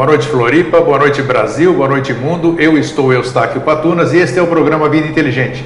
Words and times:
Boa 0.00 0.08
noite, 0.12 0.28
Floripa. 0.28 0.80
Boa 0.80 0.98
noite, 0.98 1.20
Brasil. 1.20 1.74
Boa 1.74 1.86
noite, 1.86 2.14
mundo. 2.14 2.56
Eu 2.58 2.78
estou 2.78 3.12
Eustáquio 3.12 3.60
Patunas 3.60 4.14
e 4.14 4.16
este 4.16 4.38
é 4.38 4.42
o 4.42 4.46
programa 4.46 4.88
Vida 4.88 5.06
Inteligente. 5.06 5.62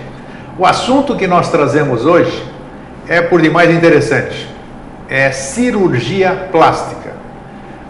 O 0.58 0.66
assunto 0.66 1.14
que 1.14 1.28
nós 1.28 1.52
trazemos 1.52 2.04
hoje 2.04 2.44
é 3.06 3.22
por 3.22 3.40
demais 3.40 3.72
interessante. 3.72 4.48
É 5.08 5.30
cirurgia 5.30 6.48
plástica. 6.50 7.12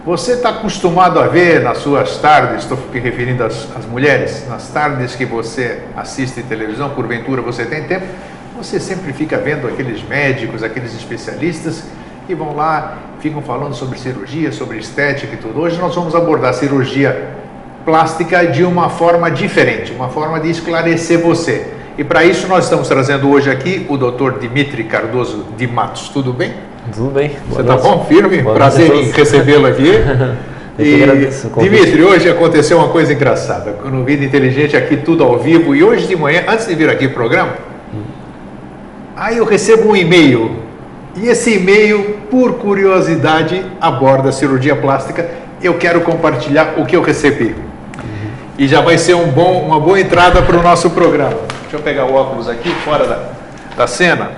Você 0.05 0.33
está 0.33 0.49
acostumado 0.49 1.19
a 1.19 1.25
ver 1.25 1.63
nas 1.63 1.79
suas 1.79 2.17
tardes, 2.17 2.61
estou 2.61 2.77
me 2.93 2.99
referindo 2.99 3.43
às, 3.43 3.67
às 3.75 3.87
mulheres, 3.87 4.47
nas 4.47 4.69
tardes 4.69 5.15
que 5.15 5.25
você 5.25 5.79
assiste 5.97 6.43
televisão, 6.43 6.91
porventura 6.91 7.41
você 7.41 7.65
tem 7.65 7.85
tempo, 7.85 8.05
você 8.55 8.79
sempre 8.79 9.13
fica 9.13 9.39
vendo 9.39 9.67
aqueles 9.67 10.07
médicos, 10.07 10.61
aqueles 10.61 10.93
especialistas 10.93 11.85
que 12.25 12.33
vão 12.33 12.55
lá, 12.55 12.97
ficam 13.19 13.41
falando 13.41 13.73
sobre 13.75 13.97
cirurgia, 13.99 14.51
sobre 14.51 14.77
estética 14.77 15.33
e 15.33 15.37
tudo. 15.37 15.59
Hoje 15.61 15.77
nós 15.77 15.93
vamos 15.93 16.15
abordar 16.15 16.53
cirurgia 16.53 17.29
plástica 17.85 18.47
de 18.47 18.63
uma 18.63 18.89
forma 18.89 19.29
diferente, 19.29 19.91
uma 19.91 20.09
forma 20.09 20.39
de 20.39 20.49
esclarecer 20.49 21.19
você. 21.19 21.67
E 21.97 22.03
para 22.03 22.25
isso 22.25 22.47
nós 22.47 22.65
estamos 22.65 22.87
trazendo 22.87 23.29
hoje 23.29 23.49
aqui 23.49 23.85
o 23.87 23.95
Dr. 23.95 24.39
Dimitri 24.39 24.83
Cardoso 24.83 25.45
de 25.55 25.67
Matos. 25.67 26.09
Tudo 26.09 26.33
bem? 26.33 26.53
Tudo 26.93 27.11
bem. 27.11 27.29
Boa 27.29 27.39
você 27.49 27.61
está 27.61 27.77
bom? 27.77 28.05
Firme? 28.05 28.41
Boa 28.41 28.55
Prazer 28.55 28.91
em 28.91 29.11
recebê-lo 29.11 29.67
aqui. 29.67 29.91
e, 30.77 31.61
Dimitri, 31.61 32.03
hoje 32.03 32.29
aconteceu 32.29 32.79
uma 32.79 32.89
coisa 32.89 33.13
engraçada. 33.13 33.77
No 33.85 34.03
Vida 34.03 34.25
Inteligente, 34.25 34.75
aqui 34.75 34.97
tudo 34.97 35.23
ao 35.23 35.37
vivo. 35.37 35.75
E 35.75 35.83
hoje 35.83 36.07
de 36.07 36.15
manhã, 36.15 36.43
antes 36.47 36.67
de 36.67 36.75
vir 36.75 36.89
aqui 36.89 37.07
para 37.07 37.11
o 37.11 37.13
programa, 37.13 37.53
hum. 37.93 38.01
aí 39.15 39.37
eu 39.37 39.45
recebo 39.45 39.89
um 39.89 39.95
e-mail 39.95 40.64
e 41.15 41.27
esse 41.27 41.55
e-mail, 41.55 42.17
por 42.29 42.55
curiosidade, 42.55 43.65
aborda 43.79 44.31
cirurgia 44.31 44.75
plástica. 44.75 45.29
Eu 45.61 45.77
quero 45.77 46.01
compartilhar 46.01 46.73
o 46.77 46.85
que 46.85 46.95
eu 46.95 47.01
recebi. 47.01 47.55
Uhum. 47.55 48.29
E 48.57 48.67
já 48.67 48.81
vai 48.81 48.97
ser 48.97 49.13
um 49.15 49.27
bom, 49.27 49.61
uma 49.65 49.79
boa 49.79 49.99
entrada 49.99 50.41
para 50.41 50.57
o 50.57 50.61
nosso 50.61 50.89
programa. 50.89 51.37
Deixa 51.61 51.77
eu 51.77 51.79
pegar 51.79 52.05
o 52.05 52.13
óculos 52.13 52.49
aqui, 52.49 52.69
fora 52.83 53.07
da, 53.07 53.23
da 53.77 53.87
cena. 53.87 54.31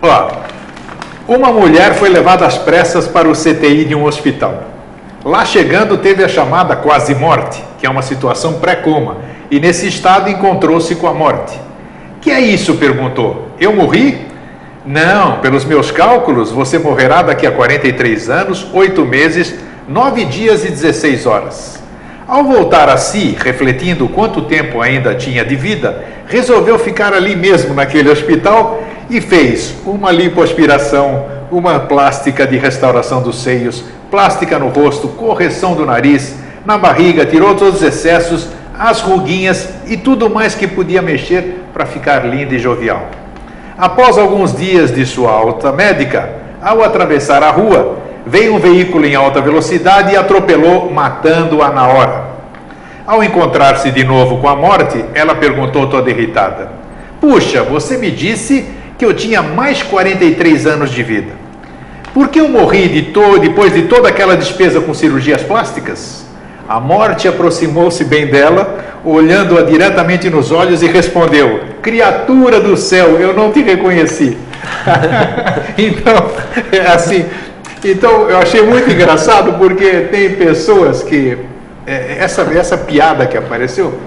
Ó, 0.00 0.30
uma 1.26 1.52
mulher 1.52 1.94
foi 1.94 2.08
levada 2.08 2.46
às 2.46 2.56
pressas 2.56 3.06
para 3.06 3.28
o 3.28 3.32
CTI 3.32 3.84
de 3.84 3.94
um 3.94 4.04
hospital. 4.04 4.64
Lá 5.22 5.44
chegando, 5.44 5.98
teve 5.98 6.24
a 6.24 6.28
chamada 6.28 6.74
quase 6.74 7.14
morte, 7.14 7.62
que 7.78 7.86
é 7.86 7.90
uma 7.90 8.00
situação 8.00 8.54
pré-coma, 8.54 9.18
e 9.50 9.60
nesse 9.60 9.86
estado 9.86 10.30
encontrou-se 10.30 10.94
com 10.94 11.06
a 11.06 11.12
morte. 11.12 11.60
Que 12.22 12.30
é 12.30 12.40
isso? 12.40 12.76
perguntou. 12.76 13.48
Eu 13.60 13.74
morri? 13.74 14.27
Não, 14.88 15.40
pelos 15.40 15.66
meus 15.66 15.90
cálculos, 15.90 16.50
você 16.50 16.78
morrerá 16.78 17.20
daqui 17.20 17.46
a 17.46 17.52
43 17.52 18.30
anos, 18.30 18.66
8 18.72 19.04
meses, 19.04 19.54
9 19.86 20.24
dias 20.24 20.64
e 20.64 20.70
16 20.70 21.26
horas. 21.26 21.78
Ao 22.26 22.42
voltar 22.42 22.88
a 22.88 22.96
si, 22.96 23.36
refletindo 23.38 24.08
quanto 24.08 24.46
tempo 24.46 24.80
ainda 24.80 25.14
tinha 25.14 25.44
de 25.44 25.54
vida, 25.56 26.06
resolveu 26.26 26.78
ficar 26.78 27.12
ali 27.12 27.36
mesmo 27.36 27.74
naquele 27.74 28.08
hospital 28.08 28.82
e 29.10 29.20
fez 29.20 29.74
uma 29.84 30.10
lipoaspiração, 30.10 31.26
uma 31.50 31.80
plástica 31.80 32.46
de 32.46 32.56
restauração 32.56 33.20
dos 33.20 33.42
seios, 33.42 33.84
plástica 34.10 34.58
no 34.58 34.68
rosto, 34.68 35.06
correção 35.08 35.74
do 35.74 35.84
nariz, 35.84 36.34
na 36.64 36.78
barriga, 36.78 37.26
tirou 37.26 37.54
todos 37.54 37.82
os 37.82 37.82
excessos, 37.82 38.48
as 38.78 39.02
ruguinhas 39.02 39.68
e 39.86 39.98
tudo 39.98 40.30
mais 40.30 40.54
que 40.54 40.66
podia 40.66 41.02
mexer 41.02 41.62
para 41.74 41.84
ficar 41.84 42.24
linda 42.24 42.54
e 42.54 42.58
jovial. 42.58 43.17
Após 43.78 44.18
alguns 44.18 44.52
dias 44.52 44.92
de 44.92 45.06
sua 45.06 45.30
alta 45.30 45.70
médica, 45.70 46.30
ao 46.60 46.82
atravessar 46.82 47.44
a 47.44 47.50
rua, 47.52 47.98
veio 48.26 48.56
um 48.56 48.58
veículo 48.58 49.06
em 49.06 49.14
alta 49.14 49.40
velocidade 49.40 50.12
e 50.12 50.16
atropelou, 50.16 50.90
matando-a 50.90 51.70
na 51.70 51.86
hora. 51.86 52.24
Ao 53.06 53.22
encontrar-se 53.22 53.92
de 53.92 54.02
novo 54.02 54.38
com 54.38 54.48
a 54.48 54.56
morte, 54.56 55.04
ela 55.14 55.36
perguntou 55.36 55.86
toda 55.86 56.10
irritada: 56.10 56.72
Puxa, 57.20 57.62
você 57.62 57.96
me 57.96 58.10
disse 58.10 58.68
que 58.98 59.04
eu 59.04 59.14
tinha 59.14 59.42
mais 59.42 59.80
43 59.80 60.66
anos 60.66 60.90
de 60.90 61.04
vida. 61.04 61.30
Por 62.12 62.30
que 62.30 62.40
eu 62.40 62.48
morri 62.48 62.88
de 62.88 63.12
depois 63.40 63.72
de 63.72 63.82
toda 63.82 64.08
aquela 64.08 64.36
despesa 64.36 64.80
com 64.80 64.92
cirurgias 64.92 65.44
plásticas? 65.44 66.27
A 66.68 66.78
morte 66.78 67.26
aproximou-se 67.26 68.04
bem 68.04 68.26
dela, 68.26 68.98
olhando-a 69.02 69.62
diretamente 69.62 70.28
nos 70.28 70.52
olhos 70.52 70.82
e 70.82 70.86
respondeu: 70.86 71.60
Criatura 71.80 72.60
do 72.60 72.76
céu, 72.76 73.18
eu 73.18 73.32
não 73.32 73.50
te 73.50 73.62
reconheci. 73.62 74.36
então, 75.78 76.30
é 76.70 76.80
assim. 76.92 77.24
Então, 77.82 78.28
eu 78.28 78.36
achei 78.36 78.60
muito 78.60 78.90
engraçado 78.90 79.54
porque 79.54 80.08
tem 80.10 80.34
pessoas 80.34 81.02
que. 81.02 81.38
É, 81.86 82.18
essa, 82.18 82.42
essa 82.42 82.76
piada 82.76 83.26
que 83.26 83.38
apareceu, 83.38 83.98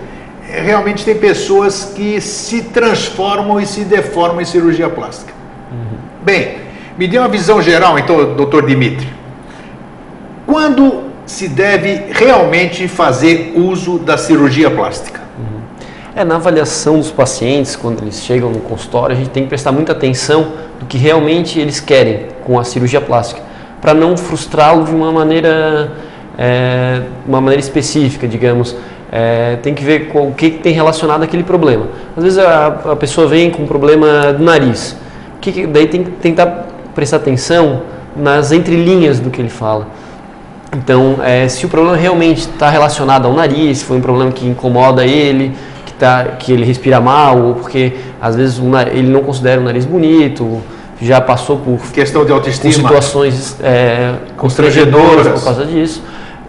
é, 0.48 0.62
realmente 0.62 1.04
tem 1.04 1.16
pessoas 1.16 1.94
que 1.96 2.22
se 2.22 2.62
transformam 2.66 3.60
e 3.60 3.66
se 3.66 3.84
deformam 3.86 4.40
em 4.40 4.46
cirurgia 4.46 4.88
plástica. 4.88 5.34
Uhum. 5.72 5.98
Bem, 6.24 6.60
me 6.96 7.08
dê 7.08 7.18
uma 7.18 7.28
visão 7.28 7.60
geral, 7.60 7.98
então, 7.98 8.36
doutor 8.36 8.68
Dimitri. 8.68 9.08
Quando 10.46 11.11
se 11.32 11.48
deve 11.48 12.08
realmente 12.12 12.90
fazer 12.90 13.54
uso 13.56 13.98
da 13.98 14.18
cirurgia 14.18 14.70
plástica? 14.70 15.22
Uhum. 15.40 15.62
É, 16.14 16.26
na 16.26 16.36
avaliação 16.36 16.98
dos 16.98 17.10
pacientes, 17.10 17.76
quando 17.76 18.02
eles 18.02 18.22
chegam 18.22 18.52
no 18.52 18.60
consultório, 18.60 19.16
a 19.16 19.18
gente 19.18 19.30
tem 19.30 19.44
que 19.44 19.50
prestar 19.50 19.72
muita 19.72 19.94
atenção 19.94 20.52
do 20.78 20.86
que 20.86 20.98
realmente 20.98 21.58
eles 21.58 21.80
querem 21.80 22.28
com 22.44 22.60
a 22.60 22.66
cirurgia 22.66 23.00
plástica, 23.00 23.42
para 23.80 23.94
não 23.94 24.18
frustrá-lo 24.18 24.84
de 24.84 24.92
uma 24.92 25.10
maneira, 25.10 25.94
é, 26.38 27.04
uma 27.26 27.40
maneira 27.40 27.62
específica, 27.62 28.28
digamos. 28.28 28.76
É, 29.10 29.58
tem 29.64 29.74
que 29.74 29.84
ver 29.84 30.08
com 30.08 30.30
o 30.30 30.34
que, 30.34 30.50
tem 30.50 30.74
relacionado 30.74 31.24
aquele 31.24 31.44
problema. 31.44 31.88
Às 32.16 32.24
vezes 32.24 32.40
a, 32.40 32.68
a 32.92 32.96
pessoa 32.96 33.26
vem 33.28 33.50
com 33.52 33.64
um 33.64 33.68
problema 33.68 34.34
do 34.34 34.44
nariz, 34.44 34.98
que 35.40 35.66
daí 35.66 35.88
tem 35.88 36.04
que 36.04 36.12
tentar 36.12 36.68
prestar 36.94 37.18
atenção 37.18 37.84
nas 38.16 38.52
entrelinhas 38.52 39.20
do 39.20 39.30
que 39.30 39.42
ele 39.42 39.50
fala. 39.50 39.88
Então, 40.74 41.18
é, 41.22 41.50
se 41.50 41.66
o 41.66 41.70
problema 41.70 41.98
realmente 41.98 42.40
está 42.40 42.70
relacionado 42.70 43.26
ao 43.26 43.34
nariz, 43.34 43.80
se 43.80 43.86
foi 43.86 43.98
um 43.98 44.02
problema 44.02 44.32
que 44.32 44.48
incomoda 44.48 45.06
ele, 45.06 45.54
que, 45.86 45.94
tá, 45.94 46.24
que 46.40 46.54
ele 46.54 46.64
respira 46.64 47.02
mal, 47.02 47.38
ou 47.38 47.56
porque 47.56 47.94
às 48.22 48.38
vezes 48.38 48.62
ele 48.94 49.10
não 49.10 49.22
considera 49.22 49.60
o 49.60 49.64
nariz 49.64 49.84
bonito, 49.84 50.62
já 51.02 51.20
passou 51.20 51.58
por 51.58 51.78
questão 51.92 52.24
de 52.24 52.32
autoestima, 52.32 52.72
situações 52.72 53.58
é, 53.62 54.14
constrangedoras 54.38 55.28
por 55.28 55.44
causa 55.44 55.66
disso, 55.66 56.02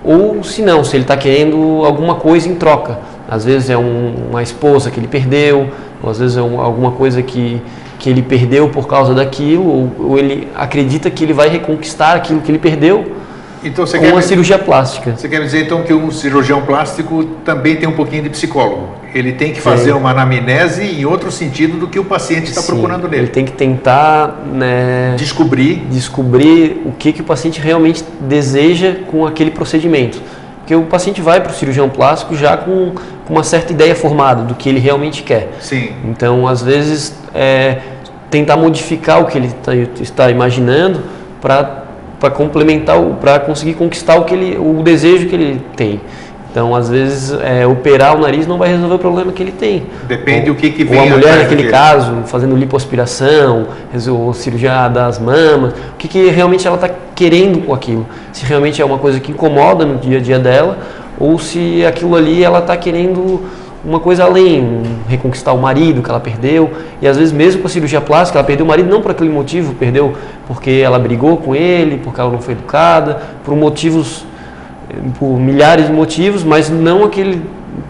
ou 0.04 0.44
se 0.44 0.62
não, 0.62 0.84
se 0.84 0.96
ele 0.96 1.02
está 1.02 1.16
querendo 1.16 1.82
alguma 1.84 2.14
coisa 2.14 2.48
em 2.48 2.54
troca. 2.54 3.00
Às 3.28 3.44
vezes 3.44 3.70
é 3.70 3.76
um, 3.76 4.14
uma 4.30 4.42
esposa 4.42 4.88
que 4.90 5.00
ele 5.00 5.08
perdeu, 5.08 5.68
ou 6.00 6.10
às 6.10 6.20
vezes 6.20 6.36
é 6.36 6.42
um, 6.42 6.60
alguma 6.60 6.92
coisa 6.92 7.22
que, 7.22 7.60
que 7.98 8.08
ele 8.08 8.22
perdeu 8.22 8.68
por 8.68 8.86
causa 8.86 9.14
daquilo, 9.14 9.66
ou, 9.66 10.10
ou 10.10 10.18
ele 10.18 10.46
acredita 10.54 11.10
que 11.10 11.24
ele 11.24 11.32
vai 11.32 11.48
reconquistar 11.48 12.14
aquilo 12.14 12.40
que 12.40 12.52
ele 12.52 12.58
perdeu 12.58 13.21
então, 13.64 13.86
você 13.86 13.98
com 13.98 14.04
quer, 14.04 14.12
uma 14.12 14.22
cirurgia 14.22 14.58
plástica. 14.58 15.14
Você 15.16 15.28
quer 15.28 15.40
dizer 15.42 15.64
então 15.64 15.82
que 15.82 15.92
um 15.92 16.10
cirurgião 16.10 16.62
plástico 16.62 17.24
também 17.44 17.76
tem 17.76 17.88
um 17.88 17.92
pouquinho 17.92 18.24
de 18.24 18.30
psicólogo? 18.30 18.88
Ele 19.14 19.32
tem 19.32 19.52
que 19.52 19.60
fazer 19.60 19.90
é. 19.90 19.94
uma 19.94 20.10
anamnese 20.10 20.82
em 20.82 21.04
outro 21.04 21.30
sentido 21.30 21.78
do 21.78 21.86
que 21.86 21.98
o 21.98 22.04
paciente 22.04 22.50
está 22.50 22.62
procurando 22.62 23.08
nele. 23.08 23.24
Ele 23.24 23.30
tem 23.30 23.44
que 23.44 23.52
tentar 23.52 24.42
né, 24.52 25.14
descobrir 25.16 25.86
descobrir 25.90 26.82
o 26.84 26.92
que, 26.92 27.12
que 27.12 27.20
o 27.20 27.24
paciente 27.24 27.60
realmente 27.60 28.04
deseja 28.20 28.96
com 29.10 29.26
aquele 29.26 29.50
procedimento. 29.50 30.20
Porque 30.58 30.74
o 30.74 30.84
paciente 30.84 31.20
vai 31.20 31.40
para 31.40 31.50
o 31.50 31.54
cirurgião 31.54 31.88
plástico 31.88 32.34
já 32.34 32.56
com, 32.56 32.92
com, 33.26 33.34
uma 33.34 33.42
certa 33.42 33.72
ideia 33.72 33.94
formada 33.94 34.44
do 34.44 34.54
que 34.54 34.68
ele 34.68 34.78
realmente 34.78 35.22
quer. 35.22 35.50
Sim. 35.60 35.92
Então, 36.04 36.46
às 36.46 36.62
vezes, 36.62 37.14
é, 37.34 37.78
tentar 38.30 38.56
modificar 38.56 39.20
o 39.20 39.26
que 39.26 39.36
ele 39.36 39.50
tá, 39.62 39.74
está 40.00 40.30
imaginando 40.30 41.02
para 41.40 41.81
para 42.22 42.30
complementar, 42.30 42.96
para 43.20 43.40
conseguir 43.40 43.74
conquistar 43.74 44.14
o 44.14 44.24
que 44.24 44.32
ele, 44.32 44.56
o 44.56 44.80
desejo 44.80 45.26
que 45.26 45.34
ele 45.34 45.60
tem. 45.74 46.00
Então, 46.48 46.72
às 46.72 46.88
vezes, 46.88 47.36
é, 47.42 47.66
operar 47.66 48.16
o 48.16 48.20
nariz 48.20 48.46
não 48.46 48.58
vai 48.58 48.68
resolver 48.68 48.94
o 48.94 48.98
problema 48.98 49.32
que 49.32 49.42
ele 49.42 49.50
tem. 49.50 49.86
Depende 50.06 50.48
o 50.48 50.54
que, 50.54 50.70
que 50.70 50.84
vem. 50.84 51.00
Ou 51.00 51.06
a 51.06 51.10
mulher, 51.16 51.38
naquele 51.38 51.68
caso, 51.68 52.22
fazendo 52.26 52.54
lipoaspiração, 52.54 53.66
ou 54.08 54.32
cirurgia 54.32 54.86
das 54.86 55.18
mamas, 55.18 55.72
o 55.72 55.96
que, 55.98 56.06
que 56.06 56.28
realmente 56.28 56.64
ela 56.64 56.76
está 56.76 56.88
querendo 57.12 57.66
com 57.66 57.74
aquilo. 57.74 58.06
Se 58.32 58.44
realmente 58.44 58.80
é 58.80 58.84
uma 58.84 58.98
coisa 58.98 59.18
que 59.18 59.32
incomoda 59.32 59.84
no 59.84 59.98
dia 59.98 60.18
a 60.18 60.20
dia 60.20 60.38
dela, 60.38 60.78
ou 61.18 61.40
se 61.40 61.84
aquilo 61.84 62.14
ali 62.14 62.44
ela 62.44 62.60
está 62.60 62.76
querendo 62.76 63.42
uma 63.84 63.98
coisa 63.98 64.24
além, 64.24 64.82
reconquistar 65.08 65.52
o 65.52 65.58
marido 65.58 66.02
que 66.02 66.10
ela 66.10 66.20
perdeu. 66.20 66.70
E 67.00 67.08
às 67.08 67.16
vezes, 67.16 67.32
mesmo 67.32 67.62
com 67.62 67.66
a 67.66 67.70
cirurgia 67.70 68.00
plástica, 68.00 68.38
ela 68.38 68.46
perdeu 68.46 68.64
o 68.64 68.68
marido 68.68 68.88
não 68.88 69.00
por 69.00 69.10
aquele 69.10 69.30
motivo, 69.30 69.74
perdeu 69.74 70.14
porque 70.46 70.70
ela 70.70 70.98
brigou 70.98 71.36
com 71.36 71.54
ele, 71.54 71.98
porque 71.98 72.20
ela 72.20 72.30
não 72.30 72.40
foi 72.40 72.54
educada, 72.54 73.22
por 73.44 73.56
motivos, 73.56 74.24
por 75.18 75.38
milhares 75.38 75.86
de 75.86 75.92
motivos, 75.92 76.44
mas 76.44 76.70
não 76.70 77.04
aquele 77.04 77.42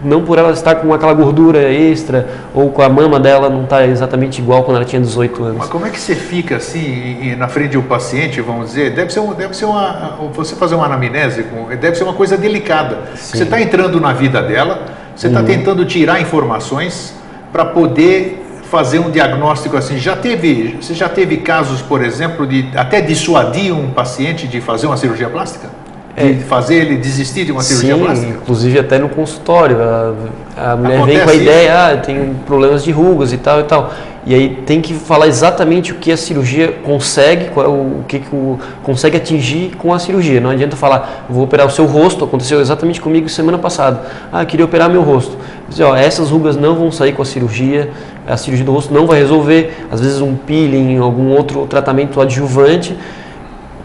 não 0.03 0.23
por 0.23 0.37
ela 0.37 0.51
estar 0.51 0.75
com 0.75 0.93
aquela 0.93 1.13
gordura 1.13 1.71
extra 1.71 2.27
ou 2.53 2.69
com 2.69 2.81
a 2.81 2.89
mama 2.89 3.19
dela 3.19 3.49
não 3.49 3.63
estar 3.63 3.77
tá 3.77 3.85
exatamente 3.85 4.41
igual 4.41 4.63
quando 4.63 4.77
ela 4.77 4.85
tinha 4.85 5.01
18 5.01 5.43
anos. 5.43 5.57
Mas 5.57 5.69
como 5.69 5.85
é 5.85 5.89
que 5.89 5.99
você 5.99 6.15
fica 6.15 6.57
assim 6.57 7.35
na 7.35 7.47
frente 7.47 7.73
do 7.73 7.83
paciente, 7.83 8.39
vamos 8.41 8.67
dizer? 8.67 8.91
Deve 8.91 9.11
ser, 9.11 9.19
um, 9.19 9.33
deve 9.33 9.55
ser 9.55 9.65
uma. 9.65 10.17
Você 10.33 10.55
fazer 10.55 10.75
uma 10.75 10.85
anamnese, 10.85 11.45
deve 11.79 11.95
ser 11.95 12.03
uma 12.03 12.13
coisa 12.13 12.37
delicada. 12.37 12.99
Sim. 13.15 13.37
Você 13.37 13.43
está 13.43 13.61
entrando 13.61 13.99
na 13.99 14.13
vida 14.13 14.41
dela, 14.41 14.85
você 15.15 15.27
está 15.27 15.39
uhum. 15.39 15.45
tentando 15.45 15.85
tirar 15.85 16.21
informações 16.21 17.13
para 17.51 17.65
poder 17.65 18.43
fazer 18.69 18.99
um 18.99 19.11
diagnóstico 19.11 19.77
assim. 19.77 19.99
Já 19.99 20.15
teve, 20.15 20.77
você 20.81 20.93
já 20.93 21.07
teve 21.07 21.37
casos, 21.37 21.81
por 21.81 22.03
exemplo, 22.03 22.47
de 22.47 22.67
até 22.75 23.01
dissuadir 23.01 23.71
um 23.71 23.91
paciente 23.91 24.47
de 24.47 24.59
fazer 24.59 24.87
uma 24.87 24.97
cirurgia 24.97 25.29
plástica? 25.29 25.69
De 26.15 26.31
é, 26.31 26.33
fazer 26.43 26.75
ele 26.75 26.97
desistir 26.97 27.43
de 27.45 27.51
uma 27.51 27.63
cirurgia 27.63 27.95
sim, 27.95 28.03
plástica? 28.03 28.31
inclusive 28.31 28.79
até 28.79 28.99
no 28.99 29.09
consultório. 29.09 29.77
A, 29.81 30.71
a 30.71 30.75
mulher 30.75 30.97
Acontece 30.97 31.17
vem 31.17 31.25
com 31.25 31.29
a 31.31 31.35
ideia, 31.35 31.67
isso? 31.67 31.77
ah, 31.77 31.97
tem 31.97 32.33
problemas 32.45 32.83
de 32.83 32.91
rugas 32.91 33.33
e 33.33 33.37
tal 33.37 33.59
e 33.59 33.63
tal. 33.63 33.91
E 34.25 34.33
aí 34.33 34.61
tem 34.65 34.79
que 34.79 34.93
falar 34.93 35.27
exatamente 35.27 35.91
o 35.91 35.95
que 35.95 36.09
a 36.09 36.15
cirurgia 36.15 36.71
consegue, 36.83 37.49
qual, 37.49 37.65
é 37.65 37.69
o 37.69 38.03
que, 38.07 38.19
que 38.19 38.33
o, 38.33 38.57
consegue 38.81 39.17
atingir 39.17 39.75
com 39.75 39.93
a 39.93 39.99
cirurgia. 39.99 40.39
Não 40.39 40.51
adianta 40.51 40.77
falar, 40.77 41.25
vou 41.27 41.43
operar 41.43 41.67
o 41.67 41.69
seu 41.69 41.85
rosto, 41.85 42.23
aconteceu 42.23 42.61
exatamente 42.61 43.01
comigo 43.01 43.27
semana 43.27 43.57
passada. 43.57 44.01
Ah, 44.31 44.45
queria 44.45 44.63
operar 44.63 44.89
meu 44.89 45.01
rosto. 45.01 45.37
Dizer, 45.67 45.83
ó, 45.83 45.95
essas 45.95 46.29
rugas 46.29 46.55
não 46.55 46.75
vão 46.75 46.89
sair 46.89 47.11
com 47.11 47.21
a 47.21 47.25
cirurgia, 47.25 47.89
a 48.25 48.37
cirurgia 48.37 48.65
do 48.65 48.71
rosto 48.71 48.93
não 48.93 49.05
vai 49.05 49.19
resolver. 49.19 49.87
Às 49.91 49.99
vezes 49.99 50.21
um 50.21 50.35
peeling, 50.35 50.99
algum 50.99 51.31
outro 51.31 51.65
tratamento 51.65 52.21
adjuvante, 52.21 52.95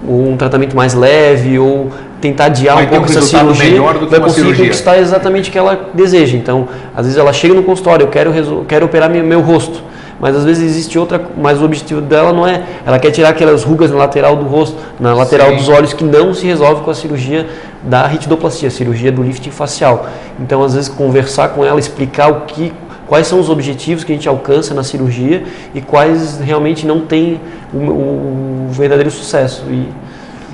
ou 0.06 0.28
um 0.28 0.36
tratamento 0.36 0.76
mais 0.76 0.94
leve, 0.94 1.58
ou 1.58 1.90
tentar 2.20 2.46
adiar 2.46 2.76
vai 2.76 2.86
um 2.86 2.88
pouco 2.88 3.06
um 3.06 3.10
essa 3.10 3.22
cirurgia, 3.22 3.80
vai 3.80 4.20
conseguir 4.20 4.34
cirurgia. 4.34 4.64
conquistar 4.64 4.98
exatamente 4.98 5.50
o 5.50 5.52
que 5.52 5.58
ela 5.58 5.90
deseja. 5.94 6.36
Então, 6.36 6.68
às 6.94 7.06
vezes 7.06 7.18
ela 7.18 7.32
chega 7.32 7.54
no 7.54 7.62
consultório, 7.62 8.04
eu 8.04 8.08
quero, 8.08 8.64
quero 8.66 8.86
operar 8.86 9.08
meu, 9.08 9.24
meu 9.24 9.40
rosto 9.40 9.82
mas 10.20 10.34
às 10.36 10.44
vezes 10.44 10.64
existe 10.64 10.98
outra, 10.98 11.20
mas 11.36 11.60
o 11.60 11.64
objetivo 11.64 12.00
dela 12.00 12.32
não 12.32 12.46
é, 12.46 12.64
ela 12.84 12.98
quer 12.98 13.10
tirar 13.10 13.28
aquelas 13.28 13.62
rugas 13.62 13.90
na 13.90 13.96
lateral 13.96 14.36
do 14.36 14.46
rosto, 14.46 14.76
na 14.98 15.14
lateral 15.14 15.50
Sim. 15.50 15.56
dos 15.56 15.68
olhos 15.68 15.92
que 15.92 16.02
não 16.02 16.34
se 16.34 16.44
resolve 16.44 16.82
com 16.82 16.90
a 16.90 16.94
cirurgia 16.94 17.46
da 17.84 18.06
ritidoplastia, 18.06 18.70
cirurgia 18.70 19.12
do 19.12 19.22
lifting 19.22 19.50
facial. 19.50 20.08
Então, 20.40 20.62
às 20.62 20.74
vezes 20.74 20.88
conversar 20.88 21.50
com 21.50 21.64
ela, 21.64 21.78
explicar 21.78 22.30
o 22.30 22.40
que 22.42 22.72
quais 23.08 23.26
são 23.26 23.40
os 23.40 23.50
objetivos 23.50 24.04
que 24.04 24.12
a 24.12 24.14
gente 24.14 24.28
alcança 24.28 24.72
na 24.74 24.84
cirurgia 24.84 25.42
e 25.74 25.80
quais 25.80 26.38
realmente 26.38 26.86
não 26.86 27.00
tem 27.00 27.40
o, 27.74 27.78
o 27.78 28.68
verdadeiro 28.70 29.10
sucesso. 29.10 29.64
E... 29.68 29.88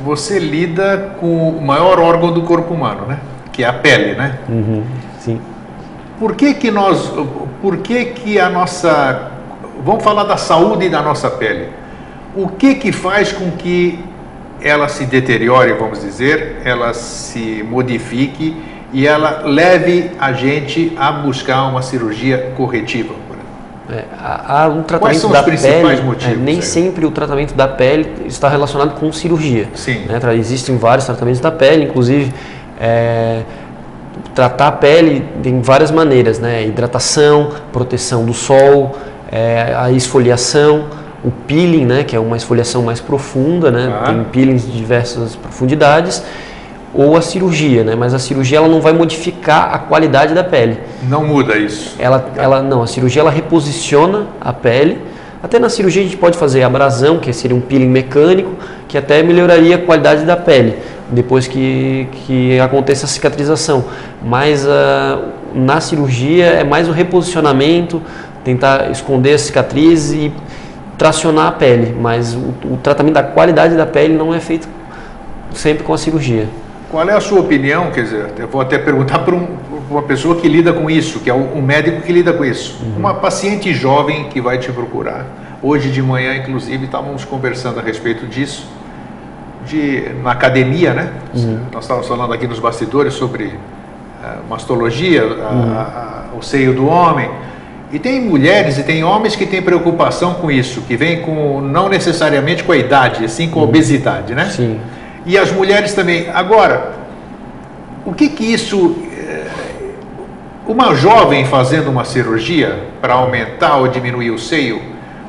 Você 0.04 0.38
lida 0.38 1.16
com 1.20 1.50
o 1.50 1.60
maior 1.60 1.98
órgão 1.98 2.32
do 2.32 2.42
corpo 2.42 2.72
humano, 2.72 3.06
né? 3.06 3.18
Que 3.52 3.64
é 3.64 3.66
a 3.66 3.72
pele, 3.72 4.14
né? 4.14 4.38
Uhum, 4.48 4.82
sim. 5.18 5.40
Por 6.18 6.34
que 6.34 6.54
que 6.54 6.70
nós, 6.70 7.12
por 7.60 7.78
que 7.78 8.06
que 8.06 8.38
a 8.38 8.48
nossa 8.48 9.32
vamos 9.84 10.02
falar 10.02 10.24
da 10.24 10.36
saúde 10.36 10.88
da 10.88 11.02
nossa 11.02 11.30
pele. 11.30 11.68
O 12.34 12.48
que 12.48 12.74
que 12.76 12.90
faz 12.90 13.32
com 13.32 13.50
que 13.52 13.98
ela 14.60 14.88
se 14.88 15.04
deteriore, 15.04 15.74
vamos 15.74 16.00
dizer, 16.00 16.62
ela 16.64 16.94
se 16.94 17.62
modifique 17.68 18.56
e 18.94 19.06
ela 19.06 19.42
leve 19.44 20.12
a 20.18 20.32
gente 20.32 20.92
a 20.96 21.12
buscar 21.12 21.64
uma 21.64 21.82
cirurgia 21.82 22.52
corretiva? 22.56 23.12
É, 23.90 24.04
há 24.18 24.66
um 24.68 24.82
tratamento 24.82 25.00
Quais 25.00 25.18
são 25.18 25.30
da 25.30 25.40
os 25.40 25.44
principais 25.44 25.98
pele, 25.98 26.02
motivos? 26.02 26.34
É, 26.34 26.36
nem 26.36 26.62
sempre 26.62 27.04
o 27.04 27.10
tratamento 27.10 27.52
da 27.54 27.68
pele 27.68 28.08
está 28.26 28.48
relacionado 28.48 28.98
com 28.98 29.12
cirurgia. 29.12 29.68
Sim. 29.74 30.06
Né? 30.06 30.18
Existem 30.36 30.78
vários 30.78 31.04
tratamentos 31.04 31.40
da 31.40 31.50
pele, 31.50 31.84
inclusive 31.84 32.32
é, 32.80 33.42
tratar 34.34 34.68
a 34.68 34.72
pele 34.72 35.28
tem 35.42 35.60
várias 35.60 35.90
maneiras, 35.90 36.38
né? 36.38 36.64
Hidratação, 36.64 37.50
proteção 37.72 38.24
do 38.24 38.32
sol, 38.32 38.96
é, 39.30 39.74
a 39.76 39.90
esfoliação, 39.90 40.86
o 41.24 41.30
peeling, 41.30 41.84
né, 41.84 42.04
que 42.04 42.14
é 42.14 42.20
uma 42.20 42.36
esfoliação 42.36 42.82
mais 42.82 43.00
profunda, 43.00 43.70
né, 43.70 43.92
ah. 43.92 44.04
tem 44.06 44.24
peelings 44.24 44.66
de 44.66 44.72
diversas 44.72 45.34
profundidades, 45.34 46.22
ou 46.94 47.16
a 47.16 47.20
cirurgia, 47.20 47.82
né, 47.82 47.94
mas 47.96 48.14
a 48.14 48.18
cirurgia 48.18 48.58
ela 48.58 48.68
não 48.68 48.80
vai 48.80 48.92
modificar 48.92 49.74
a 49.74 49.78
qualidade 49.78 50.32
da 50.32 50.44
pele. 50.44 50.78
Não 51.08 51.24
muda 51.24 51.56
isso. 51.56 51.96
Ela, 51.98 52.30
ela 52.36 52.62
não, 52.62 52.82
a 52.82 52.86
cirurgia 52.86 53.20
ela 53.20 53.30
reposiciona 53.30 54.28
a 54.40 54.52
pele. 54.52 54.98
Até 55.42 55.58
na 55.58 55.68
cirurgia 55.68 56.02
a 56.02 56.04
gente 56.04 56.16
pode 56.16 56.38
fazer 56.38 56.62
abrasão, 56.62 57.18
que 57.18 57.32
seria 57.32 57.56
um 57.56 57.60
peeling 57.60 57.88
mecânico, 57.88 58.52
que 58.88 58.96
até 58.96 59.22
melhoraria 59.22 59.76
a 59.76 59.78
qualidade 59.78 60.24
da 60.24 60.36
pele 60.36 60.78
depois 61.10 61.46
que, 61.46 62.08
que 62.12 62.58
aconteça 62.60 63.04
a 63.04 63.08
cicatrização. 63.08 63.84
Mas 64.22 64.64
uh, 64.64 65.22
na 65.54 65.80
cirurgia 65.80 66.46
é 66.46 66.64
mais 66.64 66.88
o 66.88 66.92
reposicionamento, 66.92 68.00
tentar 68.42 68.90
esconder 68.90 69.34
a 69.34 69.38
cicatriz 69.38 70.12
e 70.12 70.32
tracionar 70.98 71.48
a 71.48 71.52
pele, 71.52 71.94
mas 71.98 72.34
o, 72.34 72.54
o, 72.72 72.78
tratamento 72.82 73.14
da 73.14 73.22
qualidade 73.22 73.76
da 73.76 73.84
pele 73.84 74.14
não 74.14 74.32
é 74.32 74.40
feito 74.40 74.68
sempre 75.52 75.82
com 75.82 75.92
a 75.92 75.98
cirurgia. 75.98 76.46
Qual 76.94 77.08
é 77.08 77.12
a 77.12 77.20
sua 77.20 77.40
opinião? 77.40 77.90
Quer 77.90 78.04
dizer, 78.04 78.26
eu 78.38 78.46
vou 78.46 78.60
até 78.60 78.78
perguntar 78.78 79.18
para 79.18 79.34
um, 79.34 79.48
uma 79.90 80.02
pessoa 80.02 80.36
que 80.36 80.46
lida 80.46 80.72
com 80.72 80.88
isso, 80.88 81.18
que 81.18 81.28
é 81.28 81.34
um 81.34 81.60
médico 81.60 82.00
que 82.02 82.12
lida 82.12 82.32
com 82.32 82.44
isso. 82.44 82.78
Uhum. 82.80 82.98
Uma 82.98 83.14
paciente 83.14 83.74
jovem 83.74 84.28
que 84.28 84.40
vai 84.40 84.58
te 84.58 84.70
procurar. 84.70 85.26
Hoje 85.60 85.90
de 85.90 86.00
manhã, 86.00 86.36
inclusive, 86.36 86.84
estávamos 86.84 87.24
conversando 87.24 87.80
a 87.80 87.82
respeito 87.82 88.28
disso, 88.28 88.68
de, 89.66 90.04
na 90.22 90.30
academia, 90.30 90.94
né? 90.94 91.12
Uhum. 91.34 91.62
Nós 91.72 91.82
estávamos 91.82 92.06
falando 92.06 92.32
aqui 92.32 92.46
nos 92.46 92.60
bastidores 92.60 93.14
sobre 93.14 93.46
uh, 93.46 94.48
mastologia, 94.48 95.24
uhum. 95.24 95.74
a, 95.76 96.28
a, 96.32 96.36
o 96.38 96.42
seio 96.42 96.74
do 96.74 96.86
homem. 96.86 97.28
E 97.90 97.98
tem 97.98 98.20
mulheres 98.20 98.78
e 98.78 98.84
tem 98.84 99.02
homens 99.02 99.34
que 99.34 99.46
têm 99.46 99.60
preocupação 99.60 100.34
com 100.34 100.48
isso, 100.48 100.82
que 100.82 100.96
vem 100.96 101.22
com 101.22 101.60
não 101.60 101.88
necessariamente 101.88 102.62
com 102.62 102.70
a 102.70 102.76
idade, 102.76 103.24
assim 103.24 103.50
com 103.50 103.58
a 103.58 103.64
obesidade, 103.64 104.32
né? 104.32 104.44
Sim. 104.44 104.78
E 105.26 105.38
as 105.38 105.50
mulheres 105.50 105.94
também. 105.94 106.28
Agora, 106.32 106.92
o 108.04 108.12
que 108.12 108.28
que 108.28 108.44
isso 108.44 108.96
eh, 109.16 109.46
uma 110.66 110.94
jovem 110.94 111.44
fazendo 111.46 111.90
uma 111.90 112.04
cirurgia 112.04 112.84
para 113.00 113.14
aumentar 113.14 113.76
ou 113.76 113.88
diminuir 113.88 114.30
o 114.30 114.38
seio, 114.38 114.80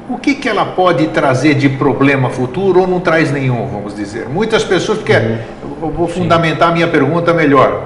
o 0.09 0.17
que, 0.17 0.35
que 0.35 0.47
ela 0.47 0.65
pode 0.65 1.07
trazer 1.07 1.55
de 1.55 1.67
problema 1.67 2.29
futuro 2.29 2.81
ou 2.81 2.87
não 2.87 2.99
traz 2.99 3.31
nenhum, 3.31 3.67
vamos 3.67 3.95
dizer? 3.95 4.29
Muitas 4.29 4.63
pessoas, 4.63 4.99
porque 4.99 5.13
uhum. 5.13 5.37
eu 5.81 5.89
vou 5.89 6.07
fundamentar 6.07 6.69
a 6.69 6.71
minha 6.71 6.87
pergunta 6.87 7.33
melhor. 7.33 7.83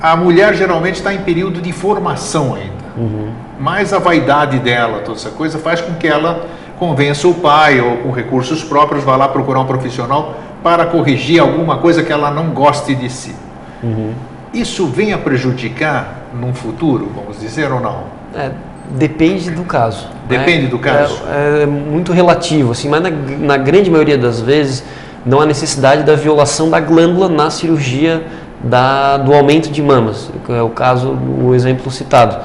A 0.00 0.14
mulher 0.14 0.54
geralmente 0.54 0.96
está 0.96 1.14
em 1.14 1.18
período 1.18 1.60
de 1.60 1.72
formação 1.72 2.54
ainda. 2.54 2.88
Uhum. 2.96 3.30
Mas 3.58 3.92
a 3.92 3.98
vaidade 3.98 4.58
dela, 4.58 5.00
toda 5.00 5.16
essa 5.16 5.30
coisa, 5.30 5.58
faz 5.58 5.80
com 5.80 5.94
que 5.94 6.06
ela 6.06 6.46
convença 6.78 7.26
o 7.26 7.34
pai 7.34 7.80
ou 7.80 7.96
com 7.98 8.10
recursos 8.12 8.62
próprios 8.62 9.02
vá 9.02 9.16
lá 9.16 9.28
procurar 9.28 9.60
um 9.60 9.66
profissional 9.66 10.36
para 10.62 10.86
corrigir 10.86 11.40
alguma 11.40 11.78
coisa 11.78 12.02
que 12.02 12.12
ela 12.12 12.30
não 12.30 12.50
goste 12.50 12.94
de 12.94 13.08
si. 13.10 13.34
Uhum. 13.82 14.12
Isso 14.52 14.86
vem 14.86 15.12
a 15.12 15.18
prejudicar 15.18 16.26
num 16.34 16.52
futuro, 16.52 17.10
vamos 17.14 17.40
dizer 17.40 17.70
ou 17.70 17.80
não? 17.80 18.04
É, 18.34 18.50
depende 18.90 19.50
do 19.50 19.62
caso. 19.62 20.06
Né? 20.28 20.38
Depende 20.38 20.64
né? 20.64 20.68
do 20.68 20.78
caso. 20.78 21.22
É, 21.28 21.62
é, 21.62 21.66
muito 21.66 22.12
relativo, 22.12 22.72
assim, 22.72 22.88
mas 22.88 23.02
na, 23.02 23.10
na 23.10 23.56
grande 23.56 23.90
maioria 23.90 24.18
das 24.18 24.40
vezes 24.40 24.84
não 25.24 25.40
há 25.40 25.46
necessidade 25.46 26.02
da 26.02 26.14
violação 26.14 26.70
da 26.70 26.80
glândula 26.80 27.28
na 27.28 27.50
cirurgia 27.50 28.24
da, 28.62 29.16
do 29.18 29.32
aumento 29.32 29.70
de 29.70 29.82
mamas, 29.82 30.30
é 30.48 30.62
o 30.62 30.70
caso, 30.70 31.10
o 31.10 31.54
exemplo 31.54 31.90
citado. 31.90 32.38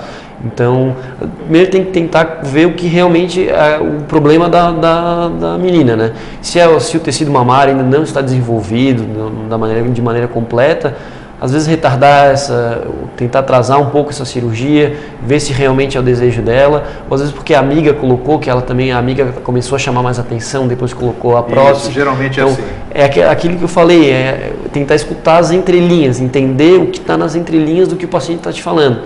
Então, 0.45 0.95
primeiro 1.43 1.71
tem 1.71 1.85
que 1.85 1.91
tentar 1.91 2.41
ver 2.43 2.67
o 2.67 2.73
que 2.73 2.85
realmente 2.87 3.47
é 3.47 3.79
o 3.79 4.03
problema 4.03 4.49
da, 4.49 4.71
da, 4.71 5.29
da 5.29 5.57
menina, 5.57 5.95
né? 5.95 6.11
Se, 6.41 6.59
é, 6.59 6.79
se 6.79 6.97
o 6.97 6.99
tecido 6.99 7.31
mamário 7.31 7.73
ainda 7.73 7.83
não 7.83 8.03
está 8.03 8.19
desenvolvido 8.19 9.03
da 9.47 9.57
maneira, 9.57 9.87
de 9.87 10.01
maneira 10.01 10.27
completa, 10.27 10.95
às 11.39 11.51
vezes 11.51 11.67
retardar 11.67 12.31
essa, 12.31 12.83
tentar 13.17 13.39
atrasar 13.39 13.77
um 13.81 13.89
pouco 13.89 14.11
essa 14.11 14.23
cirurgia, 14.23 14.97
ver 15.21 15.41
se 15.41 15.51
realmente 15.51 15.97
é 15.97 15.99
o 15.99 16.03
desejo 16.03 16.41
dela, 16.41 16.85
ou 17.09 17.15
às 17.15 17.21
vezes 17.21 17.35
porque 17.35 17.53
a 17.53 17.59
amiga 17.59 17.93
colocou, 17.93 18.39
que 18.39 18.49
ela 18.49 18.61
também, 18.61 18.93
a 18.93 18.97
amiga 18.97 19.25
começou 19.43 19.75
a 19.75 19.79
chamar 19.79 20.01
mais 20.01 20.19
atenção, 20.19 20.67
depois 20.67 20.93
colocou 20.93 21.35
a 21.35 21.43
prótese. 21.43 21.83
Isso, 21.83 21.91
geralmente 21.91 22.39
é 22.39 22.43
então, 22.43 22.57
é 22.91 23.03
assim. 23.03 23.19
É 23.19 23.29
aquilo 23.29 23.57
que 23.57 23.63
eu 23.63 23.67
falei, 23.67 24.09
é 24.09 24.53
tentar 24.71 24.95
escutar 24.95 25.37
as 25.37 25.51
entrelinhas, 25.51 26.21
entender 26.21 26.79
o 26.79 26.87
que 26.87 26.99
está 26.99 27.17
nas 27.17 27.35
entrelinhas 27.35 27.89
do 27.89 27.97
que 27.97 28.05
o 28.05 28.09
paciente 28.09 28.39
está 28.39 28.51
te 28.53 28.63
falando. 28.63 29.01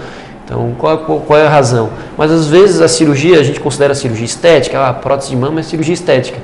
Então, 0.48 0.74
qual, 0.78 1.00
qual, 1.00 1.20
qual, 1.20 1.38
é 1.38 1.46
a 1.46 1.50
razão? 1.50 1.90
Mas 2.18 2.32
às 2.32 2.48
vezes 2.48 2.80
a 2.80 2.88
cirurgia, 2.88 3.38
a 3.38 3.44
gente 3.44 3.60
considera 3.60 3.92
a 3.92 3.96
cirurgia 3.96 4.26
estética, 4.26 4.88
a 4.88 4.94
prótese 4.94 5.32
de 5.32 5.36
mama 5.36 5.60
é 5.60 5.64
cirurgia 5.64 5.94
estética. 5.94 6.40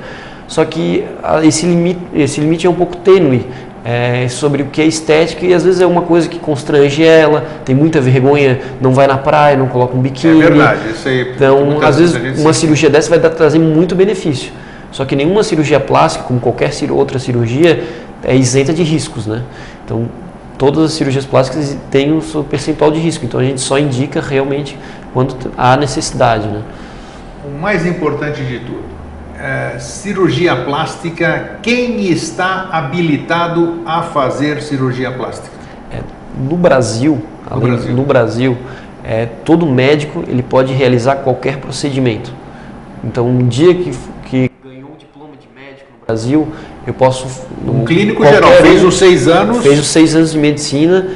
Só 0.46 0.62
que 0.62 1.06
esse 1.42 1.64
limite, 1.64 2.00
esse 2.14 2.38
limite 2.38 2.66
é 2.66 2.70
um 2.70 2.74
pouco 2.74 2.98
tênue 2.98 3.46
é, 3.82 4.28
sobre 4.28 4.62
o 4.62 4.66
que 4.66 4.82
é 4.82 4.84
estética 4.84 5.46
e 5.46 5.54
às 5.54 5.64
vezes 5.64 5.80
é 5.80 5.86
uma 5.86 6.02
coisa 6.02 6.28
que 6.28 6.38
constrange 6.38 7.02
ela, 7.02 7.46
tem 7.64 7.74
muita 7.74 7.98
vergonha, 7.98 8.60
não 8.78 8.92
vai 8.92 9.06
na 9.06 9.16
praia, 9.16 9.56
não 9.56 9.68
coloca 9.68 9.96
um 9.96 10.02
biquíni. 10.02 10.42
É 10.42 10.50
verdade, 10.50 10.90
isso 10.90 11.08
aí. 11.08 11.32
Então, 11.34 11.78
às 11.82 11.98
vezes, 11.98 12.38
uma 12.38 12.52
cirurgia 12.52 12.90
dessa 12.90 13.08
vai 13.08 13.18
dar, 13.18 13.30
trazer 13.30 13.58
muito 13.58 13.94
benefício. 13.94 14.52
Só 14.92 15.06
que 15.06 15.16
nenhuma 15.16 15.42
cirurgia 15.42 15.80
plástica, 15.80 16.26
como 16.26 16.38
qualquer 16.40 16.70
outra 16.90 17.18
cirurgia, 17.18 17.82
é 18.22 18.36
isenta 18.36 18.72
de 18.74 18.82
riscos, 18.82 19.26
né? 19.26 19.42
Então, 19.82 20.08
todas 20.58 20.84
as 20.84 20.92
cirurgias 20.92 21.26
plásticas 21.26 21.76
têm 21.90 22.16
o 22.16 22.22
seu 22.22 22.44
percentual 22.44 22.90
de 22.90 22.98
risco, 22.98 23.24
então 23.24 23.40
a 23.40 23.44
gente 23.44 23.60
só 23.60 23.78
indica 23.78 24.20
realmente 24.20 24.78
quando 25.12 25.52
há 25.56 25.76
necessidade. 25.76 26.46
Né? 26.46 26.62
O 27.44 27.60
mais 27.60 27.86
importante 27.86 28.42
de 28.44 28.60
tudo, 28.60 28.84
é, 29.38 29.78
cirurgia 29.78 30.56
plástica, 30.56 31.58
quem 31.62 32.06
está 32.06 32.68
habilitado 32.70 33.82
a 33.84 34.02
fazer 34.02 34.62
cirurgia 34.62 35.10
plástica? 35.10 35.54
É, 35.92 36.00
no 36.38 36.56
Brasil, 36.56 37.22
no 37.50 37.56
além, 37.56 37.68
Brasil, 37.68 37.94
no 37.94 38.02
Brasil 38.02 38.58
é, 39.04 39.26
todo 39.44 39.66
médico 39.66 40.24
ele 40.26 40.42
pode 40.42 40.72
realizar 40.72 41.16
qualquer 41.16 41.58
procedimento. 41.58 42.32
Então, 43.04 43.28
um 43.28 43.46
dia 43.46 43.74
que, 43.74 43.90
que 44.24 44.50
ganhou 44.64 44.90
um 44.90 44.96
diploma 44.96 45.34
de 45.36 45.46
médico 45.54 45.90
no 45.92 45.93
Brasil, 46.06 46.48
eu 46.86 46.92
posso. 46.92 47.26
Um 47.66 47.82
clínico 47.82 48.22
geral 48.26 48.50
fez 48.60 48.84
os 48.84 48.98
seis 48.98 49.26
anos. 49.26 49.62
Fez 49.62 49.80
os 49.80 49.86
seis 49.86 50.14
anos 50.14 50.32
de 50.32 50.38
medicina, 50.38 51.08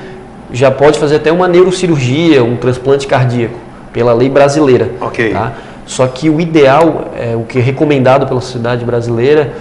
já 0.51 0.71
pode 0.71 0.99
fazer 0.99 1.17
até 1.17 1.31
uma 1.31 1.47
neurocirurgia, 1.47 2.43
um 2.43 2.57
transplante 2.57 3.07
cardíaco, 3.07 3.59
pela 3.93 4.15
lei 4.15 4.31
brasileira. 4.31 4.91
Ok. 4.99 5.31
Tá? 5.31 5.53
Só 5.85 6.07
que 6.07 6.31
o 6.31 6.41
ideal, 6.41 7.13
é, 7.19 7.37
o 7.37 7.43
que 7.43 7.59
é 7.59 7.61
recomendado 7.61 8.27
pela 8.27 8.41
sociedade 8.41 8.83
brasileira, 8.83 9.53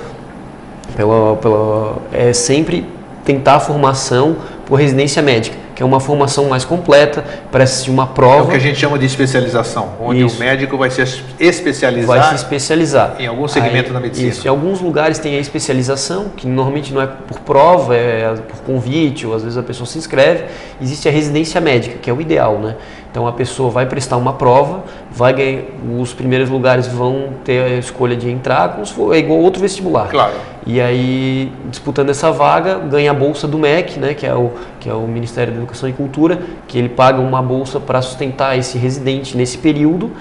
pela, 0.96 1.36
pela, 1.36 1.98
é 2.14 2.32
sempre 2.32 2.86
tentar 3.26 3.56
a 3.56 3.60
formação 3.60 4.38
por 4.66 4.76
residência 4.76 5.22
médica 5.22 5.67
que 5.78 5.84
é 5.84 5.86
uma 5.86 6.00
formação 6.00 6.46
mais 6.46 6.66
completa, 6.66 7.24
parece 7.52 7.88
uma 7.92 8.08
prova. 8.08 8.38
É 8.38 8.42
o 8.42 8.48
que 8.48 8.56
a 8.56 8.60
gente 8.60 8.80
chama 8.80 8.98
de 8.98 9.06
especialização, 9.06 9.94
onde 10.02 10.26
Isso. 10.26 10.36
o 10.36 10.40
médico 10.40 10.76
vai 10.76 10.90
se 10.90 11.04
especializar. 11.40 12.18
Vai 12.18 12.30
se 12.30 12.34
especializar. 12.34 13.16
Em 13.20 13.28
algum 13.28 13.48
segmento 13.48 13.90
Aí, 13.90 13.94
da 13.94 14.00
medicina. 14.00 14.28
Isso. 14.28 14.48
Em 14.48 14.50
alguns 14.50 14.82
lugares 14.82 15.20
tem 15.20 15.36
a 15.36 15.40
especialização, 15.40 16.30
que 16.36 16.48
normalmente 16.48 16.92
não 16.92 17.00
é 17.00 17.06
por 17.06 17.42
prova, 17.42 17.96
é 17.96 18.34
por 18.50 18.58
convite, 18.62 19.28
ou 19.28 19.36
às 19.36 19.44
vezes 19.44 19.56
a 19.56 19.62
pessoa 19.62 19.86
se 19.86 20.00
inscreve. 20.00 20.46
Existe 20.82 21.08
a 21.08 21.12
residência 21.12 21.62
médica, 21.62 22.00
que 22.02 22.10
é 22.10 22.14
o 22.14 22.20
ideal, 22.20 22.58
né? 22.58 22.76
Então 23.10 23.28
a 23.28 23.32
pessoa 23.32 23.70
vai 23.70 23.86
prestar 23.86 24.18
uma 24.18 24.34
prova, 24.34 24.84
vai 25.12 25.34
ganhar, 25.34 25.64
os 26.00 26.14
primeiros 26.14 26.50
lugares 26.50 26.88
vão 26.88 27.30
ter 27.44 27.64
a 27.64 27.78
escolha 27.78 28.16
de 28.16 28.30
entrar, 28.30 28.74
como 28.74 28.86
se 28.86 28.94
for, 28.94 29.16
é 29.16 29.20
igual 29.20 29.40
outro 29.40 29.62
vestibular. 29.62 30.10
Claro. 30.10 30.34
E 30.66 30.82
aí, 30.82 31.52
disputando 31.70 32.10
essa 32.10 32.32
vaga, 32.32 32.78
ganha 32.80 33.12
a 33.12 33.14
bolsa 33.14 33.48
do 33.48 33.58
MEC, 33.58 34.00
né, 34.00 34.14
que 34.14 34.26
é 34.26 34.36
o, 34.36 34.52
que 34.80 34.90
é 34.90 34.94
o 34.94 35.08
Ministério 35.08 35.54
da 35.54 35.60
Educação 35.60 35.88
e 35.88 35.94
Cultura, 35.94 36.40
que 36.68 36.78
ele 36.78 36.90
paga 36.90 37.22
uma 37.22 37.42
bolsa 37.42 37.80
para 37.80 38.02
sustentar 38.02 38.58
esse 38.58 38.78
residente 38.78 39.38
nesse 39.38 39.58
período. 39.58 40.12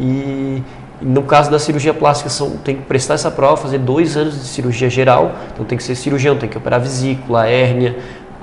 E 0.00 0.62
no 1.02 1.22
caso 1.22 1.50
da 1.50 1.58
cirurgia 1.58 1.92
plástica, 1.92 2.30
são, 2.30 2.56
tem 2.56 2.76
que 2.76 2.82
prestar 2.82 3.14
essa 3.14 3.30
prova, 3.30 3.58
fazer 3.58 3.78
dois 3.78 4.16
anos 4.16 4.40
de 4.40 4.46
cirurgia 4.46 4.88
geral. 4.88 5.32
Então 5.52 5.64
tem 5.66 5.76
que 5.76 5.84
ser 5.84 5.94
cirurgião, 5.94 6.36
tem 6.36 6.48
que 6.48 6.56
operar 6.56 6.80
vesícula, 6.80 7.46
hérnia, 7.46 7.96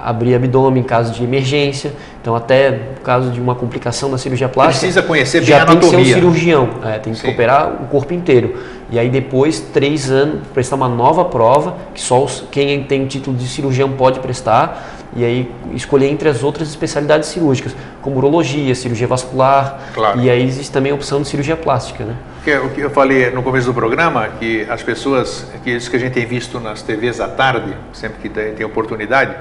abrir 0.04 0.36
abdômen 0.36 0.82
em 0.82 0.86
caso 0.86 1.14
de 1.14 1.24
emergência. 1.24 1.94
Então, 2.22 2.36
até 2.36 2.72
no 2.72 3.02
caso 3.04 3.32
de 3.32 3.40
uma 3.40 3.56
complicação 3.56 4.12
da 4.12 4.18
cirurgia 4.18 4.48
plástica, 4.48 4.80
precisa 4.80 5.02
conhecer 5.02 5.44
já 5.44 5.66
tem 5.66 5.78
que 5.80 5.86
ser 5.86 5.96
um 5.98 6.06
cirurgião, 6.06 6.70
é, 6.84 7.00
tem 7.00 7.14
que 7.14 7.20
Sim. 7.20 7.32
operar 7.32 7.82
o 7.82 7.88
corpo 7.88 8.14
inteiro. 8.14 8.56
E 8.92 9.00
aí 9.00 9.10
depois, 9.10 9.60
três 9.60 10.12
anos, 10.12 10.42
prestar 10.54 10.76
uma 10.76 10.90
nova 10.90 11.26
prova, 11.26 11.76
que 11.94 12.02
só 12.02 12.24
os, 12.24 12.44
quem 12.52 12.84
tem 12.84 13.06
título 13.06 13.36
de 13.36 13.48
cirurgião 13.48 13.92
pode 13.94 14.20
prestar, 14.20 15.00
e 15.16 15.26
aí 15.26 15.52
escolher 15.74 16.08
entre 16.08 16.30
as 16.30 16.44
outras 16.44 16.70
especialidades 16.70 17.30
cirúrgicas, 17.30 17.76
como 18.02 18.18
urologia, 18.18 18.74
cirurgia 18.76 19.08
vascular, 19.08 19.80
claro. 19.94 20.20
e 20.20 20.30
aí 20.30 20.44
existe 20.44 20.72
também 20.72 20.92
a 20.92 20.96
opção 20.96 21.22
de 21.22 21.28
cirurgia 21.28 21.56
plástica, 21.58 22.06
né? 22.06 22.16
Que, 22.44 22.56
o 22.58 22.70
que 22.70 22.82
eu 22.82 22.90
falei 22.90 23.30
no 23.30 23.44
começo 23.44 23.68
do 23.68 23.74
programa, 23.74 24.30
que 24.40 24.66
as 24.70 24.82
pessoas, 24.82 25.46
que 25.64 25.72
isso 25.72 25.90
que 25.90 25.96
a 25.96 26.00
gente 26.00 26.14
tem 26.14 26.26
visto 26.26 26.60
nas 26.60 26.82
TVs 26.82 27.20
à 27.20 27.28
tarde, 27.28 27.74
sempre 27.94 28.20
que 28.22 28.30
tem, 28.30 28.54
tem 28.54 28.66
oportunidade, 28.66 29.36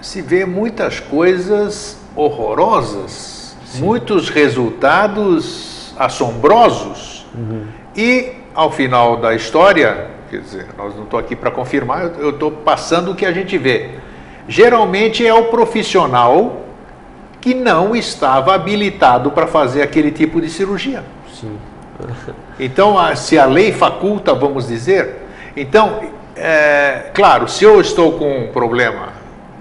se 0.00 0.22
vê 0.22 0.44
muitas 0.44 0.98
coisas 0.98 1.98
horrorosas, 2.16 3.56
Sim. 3.64 3.82
muitos 3.82 4.30
resultados 4.30 5.94
assombrosos. 5.98 7.26
Uhum. 7.34 7.64
E 7.96 8.32
ao 8.54 8.70
final 8.70 9.16
da 9.16 9.34
história, 9.34 10.08
quer 10.30 10.40
dizer, 10.40 10.66
nós 10.76 10.94
não 10.96 11.04
estou 11.04 11.20
aqui 11.20 11.36
para 11.36 11.50
confirmar, 11.50 12.12
eu 12.18 12.30
estou 12.30 12.50
passando 12.50 13.12
o 13.12 13.14
que 13.14 13.26
a 13.26 13.32
gente 13.32 13.56
vê. 13.58 13.90
Geralmente 14.48 15.26
é 15.26 15.32
o 15.32 15.44
profissional 15.44 16.62
que 17.40 17.54
não 17.54 17.94
estava 17.94 18.54
habilitado 18.54 19.30
para 19.30 19.46
fazer 19.46 19.82
aquele 19.82 20.10
tipo 20.10 20.40
de 20.40 20.50
cirurgia. 20.50 21.04
Sim. 21.32 21.56
então, 22.58 22.96
se 23.16 23.38
a 23.38 23.44
lei 23.44 23.72
faculta, 23.72 24.34
vamos 24.34 24.66
dizer, 24.66 25.16
então, 25.56 26.00
é, 26.36 27.10
claro, 27.14 27.48
se 27.48 27.64
eu 27.64 27.80
estou 27.80 28.12
com 28.12 28.44
um 28.44 28.48
problema 28.48 29.09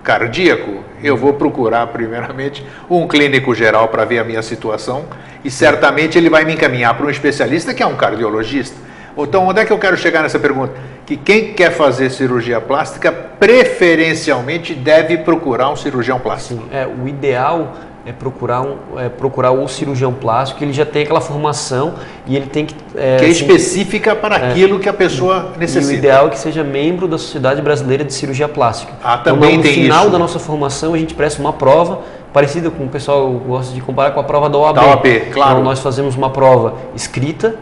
cardíaco, 0.10 0.84
eu 1.04 1.16
vou 1.16 1.34
procurar 1.34 1.86
primeiramente 1.86 2.66
um 2.90 3.08
clínico 3.08 3.54
geral 3.54 3.90
para 3.90 4.06
ver 4.06 4.18
a 4.18 4.24
minha 4.24 4.42
situação 4.42 5.06
e 5.46 5.52
certamente 5.52 6.18
ele 6.18 6.32
vai 6.32 6.44
me 6.44 6.54
encaminhar 6.54 6.98
para 6.98 7.06
um 7.06 7.12
especialista 7.12 7.76
que 7.76 7.84
é 7.84 7.86
um 7.86 7.96
cardiologista. 7.96 8.76
Então, 9.16 9.48
onde 9.48 9.62
é 9.62 9.66
que 9.66 9.72
eu 9.72 9.78
quero 9.78 9.96
chegar 9.96 10.24
nessa 10.24 10.40
pergunta? 10.40 10.74
Que 11.06 11.16
quem 11.16 11.54
quer 11.54 11.70
fazer 11.70 12.10
cirurgia 12.10 12.60
plástica 12.60 13.12
preferencialmente 13.12 14.74
deve 14.74 15.18
procurar 15.18 15.70
um 15.70 15.76
cirurgião 15.76 16.20
plástico. 16.20 16.64
Sim, 16.64 16.70
é, 16.72 16.88
o 16.88 17.08
ideal 17.08 17.76
é 18.06 18.14
procurar, 18.14 18.62
um, 18.62 18.78
é 18.98 19.10
procurar 19.10 19.52
o 19.52 19.68
cirurgião 19.68 20.14
plástico, 20.14 20.64
ele 20.64 20.74
já 20.74 20.86
tem 20.86 21.04
aquela 21.04 21.22
formação 21.22 21.96
e 22.26 22.36
ele 22.36 22.48
tem 22.48 22.66
que... 22.66 22.74
É, 22.96 23.18
que 23.18 23.26
é 23.26 23.30
assim, 23.30 23.46
específica 23.46 24.16
para 24.16 24.38
é, 24.38 24.52
aquilo 24.52 24.80
que 24.80 24.88
a 24.88 24.94
pessoa 24.94 25.54
necessita. 25.58 25.94
E 25.94 25.96
o 25.96 26.00
ideal 26.00 26.28
é 26.28 26.30
que 26.30 26.40
seja 26.40 26.64
membro 26.64 27.08
da 27.08 27.18
Sociedade 27.18 27.62
Brasileira 27.62 28.04
de 28.04 28.14
Cirurgia 28.14 28.48
Plástica. 28.48 28.94
Ah, 29.04 29.18
também 29.18 29.56
então, 29.56 29.58
no 29.58 29.64
tem 29.64 29.74
final 29.74 30.04
isso. 30.04 30.12
da 30.12 30.20
nossa 30.20 30.40
formação, 30.40 30.94
a 30.94 30.98
gente 30.98 31.14
presta 31.14 31.42
uma 31.42 31.54
prova 31.54 32.02
parecida 32.34 32.70
com 32.70 32.86
o 32.86 32.90
pessoal 32.90 33.30
gosta 33.32 33.74
de 33.74 33.82
comparar 33.82 34.12
com 34.12 34.20
a 34.20 34.24
prova 34.24 34.50
da 34.50 34.58
OAB. 34.58 34.76
Da 34.76 34.86
OAB, 34.88 35.06
claro. 35.32 35.52
Então, 35.52 35.64
nós 35.64 35.80
fazemos 35.80 36.16
uma 36.16 36.30
prova 36.30 36.76
escrita, 36.96 37.56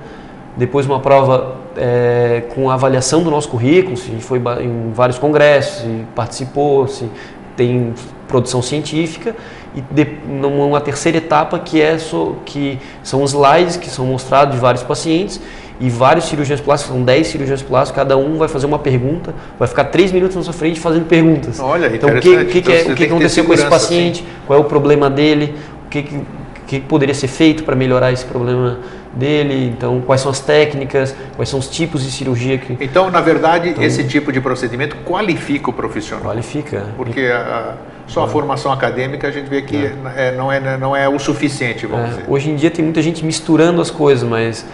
depois 0.55 0.85
uma 0.85 0.99
prova 0.99 1.55
é, 1.75 2.43
com 2.53 2.69
a 2.69 2.73
avaliação 2.73 3.23
do 3.23 3.31
nosso 3.31 3.49
currículo, 3.49 3.95
se 3.95 4.09
a 4.09 4.11
gente 4.11 4.23
foi 4.23 4.41
em 4.61 4.91
vários 4.93 5.17
congressos, 5.17 5.81
se 5.81 6.05
participou, 6.15 6.87
se 6.87 7.09
tem 7.55 7.93
produção 8.27 8.61
científica 8.61 9.35
e 9.77 9.81
de, 9.93 10.07
numa 10.27 10.81
terceira 10.81 11.19
etapa 11.19 11.59
que 11.59 11.79
é 11.79 11.99
so, 11.99 12.37
que 12.43 12.79
são 13.03 13.21
os 13.21 13.31
slides 13.31 13.77
que 13.77 13.87
são 13.89 14.07
mostrados 14.07 14.55
de 14.55 14.59
vários 14.59 14.81
pacientes 14.81 15.39
e 15.79 15.87
vários 15.87 16.25
cirurgiões 16.25 16.59
plásticos, 16.59 16.95
são 16.95 17.03
10 17.03 17.27
cirurgiões 17.27 17.61
plásticos, 17.61 17.95
cada 17.95 18.17
um 18.17 18.37
vai 18.37 18.47
fazer 18.47 18.65
uma 18.65 18.79
pergunta, 18.79 19.35
vai 19.59 19.67
ficar 19.67 19.83
três 19.85 20.11
minutos 20.11 20.35
na 20.35 20.41
sua 20.41 20.53
frente 20.53 20.79
fazendo 20.79 21.05
perguntas. 21.05 21.59
Olha, 21.59 21.85
então 21.93 22.09
o 22.09 22.19
que, 22.19 22.35
o 22.35 22.45
que, 22.47 22.57
então, 22.57 22.73
é, 22.73 22.81
o 22.91 22.95
que 22.95 23.03
aconteceu 23.03 23.45
com 23.45 23.53
esse 23.53 23.67
paciente, 23.67 24.21
assim. 24.21 24.41
qual 24.47 24.57
é 24.57 24.61
o 24.61 24.65
problema 24.65 25.07
dele, 25.07 25.53
o 25.85 25.89
que, 25.89 26.01
que, 26.01 26.21
que 26.65 26.79
poderia 26.79 27.13
ser 27.13 27.27
feito 27.27 27.63
para 27.63 27.75
melhorar 27.75 28.11
esse 28.11 28.25
problema 28.25 28.79
dele, 29.13 29.67
então 29.67 30.01
quais 30.01 30.21
são 30.21 30.31
as 30.31 30.39
técnicas, 30.39 31.15
quais 31.35 31.47
são 31.47 31.59
os 31.59 31.67
tipos 31.67 32.03
de 32.03 32.09
cirurgia 32.09 32.57
que. 32.57 32.75
Então, 32.83 33.11
na 33.11 33.21
verdade, 33.21 33.69
então, 33.69 33.83
esse 33.83 34.03
tipo 34.03 34.31
de 34.31 34.41
procedimento 34.41 34.95
qualifica 35.05 35.69
o 35.69 35.73
profissional. 35.73 36.25
Qualifica. 36.25 36.87
Porque 36.97 37.21
a, 37.21 37.75
só 38.07 38.23
a 38.23 38.27
formação 38.27 38.71
acadêmica 38.71 39.27
a 39.27 39.31
gente 39.31 39.49
vê 39.49 39.61
que 39.61 39.75
é. 39.75 39.93
É, 40.15 40.31
não, 40.31 40.51
é, 40.51 40.77
não 40.77 40.95
é 40.95 41.07
o 41.09 41.19
suficiente, 41.19 41.85
vamos 41.85 42.05
é, 42.05 42.09
dizer. 42.09 42.25
Hoje 42.27 42.49
em 42.49 42.55
dia 42.55 42.71
tem 42.71 42.83
muita 42.83 43.01
gente 43.01 43.23
misturando 43.25 43.81
as 43.81 43.91
coisas, 43.91 44.27
mas 44.27 44.65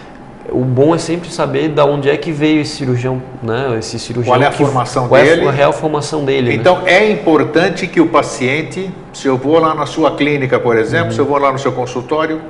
o 0.50 0.64
bom 0.64 0.94
é 0.94 0.98
sempre 0.98 1.30
saber 1.30 1.68
da 1.68 1.84
onde 1.84 2.08
é 2.08 2.16
que 2.16 2.30
veio 2.30 2.60
esse 2.60 2.76
cirurgião, 2.76 3.20
né? 3.42 3.76
Esse 3.78 3.98
cirurgião. 3.98 4.34
Qual 4.34 4.42
é 4.42 4.46
a 4.46 4.50
que, 4.50 4.58
formação 4.58 5.08
qual 5.08 5.20
dele? 5.20 5.42
Qual 5.42 5.50
é 5.50 5.52
a 5.52 5.56
real 5.56 5.72
formação 5.72 6.24
dele? 6.24 6.50
Né? 6.50 6.54
Então 6.54 6.82
né? 6.82 6.92
é 6.92 7.10
importante 7.10 7.86
que 7.86 8.00
o 8.00 8.06
paciente, 8.06 8.90
se 9.12 9.26
eu 9.26 9.36
vou 9.36 9.58
lá 9.58 9.74
na 9.74 9.86
sua 9.86 10.14
clínica, 10.16 10.58
por 10.58 10.76
exemplo, 10.76 11.06
uhum. 11.06 11.12
se 11.12 11.18
eu 11.18 11.24
vou 11.24 11.38
lá 11.38 11.50
no 11.50 11.58
seu 11.58 11.72
consultório, 11.72 12.40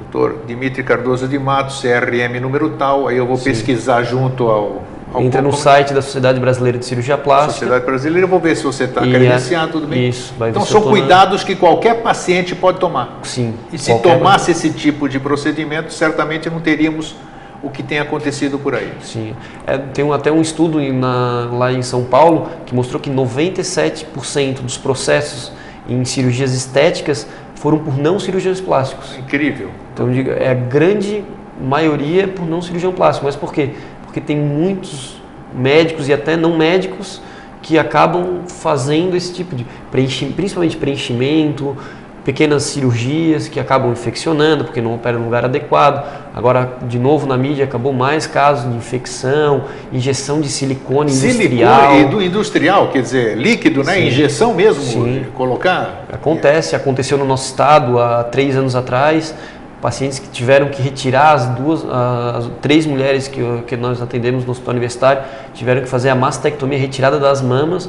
doutor 0.00 0.44
Dimitri 0.46 0.82
Cardoso 0.82 1.28
de 1.28 1.38
Matos, 1.38 1.82
CRM 1.82 2.40
número 2.40 2.70
tal, 2.70 3.08
aí 3.08 3.16
eu 3.16 3.26
vou 3.26 3.36
Sim. 3.36 3.44
pesquisar 3.44 4.02
junto 4.02 4.48
ao 4.48 4.82
Entra 5.18 5.42
no 5.42 5.52
site 5.52 5.94
da 5.94 6.02
Sociedade 6.02 6.38
Brasileira 6.38 6.78
de 6.78 6.84
Cirurgia 6.84 7.16
Plástica. 7.16 7.52
Sociedade 7.52 7.84
Brasileira, 7.84 8.24
eu 8.24 8.30
vou 8.30 8.40
ver 8.40 8.56
se 8.56 8.64
você 8.64 8.84
está 8.84 9.00
credenciado, 9.00 9.72
tudo 9.72 9.86
bem. 9.86 10.08
Isso, 10.08 10.34
vai 10.38 10.50
Então 10.50 10.64
são 10.64 10.82
cuidados 10.82 11.42
que 11.44 11.54
qualquer 11.54 12.02
paciente 12.02 12.54
pode 12.54 12.78
tomar. 12.78 13.20
Sim. 13.22 13.54
E 13.72 13.78
se 13.78 13.96
tomasse 14.00 14.50
esse 14.50 14.70
tipo 14.70 15.08
de 15.08 15.18
procedimento, 15.18 15.92
certamente 15.92 16.50
não 16.50 16.60
teríamos 16.60 17.14
o 17.62 17.70
que 17.70 17.82
tem 17.82 17.98
acontecido 17.98 18.58
por 18.58 18.74
aí. 18.74 18.92
Sim. 19.02 19.34
É, 19.66 19.78
tem 19.78 20.10
até 20.12 20.30
um 20.30 20.40
estudo 20.40 20.80
na, 20.92 21.48
lá 21.52 21.72
em 21.72 21.82
São 21.82 22.04
Paulo 22.04 22.48
que 22.64 22.74
mostrou 22.74 23.00
que 23.00 23.10
97% 23.10 24.60
dos 24.60 24.76
processos 24.76 25.52
em 25.88 26.04
cirurgias 26.04 26.52
estéticas 26.52 27.26
foram 27.54 27.78
por 27.78 27.96
não 27.96 28.18
cirurgiões 28.20 28.60
plásticos. 28.60 29.16
Incrível. 29.18 29.70
Então, 29.92 30.08
é 30.10 30.50
a 30.50 30.54
grande 30.54 31.24
maioria 31.60 32.28
por 32.28 32.46
não 32.46 32.60
cirurgião 32.60 32.92
plástico. 32.92 33.26
Mas 33.26 33.36
por 33.36 33.52
quê? 33.52 33.70
Porque 34.16 34.28
tem 34.28 34.38
muitos 34.38 35.20
médicos 35.54 36.08
e 36.08 36.12
até 36.14 36.38
não 36.38 36.56
médicos 36.56 37.20
que 37.60 37.78
acabam 37.78 38.44
fazendo 38.48 39.14
esse 39.14 39.30
tipo 39.30 39.54
de 39.54 39.66
preenchimento, 39.90 40.34
principalmente 40.36 40.74
preenchimento, 40.78 41.76
pequenas 42.24 42.62
cirurgias 42.62 43.46
que 43.46 43.60
acabam 43.60 43.92
infeccionando 43.92 44.64
porque 44.64 44.80
não 44.80 44.94
opera 44.94 45.18
no 45.18 45.26
lugar 45.26 45.44
adequado. 45.44 46.02
Agora, 46.34 46.78
de 46.88 46.98
novo 46.98 47.26
na 47.26 47.36
mídia, 47.36 47.66
acabou 47.66 47.92
mais 47.92 48.26
casos 48.26 48.70
de 48.70 48.74
infecção, 48.74 49.64
injeção 49.92 50.40
de 50.40 50.48
silicone, 50.48 51.12
industrial. 51.12 51.92
Silicone 51.92 52.26
industrial, 52.26 52.88
quer 52.88 53.02
dizer, 53.02 53.36
líquido, 53.36 53.84
né? 53.84 53.96
Sim. 53.96 54.06
Injeção 54.06 54.54
mesmo, 54.54 54.82
Sim. 54.82 55.26
colocar. 55.34 56.06
Acontece, 56.10 56.74
aconteceu 56.74 57.18
no 57.18 57.26
nosso 57.26 57.50
estado 57.50 57.98
há 57.98 58.24
três 58.24 58.56
anos 58.56 58.74
atrás 58.74 59.34
pacientes 59.86 60.18
que 60.18 60.28
tiveram 60.30 60.68
que 60.68 60.82
retirar 60.82 61.34
as 61.34 61.46
duas, 61.50 61.84
as 61.88 62.50
três 62.60 62.84
mulheres 62.84 63.28
que, 63.28 63.40
que 63.68 63.76
nós 63.76 64.02
atendemos 64.02 64.44
no 64.44 64.50
hospital 64.50 64.72
universitário 64.72 65.22
tiveram 65.54 65.80
que 65.80 65.88
fazer 65.88 66.08
a 66.08 66.14
mastectomia 66.16 66.76
retirada 66.76 67.20
das 67.20 67.40
mamas 67.40 67.88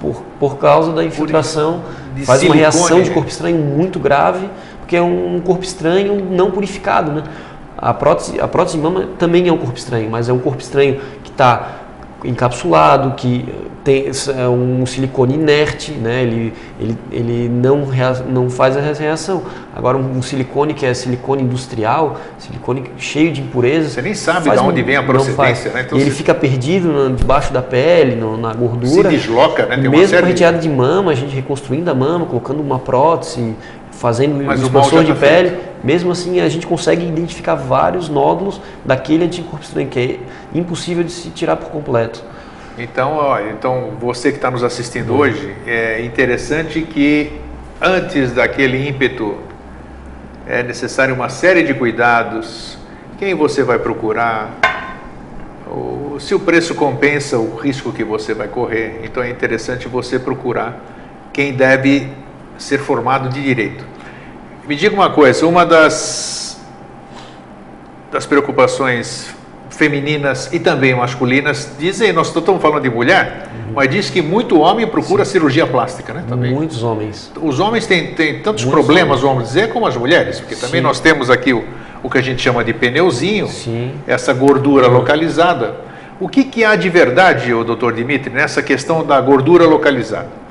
por, 0.00 0.22
por 0.38 0.58
causa 0.58 0.92
da 0.92 1.02
infiltração, 1.02 1.82
faz 2.24 2.38
silicone, 2.38 2.48
uma 2.48 2.54
reação 2.54 3.02
de 3.02 3.10
corpo 3.10 3.28
estranho 3.28 3.58
muito 3.58 3.98
grave, 3.98 4.48
porque 4.78 4.94
é 4.94 5.02
um 5.02 5.40
corpo 5.44 5.64
estranho 5.64 6.24
não 6.30 6.52
purificado, 6.52 7.10
né? 7.10 7.24
A 7.76 7.92
prótese, 7.92 8.40
a 8.40 8.46
prótese 8.46 8.76
de 8.76 8.82
mama 8.84 9.08
também 9.18 9.48
é 9.48 9.52
um 9.52 9.58
corpo 9.58 9.76
estranho, 9.76 10.08
mas 10.08 10.28
é 10.28 10.32
um 10.32 10.38
corpo 10.38 10.60
estranho 10.60 11.00
que 11.24 11.30
está 11.30 11.81
encapsulado, 12.24 13.14
que 13.14 13.44
tem 13.84 14.06
é 14.06 14.48
um 14.48 14.86
silicone 14.86 15.34
inerte, 15.34 15.90
né? 15.92 16.22
ele, 16.22 16.52
ele, 16.78 16.98
ele 17.10 17.48
não, 17.48 17.88
não 18.28 18.48
faz 18.48 18.76
a 18.76 18.80
reação. 18.80 19.42
Agora, 19.74 19.96
um 19.98 20.22
silicone 20.22 20.72
que 20.74 20.86
é 20.86 20.94
silicone 20.94 21.42
industrial, 21.42 22.20
silicone 22.38 22.84
cheio 22.96 23.32
de 23.32 23.40
impurezas. 23.40 23.92
Você 23.92 24.02
nem 24.02 24.14
sabe 24.14 24.50
de 24.50 24.58
onde 24.58 24.82
um, 24.82 24.84
vem 24.84 24.96
a 24.96 25.02
procedência, 25.02 25.72
né? 25.72 25.82
Então, 25.84 25.98
ele 25.98 26.10
você... 26.10 26.16
fica 26.16 26.34
perdido 26.34 27.14
debaixo 27.16 27.52
da 27.52 27.62
pele, 27.62 28.14
no, 28.14 28.36
na 28.36 28.52
gordura. 28.52 29.10
Se 29.10 29.16
desloca, 29.16 29.66
né? 29.66 29.76
Tem 29.76 29.90
Mesmo 29.90 30.18
com 30.18 30.26
retirada 30.26 30.58
de... 30.58 30.68
de 30.68 30.74
mama, 30.74 31.10
a 31.10 31.14
gente 31.14 31.34
reconstruindo 31.34 31.90
a 31.90 31.94
mama, 31.94 32.26
colocando 32.26 32.60
uma 32.60 32.78
prótese, 32.78 33.56
fazendo 33.92 34.42
expansão 34.52 35.04
de 35.04 35.12
tá 35.12 35.20
pele, 35.20 35.50
feito. 35.50 35.64
mesmo 35.84 36.10
assim 36.10 36.40
a 36.40 36.48
gente 36.48 36.66
consegue 36.66 37.06
identificar 37.06 37.54
vários 37.54 38.08
nódulos 38.08 38.60
daquele 38.84 39.24
anticorpo 39.24 39.62
estranho, 39.62 39.88
que 39.88 40.00
é 40.00 40.58
impossível 40.58 41.04
de 41.04 41.12
se 41.12 41.30
tirar 41.30 41.56
por 41.56 41.70
completo. 41.70 42.24
Então, 42.76 43.16
ó, 43.16 43.38
então 43.38 43.92
você 44.00 44.30
que 44.30 44.38
está 44.38 44.50
nos 44.50 44.64
assistindo 44.64 45.14
hoje, 45.14 45.54
é 45.66 46.02
interessante 46.02 46.80
que 46.82 47.32
antes 47.80 48.32
daquele 48.32 48.88
ímpeto 48.88 49.36
é 50.46 50.62
necessário 50.62 51.14
uma 51.14 51.28
série 51.28 51.62
de 51.62 51.74
cuidados. 51.74 52.78
Quem 53.18 53.34
você 53.34 53.62
vai 53.62 53.78
procurar? 53.78 54.58
Se 56.18 56.34
o 56.34 56.40
preço 56.40 56.74
compensa 56.74 57.38
o 57.38 57.56
risco 57.56 57.92
que 57.92 58.02
você 58.02 58.34
vai 58.34 58.48
correr, 58.48 59.00
então 59.04 59.22
é 59.22 59.30
interessante 59.30 59.86
você 59.86 60.18
procurar 60.18 60.80
quem 61.32 61.52
deve 61.52 62.08
ser 62.62 62.78
formado 62.78 63.28
de 63.28 63.42
direito. 63.42 63.84
Me 64.66 64.76
diga 64.76 64.94
uma 64.94 65.10
coisa, 65.10 65.46
uma 65.46 65.66
das, 65.66 66.60
das 68.10 68.24
preocupações 68.24 69.34
femininas 69.70 70.52
e 70.52 70.60
também 70.60 70.94
masculinas 70.94 71.72
dizem, 71.78 72.12
nós 72.12 72.28
estamos 72.28 72.62
falando 72.62 72.82
de 72.82 72.90
mulher, 72.90 73.48
uhum. 73.52 73.72
mas 73.74 73.90
diz 73.90 74.10
que 74.10 74.22
muito 74.22 74.60
homem 74.60 74.86
procura 74.86 75.24
Sim. 75.24 75.32
cirurgia 75.32 75.66
plástica, 75.66 76.12
né? 76.12 76.24
Também. 76.28 76.52
Muitos 76.52 76.82
homens. 76.84 77.32
Os 77.40 77.58
homens 77.58 77.86
têm, 77.86 78.14
têm 78.14 78.40
tantos 78.40 78.64
Muitos 78.64 78.84
problemas, 78.84 79.24
homens. 79.24 79.34
vamos 79.34 79.48
dizer, 79.48 79.72
como 79.72 79.86
as 79.86 79.96
mulheres, 79.96 80.38
porque 80.38 80.54
também 80.54 80.80
Sim. 80.80 80.86
nós 80.86 81.00
temos 81.00 81.30
aqui 81.30 81.52
o, 81.52 81.64
o 82.02 82.08
que 82.08 82.18
a 82.18 82.22
gente 82.22 82.40
chama 82.40 82.62
de 82.62 82.72
pneuzinho, 82.72 83.48
Sim. 83.48 83.92
essa 84.06 84.32
gordura 84.32 84.86
localizada. 84.86 85.74
O 86.20 86.28
que, 86.28 86.44
que 86.44 86.64
há 86.64 86.76
de 86.76 86.88
verdade, 86.88 87.52
o 87.52 87.64
doutor 87.64 87.92
Dimitri, 87.92 88.32
nessa 88.32 88.62
questão 88.62 89.04
da 89.04 89.20
gordura 89.20 89.66
localizada? 89.66 90.41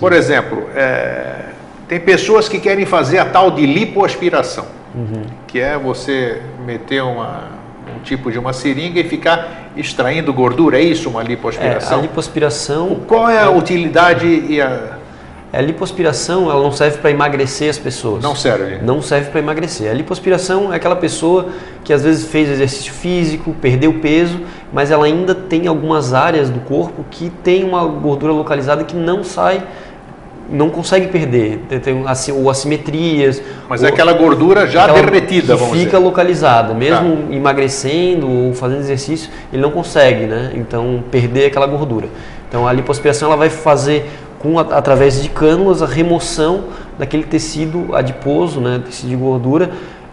Por 0.00 0.12
exemplo, 0.12 0.68
é, 0.74 1.46
tem 1.88 2.00
pessoas 2.00 2.48
que 2.48 2.58
querem 2.58 2.86
fazer 2.86 3.18
a 3.18 3.24
tal 3.24 3.50
de 3.50 3.66
lipoaspiração, 3.66 4.66
uhum. 4.94 5.22
que 5.46 5.60
é 5.60 5.76
você 5.76 6.40
meter 6.64 7.02
uma 7.02 7.64
um 7.94 8.00
tipo 8.00 8.30
de 8.30 8.38
uma 8.38 8.52
seringa 8.52 9.00
e 9.00 9.04
ficar 9.04 9.70
extraindo 9.76 10.32
gordura, 10.32 10.78
é 10.78 10.82
isso 10.82 11.08
uma 11.08 11.22
lipoaspiração? 11.22 11.98
É, 11.98 12.00
a 12.00 12.02
lipoaspiração... 12.02 13.00
Qual 13.06 13.28
é 13.28 13.40
a 13.40 13.50
utilidade 13.50 14.26
e 14.26 14.60
a... 14.60 14.98
A 15.56 15.60
lipoaspiração 15.60 16.50
ela 16.50 16.62
não 16.62 16.72
serve 16.72 16.98
para 16.98 17.10
emagrecer 17.10 17.70
as 17.70 17.78
pessoas. 17.78 18.22
Não 18.22 18.34
serve. 18.34 18.78
Não 18.82 19.00
serve 19.00 19.30
para 19.30 19.40
emagrecer. 19.40 19.90
A 19.90 19.94
lipoaspiração 19.94 20.72
é 20.72 20.76
aquela 20.76 20.96
pessoa 20.96 21.46
que 21.82 21.92
às 21.92 22.02
vezes 22.02 22.26
fez 22.26 22.48
exercício 22.48 22.92
físico, 22.92 23.54
perdeu 23.60 23.94
peso, 23.94 24.40
mas 24.72 24.90
ela 24.90 25.06
ainda 25.06 25.34
tem 25.34 25.66
algumas 25.66 26.12
áreas 26.12 26.50
do 26.50 26.60
corpo 26.60 27.04
que 27.10 27.30
tem 27.42 27.64
uma 27.64 27.84
gordura 27.84 28.32
localizada 28.32 28.84
que 28.84 28.96
não 28.96 29.22
sai 29.22 29.62
não 30.48 30.68
consegue 30.68 31.08
perder, 31.08 31.60
tem 31.82 32.04
assim, 32.06 32.32
ou 32.32 32.50
assimetrias. 32.50 33.42
Mas 33.68 33.82
é 33.82 33.86
ou, 33.86 33.90
é 33.90 33.92
aquela 33.92 34.12
gordura 34.12 34.66
já 34.66 34.84
aquela 34.84 35.02
derretida, 35.02 35.56
que 35.56 35.64
fica 35.64 35.84
dizer. 35.84 35.98
localizada, 35.98 36.74
mesmo 36.74 37.16
tá. 37.16 37.34
emagrecendo 37.34 38.30
ou 38.30 38.54
fazendo 38.54 38.80
exercício, 38.80 39.30
ele 39.52 39.62
não 39.62 39.70
consegue, 39.70 40.26
né? 40.26 40.52
Então 40.54 41.02
perder 41.10 41.46
aquela 41.46 41.66
gordura. 41.66 42.08
Então 42.48 42.68
a 42.68 42.72
lipoaspiração 42.72 43.28
ela 43.28 43.36
vai 43.36 43.50
fazer 43.50 44.08
com 44.44 44.58
através 44.58 45.22
de 45.22 45.30
cânulas 45.30 45.80
a 45.80 45.86
remoção 45.86 46.64
daquele 46.98 47.22
tecido 47.24 47.96
adiposo, 47.96 48.60
né, 48.60 48.82
tecido 48.84 49.08
de 49.08 49.16
gordura, 49.16 49.70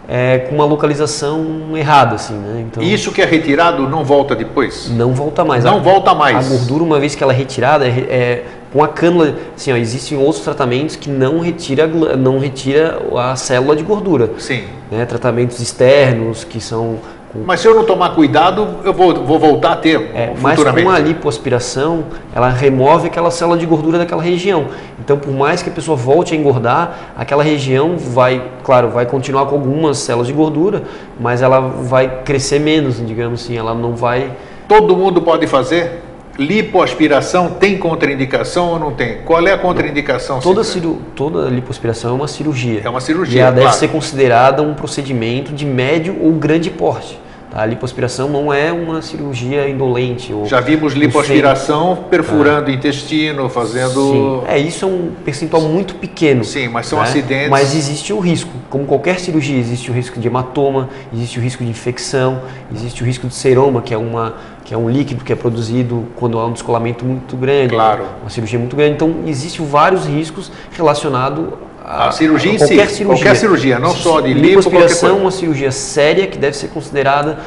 é, 0.08 0.38
com 0.38 0.54
uma 0.54 0.64
localização 0.64 1.76
errada, 1.76 2.14
assim, 2.14 2.32
né? 2.34 2.64
Então, 2.66 2.82
e 2.82 2.92
isso 2.92 3.12
que 3.12 3.20
é 3.20 3.26
retirado 3.26 3.86
não 3.86 4.02
volta 4.02 4.34
depois? 4.34 4.90
Não 4.90 5.12
volta 5.12 5.44
mais. 5.44 5.64
Não 5.64 5.76
a, 5.76 5.80
volta 5.80 6.14
mais. 6.14 6.46
A 6.46 6.56
gordura, 6.56 6.82
uma 6.82 6.98
vez 6.98 7.14
que 7.14 7.22
ela 7.22 7.32
é 7.32 7.36
retirada, 7.36 7.86
é, 7.86 7.90
é 7.90 8.44
com 8.72 8.82
a 8.82 8.88
cânula, 8.88 9.36
assim, 9.54 9.70
ó, 9.70 9.76
existem 9.76 10.16
outros 10.16 10.42
tratamentos 10.42 10.96
que 10.96 11.10
não 11.10 11.38
retira, 11.38 11.86
não 11.86 12.38
retira 12.38 13.00
a 13.14 13.36
célula 13.36 13.76
de 13.76 13.82
gordura. 13.82 14.30
Sim. 14.38 14.64
Né? 14.90 15.04
Tratamentos 15.04 15.60
externos 15.60 16.42
que 16.42 16.58
são 16.58 16.98
mas 17.34 17.60
se 17.60 17.66
eu 17.66 17.74
não 17.74 17.84
tomar 17.84 18.14
cuidado, 18.14 18.76
eu 18.84 18.92
vou, 18.92 19.14
vou 19.24 19.38
voltar 19.38 19.72
a 19.72 19.76
ter 19.76 20.10
é, 20.14 20.34
Mas 20.38 20.62
com 20.62 20.90
a 20.90 20.98
lipoaspiração, 20.98 22.04
ela 22.34 22.50
remove 22.50 23.06
aquela 23.06 23.30
célula 23.30 23.56
de 23.56 23.64
gordura 23.64 23.98
daquela 23.98 24.22
região. 24.22 24.66
Então, 25.00 25.16
por 25.16 25.32
mais 25.32 25.62
que 25.62 25.70
a 25.70 25.72
pessoa 25.72 25.96
volte 25.96 26.34
a 26.34 26.36
engordar, 26.36 27.12
aquela 27.16 27.42
região 27.42 27.96
vai, 27.96 28.42
claro, 28.62 28.90
vai 28.90 29.06
continuar 29.06 29.46
com 29.46 29.54
algumas 29.54 29.96
células 29.98 30.26
de 30.26 30.34
gordura, 30.34 30.82
mas 31.18 31.40
ela 31.40 31.60
vai 31.60 32.22
crescer 32.22 32.58
menos, 32.58 33.04
digamos 33.04 33.42
assim, 33.42 33.56
ela 33.56 33.74
não 33.74 33.96
vai... 33.96 34.30
Todo 34.68 34.94
mundo 34.94 35.22
pode 35.22 35.46
fazer? 35.46 36.02
Lipoaspiração 36.38 37.50
tem 37.50 37.78
contraindicação 37.78 38.72
ou 38.72 38.78
não 38.78 38.92
tem? 38.92 39.18
Qual 39.24 39.46
é 39.46 39.52
a 39.52 39.58
contraindicação? 39.58 40.40
Toda, 40.40 40.64
ciru... 40.64 41.00
Toda 41.14 41.48
lipoaspiração 41.48 42.10
é 42.10 42.14
uma 42.14 42.28
cirurgia. 42.28 42.82
É 42.84 42.88
uma 42.88 43.00
cirurgia. 43.00 43.38
E 43.38 43.40
ela 43.40 43.52
claro. 43.52 43.66
deve 43.66 43.78
ser 43.78 43.88
considerada 43.88 44.62
um 44.62 44.74
procedimento 44.74 45.52
de 45.52 45.64
médio 45.64 46.16
ou 46.22 46.32
grande 46.32 46.70
porte. 46.70 47.21
A 47.54 47.66
lipoaspiração 47.66 48.28
não 48.30 48.52
é 48.52 48.72
uma 48.72 49.02
cirurgia 49.02 49.68
indolente. 49.68 50.32
Já 50.46 50.60
vimos 50.60 50.94
lipoaspiração 50.94 52.04
perfurando 52.10 52.70
o 52.70 52.72
intestino, 52.72 53.48
fazendo. 53.48 54.40
Sim. 54.40 54.42
É, 54.48 54.58
isso 54.58 54.86
é 54.86 54.88
um 54.88 55.10
percentual 55.22 55.62
muito 55.62 55.96
pequeno. 55.96 56.44
Sim, 56.44 56.68
mas 56.68 56.86
são 56.86 56.98
né? 56.98 57.04
acidentes. 57.04 57.50
Mas 57.50 57.74
existe 57.74 58.12
o 58.12 58.18
risco. 58.20 58.50
Como 58.70 58.86
qualquer 58.86 59.20
cirurgia, 59.20 59.58
existe 59.58 59.90
o 59.90 59.94
risco 59.94 60.18
de 60.18 60.26
hematoma, 60.26 60.88
existe 61.12 61.38
o 61.38 61.42
risco 61.42 61.62
de 61.62 61.68
infecção, 61.68 62.40
existe 62.74 63.02
o 63.02 63.06
risco 63.06 63.28
de 63.28 63.34
seroma, 63.34 63.82
que 63.82 63.92
é, 63.92 63.98
uma, 63.98 64.36
que 64.64 64.72
é 64.72 64.78
um 64.78 64.88
líquido 64.88 65.24
que 65.24 65.32
é 65.32 65.36
produzido 65.36 66.06
quando 66.16 66.38
há 66.38 66.46
um 66.46 66.52
descolamento 66.52 67.04
muito 67.04 67.36
grande. 67.36 67.74
Claro. 67.74 68.04
Uma 68.20 68.30
cirurgia 68.30 68.58
muito 68.58 68.76
grande. 68.76 68.94
Então, 68.94 69.14
existem 69.26 69.64
vários 69.66 70.06
riscos 70.06 70.50
relacionados 70.72 71.48
a, 71.84 72.08
a 72.08 72.12
cirurgia 72.12 72.52
em 72.52 72.58
qualquer 72.58 72.88
si, 72.88 72.94
cirurgia. 72.94 73.24
qualquer 73.24 73.36
cirurgia, 73.36 73.78
não 73.78 73.94
só 73.94 74.20
de 74.20 74.32
lipo, 74.32 74.46
lipoaspiração 74.46 75.10
é 75.10 75.20
uma 75.20 75.30
cirurgia 75.30 75.72
séria 75.72 76.26
que 76.28 76.38
deve 76.38 76.56
ser 76.56 76.68
considerada, 76.68 77.40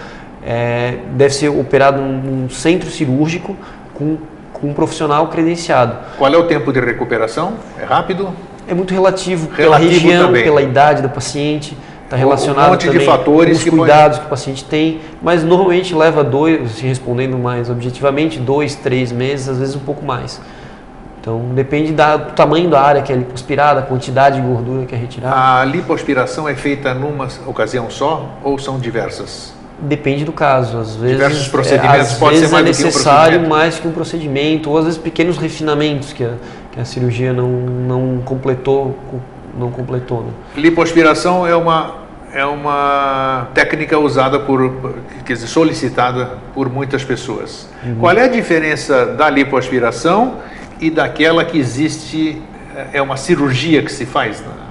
é, 0.45 0.95
deve 1.13 1.33
ser 1.33 1.49
operada 1.49 1.97
num 1.97 2.49
centro 2.49 2.89
cirúrgico 2.89 3.55
com, 3.93 4.17
com 4.51 4.67
um 4.67 4.73
profissional 4.73 5.27
credenciado. 5.29 5.95
Qual 6.17 6.33
é 6.33 6.37
o 6.37 6.43
tempo 6.43 6.71
de 6.73 6.79
recuperação? 6.81 7.53
É 7.79 7.85
rápido? 7.85 8.29
É 8.67 8.73
muito 8.73 8.93
relativo, 8.93 9.49
relativo 9.49 9.55
pela 9.55 9.77
região, 9.77 10.25
também. 10.25 10.43
pela 10.43 10.61
idade 10.61 11.01
do 11.01 11.09
paciente. 11.09 11.77
Está 12.05 12.15
relacionado 12.15 12.67
um 12.67 12.71
monte 12.71 12.85
também 12.85 12.99
de 12.99 13.05
fatores 13.05 13.63
com 13.63 13.69
os 13.69 13.75
cuidados 13.77 14.19
que 14.19 14.25
o 14.25 14.29
paciente 14.29 14.63
tem, 14.63 15.01
mas 15.23 15.43
normalmente 15.43 15.93
leva 15.95 16.23
dois, 16.23 16.71
se 16.73 16.85
respondendo 16.85 17.37
mais 17.37 17.67
objetivamente, 17.67 18.39
dois, 18.39 18.75
três 18.75 19.11
meses, 19.11 19.49
às 19.49 19.57
vezes 19.57 19.75
um 19.75 19.79
pouco 19.79 20.05
mais. 20.05 20.39
Então 21.19 21.41
depende 21.55 21.91
da, 21.91 22.17
do 22.17 22.33
tamanho 22.33 22.69
da 22.69 22.79
área 22.79 23.01
que 23.01 23.11
é 23.11 23.15
lipoaspirada, 23.15 23.79
a 23.79 23.83
quantidade 23.83 24.39
de 24.39 24.45
gordura 24.45 24.85
que 24.85 24.93
é 24.93 24.97
retirada. 24.97 25.35
A 25.35 25.65
lipoaspiração 25.65 26.47
é 26.47 26.53
feita 26.53 26.93
numa 26.93 27.27
ocasião 27.47 27.89
só 27.89 28.29
ou 28.43 28.59
são 28.59 28.79
diversas? 28.79 29.51
Depende 29.79 30.23
do 30.23 30.31
caso. 30.31 30.77
Às 30.77 30.95
vezes, 30.95 31.17
Diversos 31.17 31.47
procedimentos 31.47 32.11
às 32.11 32.19
pode 32.19 32.35
vezes 32.35 32.49
ser 32.49 32.53
mais 32.53 32.65
é 32.65 32.67
necessário 32.67 33.39
que 33.39 33.45
um 33.45 33.49
mais 33.49 33.79
que 33.79 33.87
um 33.87 33.91
procedimento, 33.91 34.69
ou 34.69 34.77
às 34.77 34.85
vezes 34.85 34.99
pequenos 34.99 35.37
refinamentos 35.37 36.13
que 36.13 36.23
a, 36.23 36.33
que 36.71 36.79
a 36.79 36.85
cirurgia 36.85 37.33
não, 37.33 37.49
não 37.49 38.21
completou. 38.23 38.95
Não 39.57 39.71
completou 39.71 40.23
né? 40.23 40.31
Lipoaspiração 40.55 41.47
é 41.47 41.55
uma, 41.55 41.95
é 42.33 42.45
uma 42.45 43.47
técnica 43.53 43.97
usada 43.97 44.39
por, 44.39 44.73
quer 45.25 45.33
dizer, 45.33 45.47
solicitada 45.47 46.37
por 46.53 46.69
muitas 46.69 47.03
pessoas. 47.03 47.69
Uhum. 47.83 47.95
Qual 47.99 48.13
é 48.13 48.23
a 48.23 48.27
diferença 48.27 49.05
da 49.05 49.29
lipoaspiração 49.29 50.35
e 50.79 50.89
daquela 50.89 51.45
que 51.45 51.57
existe, 51.57 52.41
é 52.91 53.01
uma 53.01 53.17
cirurgia 53.17 53.81
que 53.81 53.91
se 53.91 54.05
faz? 54.05 54.41
Né? 54.41 54.65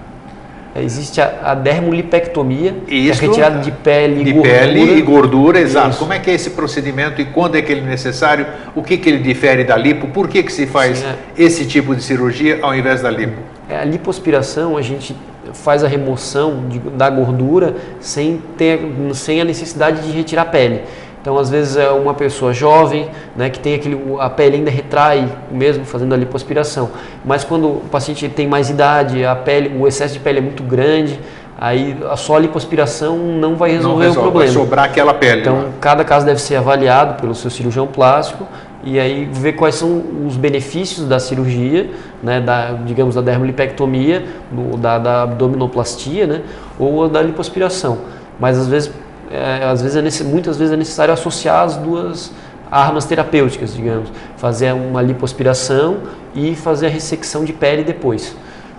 existe 0.83 1.21
a, 1.21 1.39
a 1.43 1.55
dermolipectomia, 1.55 2.75
Isso, 2.89 3.21
que 3.21 3.27
é 3.27 3.29
retirada 3.29 3.59
de 3.61 3.71
pele 3.71 4.25
de 4.25 4.31
e 4.31 4.33
gordura. 4.33 4.59
pele 4.59 4.99
e 4.99 5.03
gordura, 5.03 5.61
exato. 5.61 5.91
Isso. 5.91 5.99
Como 6.01 6.13
é 6.13 6.19
que 6.19 6.31
é 6.31 6.35
esse 6.35 6.51
procedimento 6.51 7.21
e 7.21 7.25
quando 7.25 7.57
é 7.57 7.63
que 7.63 7.71
ele 7.71 7.83
é 7.83 7.85
necessário? 7.85 8.47
O 8.75 8.83
que, 8.83 8.97
que 8.97 9.09
ele 9.09 9.19
difere 9.19 9.63
da 9.65 9.77
lipo? 9.77 10.09
Por 10.09 10.29
que, 10.29 10.43
que 10.43 10.53
se 10.53 10.67
faz 10.67 10.99
Sim, 10.99 11.07
é. 11.07 11.43
esse 11.43 11.67
tipo 11.67 11.95
de 11.95 12.03
cirurgia 12.03 12.59
ao 12.61 12.75
invés 12.75 13.01
da 13.01 13.11
lipo? 13.11 13.41
É, 13.69 13.79
a 13.79 13.85
lipoaspiração, 13.85 14.77
a 14.77 14.83
gente 14.83 15.17
faz 15.53 15.85
a 15.85 15.89
remoção 15.89 16.69
de, 16.69 16.79
da 16.79 17.09
gordura 17.09 17.75
sem, 18.01 18.43
ter, 18.57 18.81
sem 19.15 19.41
a 19.41 19.45
necessidade 19.45 20.03
de 20.03 20.11
retirar 20.11 20.43
a 20.43 20.47
pele. 20.47 20.83
Então, 21.21 21.39
às 21.39 21.49
vezes 21.49 21.79
é 21.79 21.89
uma 21.89 22.13
pessoa 22.13 22.53
jovem, 22.53 23.09
né, 23.35 23.49
que 23.49 23.59
tem 23.59 23.75
aquele, 23.75 23.99
a 24.21 24.29
pele 24.29 24.57
ainda 24.57 24.71
retrai, 24.71 25.27
mesmo 25.51 25.83
fazendo 25.87 26.13
a 26.13 26.19
lipoaspiração. 26.19 26.91
Mas 27.25 27.43
quando 27.43 27.67
o 27.67 27.83
paciente 27.91 28.29
tem 28.29 28.47
mais 28.47 28.69
idade, 28.69 29.25
a 29.25 29.35
pele, 29.35 29.75
o 29.79 29.89
excesso 29.89 30.13
de 30.13 30.21
pele 30.21 30.41
é 30.41 30.43
muito 30.43 30.63
grande, 30.63 31.19
aí 31.59 31.97
a 32.11 32.17
só 32.17 32.37
lipoaspiração 32.37 33.17
não 33.17 33.57
vai 33.57 33.71
resolver 33.71 33.95
não 33.95 34.01
resolve, 34.01 34.19
o 34.19 34.33
problema. 34.33 34.53
Vai 34.53 34.63
sobrar 34.63 34.85
aquela 34.85 35.15
pele. 35.15 35.41
Então, 35.41 35.63
né? 35.63 35.69
cada 35.81 36.05
caso 36.05 36.27
deve 36.27 36.43
ser 36.43 36.57
avaliado 36.57 37.19
pelo 37.19 37.35
seu 37.35 37.51
cirurgião 37.51 37.87
plástico 37.87 38.47
e 38.85 39.01
aí 39.01 39.29
ver 39.33 39.55
quais 39.55 39.75
são 39.77 40.03
os 40.27 40.37
benefícios 40.37 41.09
da 41.09 41.19
cirurgia, 41.19 41.91
né, 42.23 42.41
da, 42.41 42.73
digamos, 42.73 43.15
da 43.15 43.21
dermolipectomia, 43.21 44.25
do, 44.51 44.77
da, 44.77 44.99
da 44.99 45.23
abdominoplastia, 45.23 46.27
né, 46.27 46.43
ou 46.79 47.09
da 47.09 47.23
lipoaspiração. 47.23 47.99
Mas 48.39 48.59
às 48.59 48.67
vezes 48.67 48.93
é, 49.31 49.65
às 49.65 49.83
vezes 49.83 50.21
é, 50.21 50.25
muitas 50.25 50.57
vezes 50.57 50.73
é 50.73 50.77
necessário 50.77 51.13
associar 51.13 51.65
as 51.65 51.77
duas 51.77 52.33
armas 52.71 53.05
terapêuticas, 53.05 53.75
digamos, 53.75 54.11
fazer 54.37 54.73
uma 54.73 55.01
lipoaspiração 55.03 56.03
e 56.35 56.55
fazer 56.55 56.87
a 56.87 56.91
ressecção 56.91 57.45
de 57.45 57.53
pele 57.53 57.85
depois. 57.85 58.37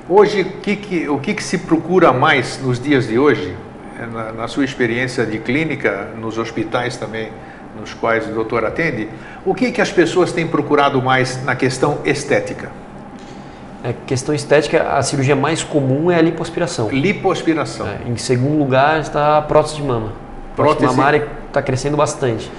Hoje, 0.07 0.41
o 0.41 0.45
que, 0.61 0.75
que, 0.75 1.09
o 1.09 1.19
que, 1.19 1.33
que 1.33 1.43
se 1.43 1.57
procura 1.59 2.13
mais 2.13 2.59
nos 2.61 2.79
dias 2.79 3.07
de 3.07 3.17
hoje, 3.17 3.55
é, 3.99 4.05
na, 4.05 4.31
na, 4.31 4.47
sua 4.47 4.63
experiência 4.63 5.25
de 5.25 5.39
clínica, 5.39 6.09
nos 6.19 6.37
hospitais 6.37 6.95
também, 6.95 7.29
nos 7.79 7.93
quais 7.93 8.27
o 8.27 8.31
doutor 8.31 8.65
atende, 8.65 9.09
o 9.45 9.53
que, 9.53 9.71
que 9.71 9.81
as 9.81 9.91
pessoas 9.91 10.31
têm 10.31 10.47
procurado 10.47 11.01
mais 11.01 11.43
na 11.43 11.55
questão 11.55 11.99
estética? 12.05 12.71
A 13.83 13.89
é, 13.89 13.95
questão 14.05 14.33
estética, 14.33 14.81
a 14.83 15.01
cirurgia 15.03 15.35
mais 15.35 15.63
comum 15.63 16.09
é 16.09 16.15
a 16.15 16.21
lipoaspiração. 16.21 16.89
Lipoaspiração. 16.89 17.87
É, 17.87 18.09
em 18.09 18.17
segundo 18.17 18.57
lugar 18.57 18.99
está 18.99 19.37
a 19.37 19.41
prótese 19.41 19.75
de 19.75 19.83
mama 19.83 20.25
prótese 20.55 20.85
mamária 20.85 21.27
está 21.47 21.61
crescendo 21.61 21.97
bastante. 21.97 22.49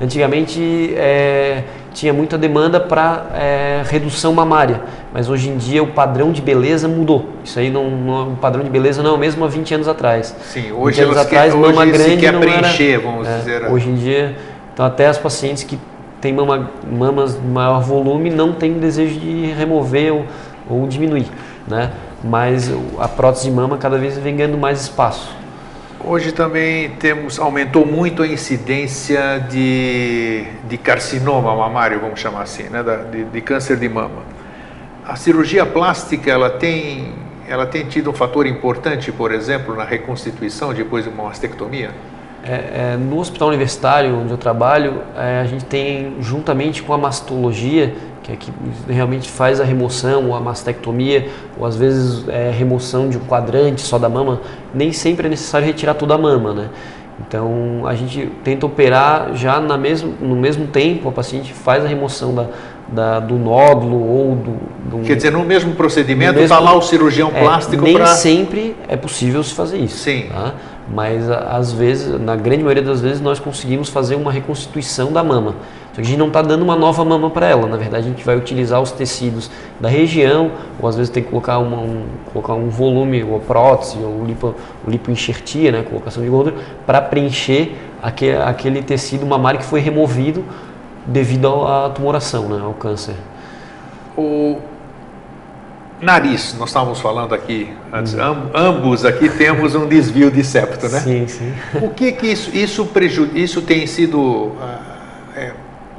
Antigamente 0.00 0.94
é, 0.96 1.62
tinha 1.92 2.12
muita 2.12 2.36
demanda 2.36 2.80
para 2.80 3.26
é, 3.34 3.82
redução 3.84 4.32
mamária, 4.32 4.80
mas 5.12 5.28
hoje 5.28 5.48
em 5.48 5.56
dia 5.56 5.80
o 5.82 5.88
padrão 5.88 6.32
de 6.32 6.42
beleza 6.42 6.88
mudou. 6.88 7.28
Isso 7.44 7.58
aí 7.58 7.70
não, 7.70 7.88
não 7.88 8.32
o 8.32 8.36
padrão 8.36 8.64
de 8.64 8.70
beleza 8.70 9.02
não 9.02 9.10
é 9.10 9.14
o 9.14 9.18
mesmo 9.18 9.44
há 9.44 9.48
20 9.48 9.74
anos 9.74 9.88
atrás. 9.88 10.34
Sim, 10.44 10.72
hoje 10.72 11.02
anos 11.02 11.16
atrás, 11.16 11.52
quer, 11.52 11.60
mama 11.60 11.82
hoje 11.82 11.92
grande 11.92 12.16
quer 12.16 12.36
preencher, 12.36 12.94
era, 12.94 13.02
vamos 13.02 13.28
é, 13.28 13.38
dizer. 13.38 13.70
Hoje 13.70 13.88
em 13.90 13.94
dia, 13.94 14.36
então 14.72 14.86
até 14.86 15.06
as 15.06 15.18
pacientes 15.18 15.62
que 15.62 15.78
têm 16.20 16.32
mama, 16.32 16.70
mamas 16.90 17.34
de 17.34 17.46
maior 17.46 17.80
volume 17.80 18.30
não 18.30 18.52
têm 18.52 18.74
desejo 18.74 19.18
de 19.18 19.46
remover 19.52 20.12
ou, 20.12 20.26
ou 20.68 20.86
diminuir, 20.86 21.26
né? 21.66 21.92
Mas 22.22 22.70
a 22.98 23.08
prótese 23.08 23.46
de 23.46 23.50
mama 23.50 23.76
cada 23.76 23.98
vez 23.98 24.16
vem 24.16 24.36
ganhando 24.36 24.56
mais 24.56 24.80
espaço. 24.80 25.42
Hoje 26.04 26.32
também 26.32 26.90
temos, 26.90 27.38
aumentou 27.38 27.86
muito 27.86 28.22
a 28.22 28.26
incidência 28.26 29.38
de, 29.48 30.44
de 30.68 30.76
carcinoma 30.76 31.54
mamário, 31.54 32.00
vamos 32.00 32.18
chamar 32.18 32.42
assim, 32.42 32.64
né? 32.64 32.84
de, 33.10 33.24
de 33.24 33.40
câncer 33.40 33.76
de 33.76 33.88
mama. 33.88 34.22
A 35.06 35.14
cirurgia 35.14 35.64
plástica 35.64 36.28
ela 36.28 36.50
tem, 36.50 37.12
ela 37.48 37.66
tem 37.66 37.84
tido 37.84 38.10
um 38.10 38.12
fator 38.12 38.46
importante, 38.46 39.12
por 39.12 39.30
exemplo, 39.32 39.76
na 39.76 39.84
reconstituição 39.84 40.74
depois 40.74 41.04
de 41.04 41.10
uma 41.10 41.24
mastectomia? 41.24 41.90
É, 42.44 42.94
é, 42.94 42.96
no 42.96 43.20
hospital 43.20 43.48
universitário 43.48 44.18
onde 44.18 44.32
eu 44.32 44.36
trabalho, 44.36 45.02
é, 45.16 45.40
a 45.40 45.44
gente 45.44 45.64
tem, 45.64 46.16
juntamente 46.20 46.82
com 46.82 46.92
a 46.92 46.98
mastologia, 46.98 47.94
que 48.22 48.32
é 48.32 48.36
que 48.36 48.52
realmente 48.88 49.30
faz 49.30 49.60
a 49.60 49.64
remoção 49.64 50.28
ou 50.28 50.34
a 50.34 50.40
mastectomia, 50.40 51.28
ou 51.58 51.64
às 51.66 51.76
vezes 51.76 52.28
é, 52.28 52.50
remoção 52.50 53.08
de 53.08 53.16
um 53.16 53.20
quadrante 53.20 53.80
só 53.80 53.98
da 53.98 54.08
mama, 54.08 54.40
nem 54.74 54.92
sempre 54.92 55.26
é 55.26 55.30
necessário 55.30 55.66
retirar 55.66 55.94
toda 55.94 56.14
a 56.14 56.18
mama, 56.18 56.52
né? 56.52 56.68
Então 57.26 57.86
a 57.86 57.94
gente 57.94 58.30
tenta 58.42 58.66
operar 58.66 59.34
já 59.34 59.60
na 59.60 59.76
mesmo, 59.76 60.14
no 60.20 60.34
mesmo 60.34 60.66
tempo, 60.66 61.08
a 61.08 61.12
paciente 61.12 61.52
faz 61.52 61.84
a 61.84 61.88
remoção 61.88 62.34
da, 62.34 62.46
da 62.88 63.20
do 63.20 63.36
nódulo 63.36 64.02
ou 64.02 64.34
do, 64.34 64.52
do, 64.90 65.06
Quer 65.06 65.16
dizer, 65.16 65.30
no 65.30 65.44
mesmo 65.44 65.74
procedimento 65.74 66.38
está 66.38 66.58
lá 66.58 66.74
o 66.74 66.82
cirurgião 66.82 67.30
é, 67.34 67.40
plástico 67.40 67.82
Nem 67.82 67.94
pra... 67.94 68.06
sempre 68.06 68.76
é 68.88 68.96
possível 68.96 69.42
se 69.42 69.54
fazer 69.54 69.78
isso. 69.78 69.98
Sim. 69.98 70.26
Tá? 70.30 70.54
Mas 70.88 71.30
às 71.30 71.72
vezes, 71.72 72.20
na 72.20 72.36
grande 72.36 72.62
maioria 72.62 72.82
das 72.82 73.00
vezes, 73.00 73.20
nós 73.20 73.38
conseguimos 73.38 73.88
fazer 73.88 74.14
uma 74.16 74.32
reconstituição 74.32 75.12
da 75.12 75.22
mama. 75.22 75.54
Só 75.92 75.96
que 75.96 76.00
a 76.00 76.04
gente 76.04 76.18
não 76.18 76.28
está 76.28 76.40
dando 76.40 76.62
uma 76.62 76.74
nova 76.74 77.04
mama 77.04 77.30
para 77.30 77.46
ela. 77.46 77.66
Na 77.66 77.76
verdade, 77.76 78.06
a 78.06 78.10
gente 78.10 78.24
vai 78.24 78.36
utilizar 78.36 78.80
os 78.80 78.92
tecidos 78.92 79.50
da 79.78 79.88
região, 79.88 80.50
ou 80.80 80.88
às 80.88 80.96
vezes 80.96 81.10
tem 81.10 81.22
que 81.22 81.28
colocar, 81.28 81.58
uma, 81.58 81.78
um, 81.78 82.04
colocar 82.32 82.54
um 82.54 82.68
volume, 82.68 83.22
ou 83.22 83.38
prótese, 83.40 83.98
ou 83.98 84.24
lipo, 84.24 84.54
lipoenxertia, 84.88 85.70
né, 85.70 85.82
colocação 85.82 86.22
de 86.22 86.30
gordura, 86.30 86.56
para 86.86 87.00
preencher 87.00 87.76
aquele, 88.02 88.36
aquele 88.38 88.82
tecido 88.82 89.26
mamário 89.26 89.60
que 89.60 89.66
foi 89.66 89.80
removido 89.80 90.44
devido 91.06 91.66
à 91.66 91.90
tumoração, 91.90 92.48
né, 92.48 92.60
ao 92.64 92.72
câncer. 92.72 93.14
O 94.16 94.58
nariz, 96.02 96.54
nós 96.58 96.70
estávamos 96.70 97.00
falando 97.00 97.32
aqui 97.32 97.72
antes, 97.92 98.16
ambos 98.52 99.04
aqui 99.04 99.28
temos 99.28 99.76
um 99.76 99.86
desvio 99.86 100.32
de 100.32 100.42
septo, 100.42 100.88
né? 100.88 100.98
Sim, 100.98 101.28
sim. 101.28 101.54
O 101.80 101.90
que 101.90 102.10
que 102.10 102.26
isso, 102.26 102.50
isso, 102.54 102.86
preju, 102.86 103.30
isso 103.34 103.62
tem 103.62 103.86
sido... 103.86 104.18
Uh, 104.20 104.56
é, 105.36 105.52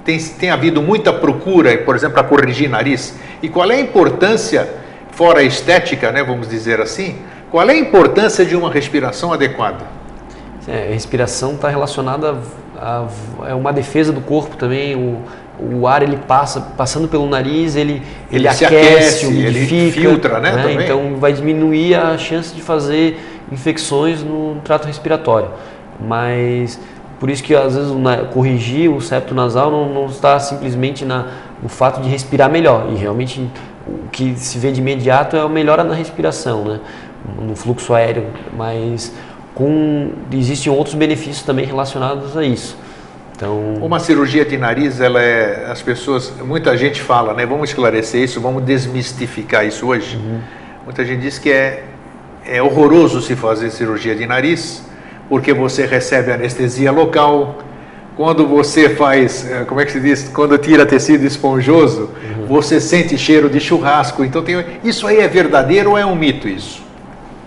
tem, 0.04 0.20
tem 0.20 0.50
havido 0.50 0.82
muita 0.82 1.14
procura, 1.14 1.78
por 1.78 1.96
exemplo, 1.96 2.16
para 2.16 2.28
corrigir 2.28 2.70
nariz? 2.70 3.16
E 3.42 3.48
qual 3.48 3.72
é 3.72 3.76
a 3.76 3.80
importância, 3.80 4.70
fora 5.12 5.40
a 5.40 5.44
estética, 5.44 6.12
né, 6.12 6.22
vamos 6.22 6.50
dizer 6.50 6.82
assim, 6.82 7.20
qual 7.50 7.70
é 7.70 7.72
a 7.72 7.78
importância 7.78 8.46
de 8.46 8.58
uma 8.58 8.70
respiração 8.70 9.32
adequada? 9.32 9.86
É, 10.68 10.90
a 10.90 10.94
respiração 10.94 11.54
está 11.54 11.70
relacionada 11.70 12.38
a, 12.78 13.06
a, 13.42 13.50
é 13.50 13.54
uma 13.54 13.72
defesa 13.72 14.12
do 14.12 14.20
corpo 14.20 14.58
também. 14.58 14.96
O, 14.96 15.22
o 15.60 15.88
ar 15.88 16.02
ele 16.02 16.18
passa 16.18 16.62
passando 16.76 17.08
pelo 17.08 17.28
nariz, 17.28 17.76
ele, 17.76 17.94
ele, 17.94 18.04
ele 18.32 18.48
aquece, 18.48 18.66
aquece, 18.66 19.26
umidifica, 19.28 19.76
ele 19.76 19.92
filtra, 19.92 20.40
né? 20.40 20.52
né? 20.52 20.84
Então 20.84 21.16
vai 21.18 21.34
diminuir 21.34 21.96
a 21.96 22.18
chance 22.18 22.54
de 22.54 22.62
fazer 22.62 23.20
infecções 23.52 24.24
no 24.24 24.58
trato 24.64 24.88
respiratório. 24.88 25.50
Mas 26.00 26.80
por 27.20 27.30
isso 27.30 27.44
que 27.44 27.56
às 27.56 27.76
vezes 27.76 27.92
corrigir 28.34 28.90
o 28.90 29.00
septo 29.00 29.34
nasal 29.34 29.72
não, 29.72 29.94
não 29.94 30.06
está 30.08 30.40
simplesmente 30.40 31.06
na, 31.06 31.28
no 31.62 31.70
fato 31.70 32.02
de 32.02 32.10
respirar 32.10 32.50
melhor. 32.50 32.88
E 32.92 32.96
realmente 32.96 33.48
o 33.88 34.10
que 34.12 34.36
se 34.36 34.58
vê 34.58 34.72
de 34.72 34.82
imediato 34.82 35.36
é 35.36 35.42
a 35.42 35.48
melhora 35.48 35.84
na 35.84 35.94
respiração, 35.94 36.66
né? 36.66 36.80
no 37.40 37.56
fluxo 37.56 37.94
aéreo, 37.94 38.28
mas 38.56 39.14
com, 39.56 40.12
existem 40.32 40.72
outros 40.72 40.96
benefícios 40.96 41.44
também 41.44 41.66
relacionados 41.66 42.36
a 42.36 42.44
isso. 42.44 42.78
Então, 43.36 43.76
uma 43.82 44.00
cirurgia 44.00 44.46
de 44.46 44.58
nariz, 44.58 45.02
ela 45.02 45.22
é, 45.22 45.66
as 45.70 45.82
pessoas, 45.82 46.32
muita 46.46 46.78
gente 46.78 47.02
fala, 47.02 47.34
né? 47.34 47.46
Vamos 47.46 47.70
esclarecer 47.70 48.22
isso, 48.22 48.40
vamos 48.40 48.64
desmistificar 48.64 49.66
isso 49.66 49.88
hoje. 49.88 50.18
Uhum. 50.18 50.40
Muita 50.86 51.04
gente 51.04 51.22
diz 51.22 51.40
que 51.40 51.52
é, 51.52 51.84
é 52.46 52.62
horroroso 52.62 53.22
se 53.22 53.36
fazer 53.36 53.72
cirurgia 53.72 54.16
de 54.16 54.26
nariz, 54.26 54.84
porque 55.28 55.54
você 55.54 55.86
recebe 55.86 56.32
anestesia 56.32 56.92
local. 56.92 57.60
Quando 58.16 58.46
você 58.46 58.90
faz, 58.90 59.50
eh, 59.50 59.66
como 59.66 59.82
é 59.82 59.86
que 59.86 59.92
se 59.92 60.00
diz? 60.00 60.30
Quando 60.30 60.56
tira 60.60 60.86
tecido 60.86 61.26
esponjoso, 61.26 62.12
uhum. 62.38 62.46
você 62.46 62.80
sente 62.80 63.18
cheiro 63.18 63.50
de 63.50 63.60
churrasco. 63.60 64.24
Então 64.24 64.44
tem, 64.44 64.64
isso 64.84 65.08
aí 65.08 65.18
é 65.18 65.28
verdadeiro 65.28 65.92
ou 65.92 65.98
é 65.98 66.06
um 66.06 66.16
mito 66.16 66.48
isso? 66.48 66.84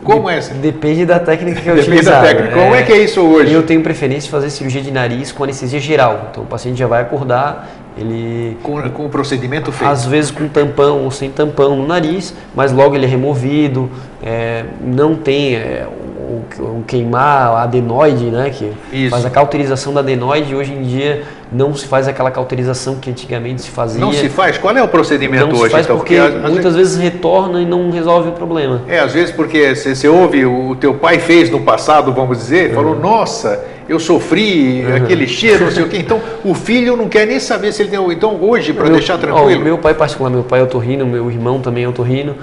Como 0.06 0.30
é? 0.30 0.40
Depende 0.40 1.04
da 1.04 1.18
técnica 1.18 1.60
que 1.60 1.68
eu 1.68 1.74
Depende 1.74 2.02
da 2.02 2.22
técnica. 2.22 2.54
Como 2.54 2.74
é, 2.74 2.80
é 2.80 2.82
que 2.82 2.92
é 2.92 2.98
isso 2.98 3.20
hoje? 3.20 3.52
Eu 3.52 3.62
tenho 3.64 3.82
preferência 3.82 4.22
de 4.22 4.30
fazer 4.30 4.50
cirurgia 4.50 4.80
de 4.80 4.90
nariz 4.90 5.32
com 5.32 5.42
anestesia 5.42 5.80
geral. 5.80 6.28
Então 6.30 6.44
o 6.44 6.46
paciente 6.46 6.78
já 6.78 6.86
vai 6.86 7.02
acordar, 7.02 7.68
ele 7.98 8.56
com, 8.62 8.80
com 8.90 9.06
o 9.06 9.08
procedimento 9.08 9.72
feito. 9.72 9.90
Às 9.90 10.06
vezes 10.06 10.30
com 10.30 10.48
tampão 10.48 11.02
ou 11.04 11.10
sem 11.10 11.30
tampão 11.30 11.76
no 11.76 11.86
nariz, 11.86 12.34
mas 12.54 12.72
logo 12.72 12.94
ele 12.94 13.06
é 13.06 13.08
removido. 13.08 13.90
É, 14.22 14.64
não 14.80 15.16
tem 15.16 15.56
é, 15.56 15.86
o, 15.86 16.62
o, 16.62 16.84
queimar 16.86 17.48
a 17.48 17.62
adenoide, 17.62 18.26
né? 18.26 18.50
Que 18.50 18.72
Isso. 18.92 19.10
faz 19.10 19.24
a 19.24 19.30
cauterização 19.30 19.92
da 19.92 20.00
adenoide. 20.00 20.54
Hoje 20.54 20.72
em 20.72 20.82
dia 20.82 21.24
não 21.52 21.74
se 21.74 21.86
faz 21.86 22.08
aquela 22.08 22.30
cauterização 22.30 22.96
que 22.96 23.10
antigamente 23.10 23.62
se 23.62 23.70
fazia. 23.70 24.00
Não 24.00 24.12
se 24.12 24.28
faz? 24.28 24.58
Qual 24.58 24.76
é 24.76 24.82
o 24.82 24.88
procedimento 24.88 25.46
não 25.46 25.54
hoje? 25.54 25.64
Se 25.64 25.70
faz 25.70 25.86
então? 25.86 25.96
porque, 25.96 26.18
porque 26.18 26.48
muitas 26.48 26.74
vezes... 26.74 26.96
vezes 26.96 26.96
retorna 26.96 27.60
e 27.60 27.66
não 27.66 27.90
resolve 27.90 28.30
o 28.30 28.32
problema. 28.32 28.82
É, 28.88 28.98
às 28.98 29.12
vezes 29.12 29.34
porque 29.34 29.74
você 29.74 30.08
ouve 30.08 30.44
o 30.44 30.76
teu 30.76 30.94
pai 30.94 31.18
fez 31.18 31.50
no 31.50 31.60
passado, 31.60 32.12
vamos 32.12 32.38
dizer, 32.38 32.70
uhum. 32.70 32.74
falou, 32.74 32.98
nossa, 32.98 33.64
eu 33.88 33.98
sofri 33.98 34.84
uhum. 34.84 34.96
aquele 34.96 35.26
cheiro, 35.26 35.64
não 35.64 35.70
sei 35.70 35.84
o 35.84 35.88
quê. 35.88 35.98
Então 35.98 36.20
o 36.44 36.54
filho 36.54 36.96
não 36.96 37.08
quer 37.08 37.26
nem 37.26 37.38
saber 37.38 37.72
se 37.72 37.82
ele 37.82 37.90
tem. 37.90 38.12
Então 38.12 38.38
hoje, 38.40 38.72
para 38.72 38.88
deixar 38.88 39.18
tranquilo. 39.18 39.60
Ó, 39.60 39.64
meu 39.64 39.78
pai 39.78 39.94
particular, 39.94 40.30
meu 40.30 40.42
pai 40.42 40.60
é 40.60 40.62
otorrino, 40.62 41.06
meu 41.06 41.30
irmão 41.30 41.60
também 41.60 41.84
é 41.84 41.88
otorrino 41.88 42.36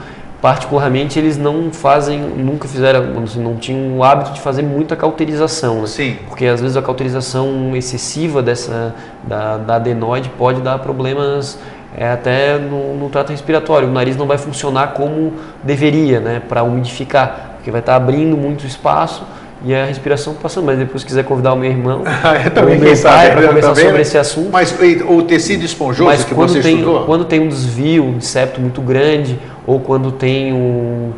particularmente 0.44 1.18
eles 1.18 1.38
não 1.38 1.72
fazem, 1.72 2.20
nunca 2.20 2.68
fizeram, 2.68 3.24
assim, 3.24 3.42
não 3.42 3.56
tinham 3.56 3.98
o 3.98 4.04
hábito 4.04 4.34
de 4.34 4.42
fazer 4.42 4.62
muita 4.62 4.94
cauterização. 4.94 5.80
Né? 5.80 5.88
Sim. 5.88 6.18
Porque 6.28 6.46
às 6.46 6.60
vezes 6.60 6.76
a 6.76 6.82
cauterização 6.82 7.74
excessiva 7.78 8.44
dessa 8.44 8.94
da, 9.24 9.56
da 9.56 9.76
adenoide 9.76 10.30
pode 10.38 10.60
dar 10.60 10.80
problemas 10.80 11.58
é, 11.96 12.10
até 12.10 12.58
no, 12.58 12.94
no 12.94 13.08
trato 13.08 13.30
respiratório. 13.30 13.88
O 13.88 13.92
nariz 13.94 14.18
não 14.18 14.28
vai 14.28 14.38
funcionar 14.38 14.88
como 14.88 15.32
deveria, 15.64 16.20
né, 16.20 16.42
para 16.46 16.62
umidificar, 16.62 17.54
porque 17.56 17.72
vai 17.72 17.80
estar 17.80 17.96
abrindo 17.96 18.36
muito 18.36 18.68
espaço 18.68 19.24
e 19.64 19.74
a 19.74 19.86
respiração 19.86 20.34
passando. 20.34 20.66
Mas 20.66 20.78
depois, 20.78 21.02
se 21.04 21.06
quiser 21.08 21.24
convidar 21.24 21.54
o 21.54 21.56
meu 21.56 21.72
irmão, 21.72 22.04
eu 22.44 22.52
também, 22.52 22.78
o 22.78 22.82
meu 22.82 23.02
pai, 23.02 23.32
para 23.32 23.48
conversar 23.48 23.70
também, 23.70 23.86
sobre 23.86 24.02
esse 24.02 24.18
assunto. 24.18 24.50
Mas 24.52 24.78
o 25.08 25.22
tecido 25.22 25.64
esponjoso 25.64 26.04
mas 26.04 26.26
que 26.26 26.34
você 26.34 26.60
tem, 26.60 26.80
estudou? 26.80 27.06
Quando 27.06 27.24
tem 27.24 27.40
um 27.40 27.48
desvio, 27.48 28.04
um 28.04 28.20
septo 28.20 28.60
muito 28.60 28.82
grande, 28.82 29.40
ou 29.66 29.80
quando 29.80 30.12
tem 30.12 30.54
um, 30.54 31.12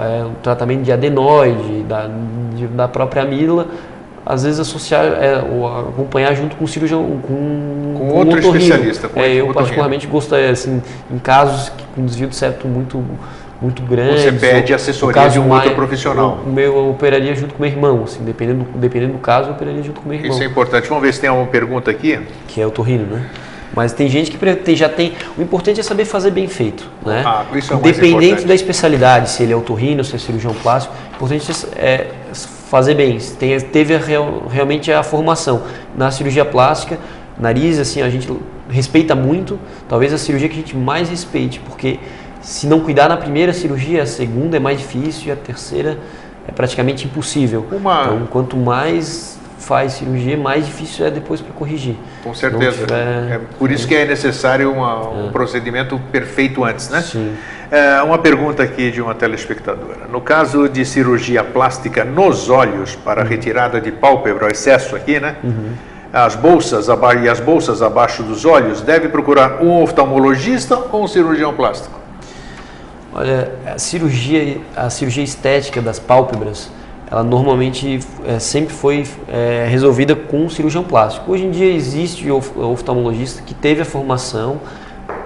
é, 0.00 0.24
um 0.24 0.34
tratamento 0.42 0.82
de 0.82 0.92
adenoide, 0.92 1.82
da, 1.82 2.08
de, 2.54 2.66
da 2.68 2.88
própria 2.88 3.22
amígdala, 3.22 3.66
às 4.24 4.42
vezes 4.42 4.60
associar, 4.60 5.04
é, 5.04 5.42
ou 5.42 5.66
acompanhar 5.66 6.34
junto 6.34 6.56
com 6.56 6.64
o 6.64 6.68
cirurgião, 6.68 7.02
com, 7.02 7.94
com, 7.94 8.08
com 8.08 8.14
outro 8.14 8.38
especialista. 8.38 9.08
Com 9.08 9.20
é, 9.20 9.34
eu 9.34 9.52
particularmente 9.52 10.06
gosto, 10.06 10.34
assim, 10.34 10.82
em 11.10 11.18
casos 11.18 11.70
com 11.94 12.04
desvio 12.04 12.28
de 12.28 12.36
septo 12.36 12.66
muito 12.66 13.04
muito 13.60 13.82
grande. 13.82 14.20
Você 14.20 14.32
pede 14.32 14.74
assessoria 14.74 15.28
de 15.28 15.38
um 15.38 15.50
outro 15.50 15.74
profissional. 15.74 16.40
O 16.44 16.50
meu 16.50 16.76
eu 16.76 16.90
operaria 16.90 17.34
junto 17.34 17.54
com 17.54 17.62
meu 17.62 17.70
irmão, 17.70 18.02
assim, 18.04 18.22
dependendo, 18.22 18.66
dependendo 18.74 19.14
do 19.14 19.18
caso, 19.18 19.48
eu 19.48 19.54
operaria 19.54 19.82
junto 19.82 20.00
com 20.00 20.08
meu 20.08 20.18
irmão. 20.18 20.32
Isso 20.32 20.42
é 20.42 20.46
importante. 20.46 20.88
Vamos 20.88 21.02
ver 21.02 21.14
se 21.14 21.20
tem 21.20 21.30
alguma 21.30 21.48
pergunta 21.48 21.90
aqui. 21.90 22.20
Que 22.46 22.60
é 22.60 22.66
o 22.66 22.70
torrino, 22.70 23.06
né? 23.06 23.26
Mas 23.74 23.92
tem 23.92 24.08
gente 24.08 24.30
que 24.30 24.76
já 24.76 24.88
tem. 24.88 25.12
O 25.36 25.42
importante 25.42 25.80
é 25.80 25.82
saber 25.82 26.04
fazer 26.04 26.30
bem 26.30 26.48
feito, 26.48 26.88
né? 27.04 27.22
Ah, 27.26 27.44
isso 27.54 27.72
é 27.72 27.76
Independente 27.76 28.44
da 28.44 28.54
especialidade, 28.54 29.30
se 29.30 29.42
ele 29.42 29.52
é 29.52 29.56
otorrino, 29.56 30.04
se 30.04 30.14
é 30.14 30.18
cirurgião 30.18 30.54
plástico, 30.54 30.94
o 31.12 31.16
importante 31.16 31.50
é 31.76 32.06
fazer 32.68 32.94
bem. 32.94 33.18
Tem, 33.38 33.58
teve 33.60 33.94
a, 33.94 34.00
realmente 34.50 34.92
a 34.92 35.02
formação 35.02 35.62
na 35.96 36.10
cirurgia 36.10 36.44
plástica, 36.44 36.98
nariz, 37.38 37.78
assim, 37.78 38.02
a 38.02 38.08
gente 38.08 38.30
respeita 38.68 39.14
muito. 39.14 39.58
Talvez 39.88 40.12
a 40.12 40.18
cirurgia 40.18 40.48
que 40.48 40.54
a 40.54 40.58
gente 40.58 40.76
mais 40.76 41.08
respeite, 41.08 41.60
porque 41.60 41.98
se 42.40 42.66
não 42.66 42.80
cuidar 42.80 43.08
na 43.08 43.16
primeira 43.16 43.52
cirurgia, 43.52 44.02
a 44.02 44.06
segunda 44.06 44.56
é 44.56 44.60
mais 44.60 44.78
difícil 44.78 45.28
e 45.28 45.32
a 45.32 45.36
terceira 45.36 45.98
é 46.46 46.52
praticamente 46.52 47.06
impossível. 47.06 47.66
Uma... 47.72 48.04
Então, 48.04 48.26
quanto 48.30 48.56
mais 48.56 49.33
faz 49.64 49.94
cirurgia, 49.94 50.36
mais 50.36 50.66
difícil 50.66 51.06
é 51.06 51.10
depois 51.10 51.40
para 51.40 51.52
corrigir. 51.52 51.96
Com 52.22 52.34
certeza. 52.34 52.86
Tiver... 52.86 53.32
É 53.32 53.40
por 53.58 53.70
isso 53.70 53.88
que 53.88 53.94
é 53.94 54.04
necessário 54.04 54.70
uma, 54.70 55.08
um 55.08 55.28
é. 55.28 55.30
procedimento 55.30 55.98
perfeito 56.12 56.62
antes, 56.62 56.90
né? 56.90 57.00
Sim. 57.00 57.34
É, 57.70 58.02
uma 58.02 58.18
pergunta 58.18 58.62
aqui 58.62 58.90
de 58.90 59.00
uma 59.00 59.14
telespectadora. 59.14 60.06
No 60.10 60.20
caso 60.20 60.68
de 60.68 60.84
cirurgia 60.84 61.42
plástica 61.42 62.04
nos 62.04 62.50
olhos 62.50 62.94
para 62.94 63.22
uhum. 63.22 63.28
retirada 63.28 63.80
de 63.80 63.90
pálpebra, 63.90 64.50
excesso 64.50 64.94
aqui, 64.94 65.18
né? 65.18 65.36
Uhum. 65.42 65.72
As 66.12 66.36
bolsas 66.36 66.86
e 67.22 67.28
as 67.28 67.40
bolsas 67.40 67.82
abaixo 67.82 68.22
dos 68.22 68.44
olhos, 68.44 68.80
deve 68.82 69.08
procurar 69.08 69.60
um 69.60 69.82
oftalmologista 69.82 70.78
ou 70.92 71.04
um 71.04 71.08
cirurgião 71.08 71.54
plástico? 71.54 71.98
Olha, 73.12 73.50
a 73.66 73.78
cirurgia, 73.78 74.58
a 74.76 74.90
cirurgia 74.90 75.24
estética 75.24 75.80
das 75.80 75.98
pálpebras, 75.98 76.70
ela 77.14 77.22
normalmente 77.22 78.00
é, 78.26 78.40
sempre 78.40 78.74
foi 78.74 79.06
é, 79.28 79.68
resolvida 79.70 80.16
com 80.16 80.38
um 80.46 80.50
cirurgião 80.50 80.82
plástico. 80.82 81.30
Hoje 81.30 81.44
em 81.44 81.50
dia 81.52 81.72
existe 81.72 82.28
o 82.28 82.42
oftalmologista 82.72 83.40
que 83.46 83.54
teve 83.54 83.82
a 83.82 83.84
formação 83.84 84.60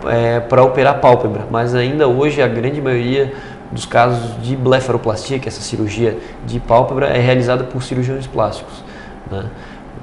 é, 0.06 0.38
para 0.38 0.62
operar 0.62 1.00
pálpebra, 1.00 1.46
mas 1.50 1.74
ainda 1.74 2.06
hoje 2.06 2.42
a 2.42 2.46
grande 2.46 2.78
maioria 2.82 3.32
dos 3.72 3.86
casos 3.86 4.42
de 4.42 4.54
blefaroplastia, 4.54 5.38
que 5.38 5.46
é 5.46 5.50
essa 5.50 5.62
cirurgia 5.62 6.18
de 6.44 6.60
pálpebra, 6.60 7.06
é 7.06 7.20
realizada 7.20 7.64
por 7.64 7.82
cirurgiões 7.82 8.26
plásticos. 8.26 8.84
Né? 9.30 9.46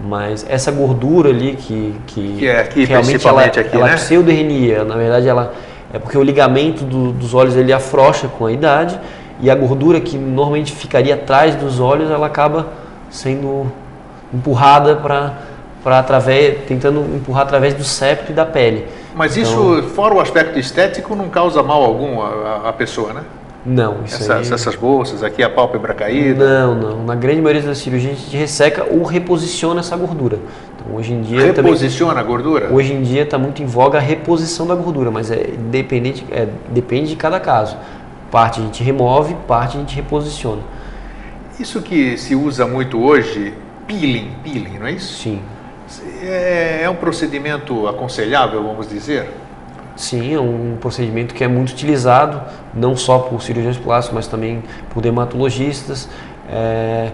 Mas 0.03 0.43
essa 0.49 0.71
gordura 0.71 1.29
ali 1.29 1.55
que, 1.55 1.95
que, 2.07 2.35
que 2.39 2.47
é 2.47 2.61
aqui, 2.61 2.85
realmente 2.85 3.27
ela, 3.27 3.43
aqui, 3.45 3.75
ela 3.75 3.87
né? 3.89 3.93
pseudohernia, 3.93 4.83
na 4.83 4.95
verdade 4.95 5.27
ela 5.27 5.53
é 5.93 5.99
porque 5.99 6.17
o 6.17 6.23
ligamento 6.23 6.83
do, 6.83 7.11
dos 7.11 7.35
olhos 7.35 7.55
ele 7.55 7.71
afrouxa 7.71 8.27
com 8.27 8.47
a 8.47 8.51
idade 8.51 8.99
e 9.41 9.49
a 9.49 9.55
gordura 9.55 9.99
que 9.99 10.17
normalmente 10.17 10.71
ficaria 10.71 11.15
atrás 11.15 11.55
dos 11.55 11.79
olhos, 11.79 12.09
ela 12.09 12.27
acaba 12.27 12.67
sendo 13.09 13.71
empurrada 14.33 14.95
para 14.95 15.33
para 15.85 15.99
através 15.99 16.65
tentando 16.67 17.01
empurrar 17.15 17.43
através 17.43 17.75
do 17.75 17.83
septo 17.83 18.31
e 18.31 18.33
da 18.33 18.43
pele. 18.43 18.87
Mas 19.13 19.37
então, 19.37 19.77
isso, 19.77 19.89
fora 19.89 20.15
o 20.15 20.19
aspecto 20.19 20.57
estético, 20.57 21.15
não 21.15 21.29
causa 21.29 21.61
mal 21.61 21.83
algum 21.83 22.23
à, 22.23 22.73
pessoa, 22.73 23.13
né? 23.13 23.21
Não, 23.63 24.03
isso 24.03 24.15
essas, 24.15 24.29
aí... 24.31 24.53
essas 24.53 24.75
bolsas 24.75 25.23
aqui, 25.23 25.43
a 25.43 25.49
pálpebra 25.49 25.93
caída? 25.93 26.65
Não, 26.65 26.75
não. 26.75 27.03
Na 27.05 27.13
grande 27.13 27.39
maioria 27.39 27.61
das 27.61 27.77
cirurgias 27.77 28.13
a 28.13 28.15
gente 28.15 28.35
resseca 28.35 28.83
ou 28.89 29.03
reposiciona 29.03 29.81
essa 29.81 29.95
gordura. 29.95 30.39
Então, 30.75 30.95
hoje 30.95 31.13
em 31.13 31.21
dia 31.21 31.41
reposiciona 31.53 32.13
também, 32.15 32.25
a 32.25 32.27
gordura? 32.27 32.73
Hoje 32.73 32.91
em 32.91 33.03
dia 33.03 33.21
está 33.21 33.37
muito 33.37 33.61
em 33.61 33.67
voga 33.67 33.99
a 33.99 34.01
reposição 34.01 34.65
da 34.65 34.73
gordura, 34.73 35.11
mas 35.11 35.29
é 35.29 35.51
dependente, 35.69 36.25
é, 36.31 36.47
depende 36.71 37.09
de 37.09 37.15
cada 37.15 37.39
caso. 37.39 37.77
Parte 38.31 38.59
a 38.59 38.63
gente 38.63 38.83
remove, 38.83 39.35
parte 39.47 39.77
a 39.77 39.79
gente 39.79 39.95
reposiciona. 39.95 40.61
Isso 41.59 41.81
que 41.81 42.17
se 42.17 42.35
usa 42.35 42.67
muito 42.67 43.01
hoje, 43.01 43.53
peeling, 43.87 44.31
peeling, 44.43 44.79
não 44.79 44.87
é 44.87 44.91
isso? 44.91 45.21
Sim. 45.21 45.41
É, 46.21 46.81
é 46.83 46.89
um 46.89 46.95
procedimento 46.95 47.87
aconselhável, 47.87 48.61
vamos 48.63 48.89
dizer? 48.89 49.29
Sim, 49.95 50.33
é 50.33 50.39
um 50.39 50.75
procedimento 50.81 51.33
que 51.33 51.43
é 51.43 51.47
muito 51.47 51.71
utilizado, 51.71 52.41
não 52.73 52.97
só 52.97 53.19
por 53.19 53.41
cirurgiões 53.41 53.77
plásticos, 53.77 54.15
mas 54.15 54.27
também 54.27 54.61
por 54.89 55.01
dermatologistas. 55.01 56.09
É, 56.49 57.11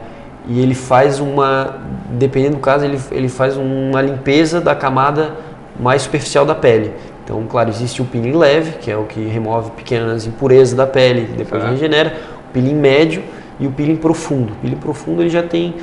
e 0.48 0.60
ele 0.60 0.74
faz 0.74 1.20
uma, 1.20 1.80
dependendo 2.10 2.56
do 2.56 2.62
caso, 2.62 2.84
ele, 2.84 3.00
ele 3.12 3.30
faz 3.30 3.56
uma 3.56 4.02
limpeza 4.02 4.60
da 4.60 4.74
camada 4.74 5.36
mais 5.80 6.02
superficial 6.02 6.46
da 6.46 6.56
pele. 6.56 6.92
Então, 7.32 7.46
claro, 7.48 7.70
existe 7.70 8.02
o 8.02 8.06
peeling 8.06 8.34
leve, 8.34 8.74
que 8.80 8.92
é 8.92 8.98
o 8.98 9.06
que 9.06 9.22
remove 9.22 9.72
pequenas 9.72 10.28
impurezas 10.28 10.74
da 10.74 10.86
pele 10.86 11.34
depois 11.38 11.64
regenera, 11.64 12.14
o 12.50 12.52
peeling 12.52 12.76
médio 12.76 13.24
e 13.58 13.66
o 13.66 13.72
peeling 13.72 13.96
profundo. 13.96 14.52
O 14.52 14.56
peeling 14.58 14.76
profundo 14.76 15.22
ele 15.22 15.30
já 15.30 15.42
tem 15.42 15.76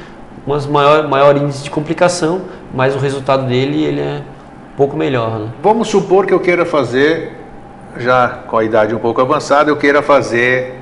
umas 0.47 0.67
maior, 0.67 1.09
maior 1.09 1.35
índice 1.39 1.65
de 1.65 1.71
complicação, 1.71 2.43
mas 2.75 2.95
o 2.95 2.99
resultado 2.99 3.47
dele 3.47 3.83
ele 3.83 3.99
é 3.99 4.21
um 4.75 4.77
pouco 4.77 4.95
melhor. 4.95 5.39
Né? 5.39 5.49
Vamos 5.63 5.89
supor 5.89 6.27
que 6.27 6.35
eu 6.35 6.41
queira 6.41 6.67
fazer, 6.67 7.33
já 7.97 8.29
com 8.47 8.59
a 8.59 8.63
idade 8.63 8.95
um 8.95 8.99
pouco 8.99 9.19
avançada, 9.23 9.71
eu 9.71 9.77
queira 9.79 10.03
fazer 10.03 10.75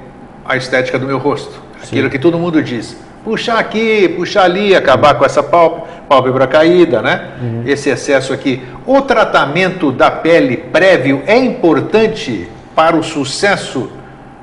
a 0.44 0.56
estética 0.56 0.98
do 0.98 1.06
meu 1.06 1.18
rosto. 1.18 1.62
Sim. 1.80 1.94
Aquilo 1.94 2.10
que 2.10 2.18
todo 2.18 2.36
mundo 2.40 2.60
diz 2.60 2.96
puxar 3.26 3.58
aqui, 3.58 4.08
puxar 4.10 4.44
ali, 4.44 4.72
acabar 4.72 5.14
com 5.14 5.24
essa 5.24 5.42
pálpebra 5.42 6.46
caída, 6.46 7.02
né? 7.02 7.32
Uhum. 7.42 7.62
Esse 7.66 7.90
excesso 7.90 8.32
aqui. 8.32 8.62
O 8.86 9.02
tratamento 9.02 9.90
da 9.90 10.12
pele 10.12 10.56
prévio 10.56 11.24
é 11.26 11.36
importante 11.36 12.48
para 12.72 12.96
o 12.96 13.02
sucesso, 13.02 13.90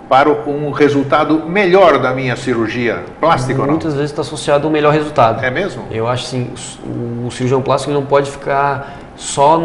para 0.09 0.29
um 0.29 0.69
resultado 0.71 1.43
melhor 1.47 1.97
da 1.97 2.11
minha 2.11 2.35
cirurgia 2.35 3.05
plástica 3.21 3.61
ou 3.61 3.65
não? 3.65 3.75
Muitas 3.75 3.93
vezes 3.93 4.11
está 4.11 4.21
associado 4.21 4.67
a 4.67 4.69
um 4.69 4.73
melhor 4.73 4.91
resultado. 4.91 5.41
É 5.41 5.49
mesmo? 5.49 5.83
Eu 5.89 6.05
acho 6.05 6.25
assim, 6.25 6.51
o 7.25 7.31
cirurgião 7.31 7.61
plástico 7.61 7.93
não 7.93 8.05
pode 8.05 8.29
ficar 8.29 8.99
só 9.15 9.57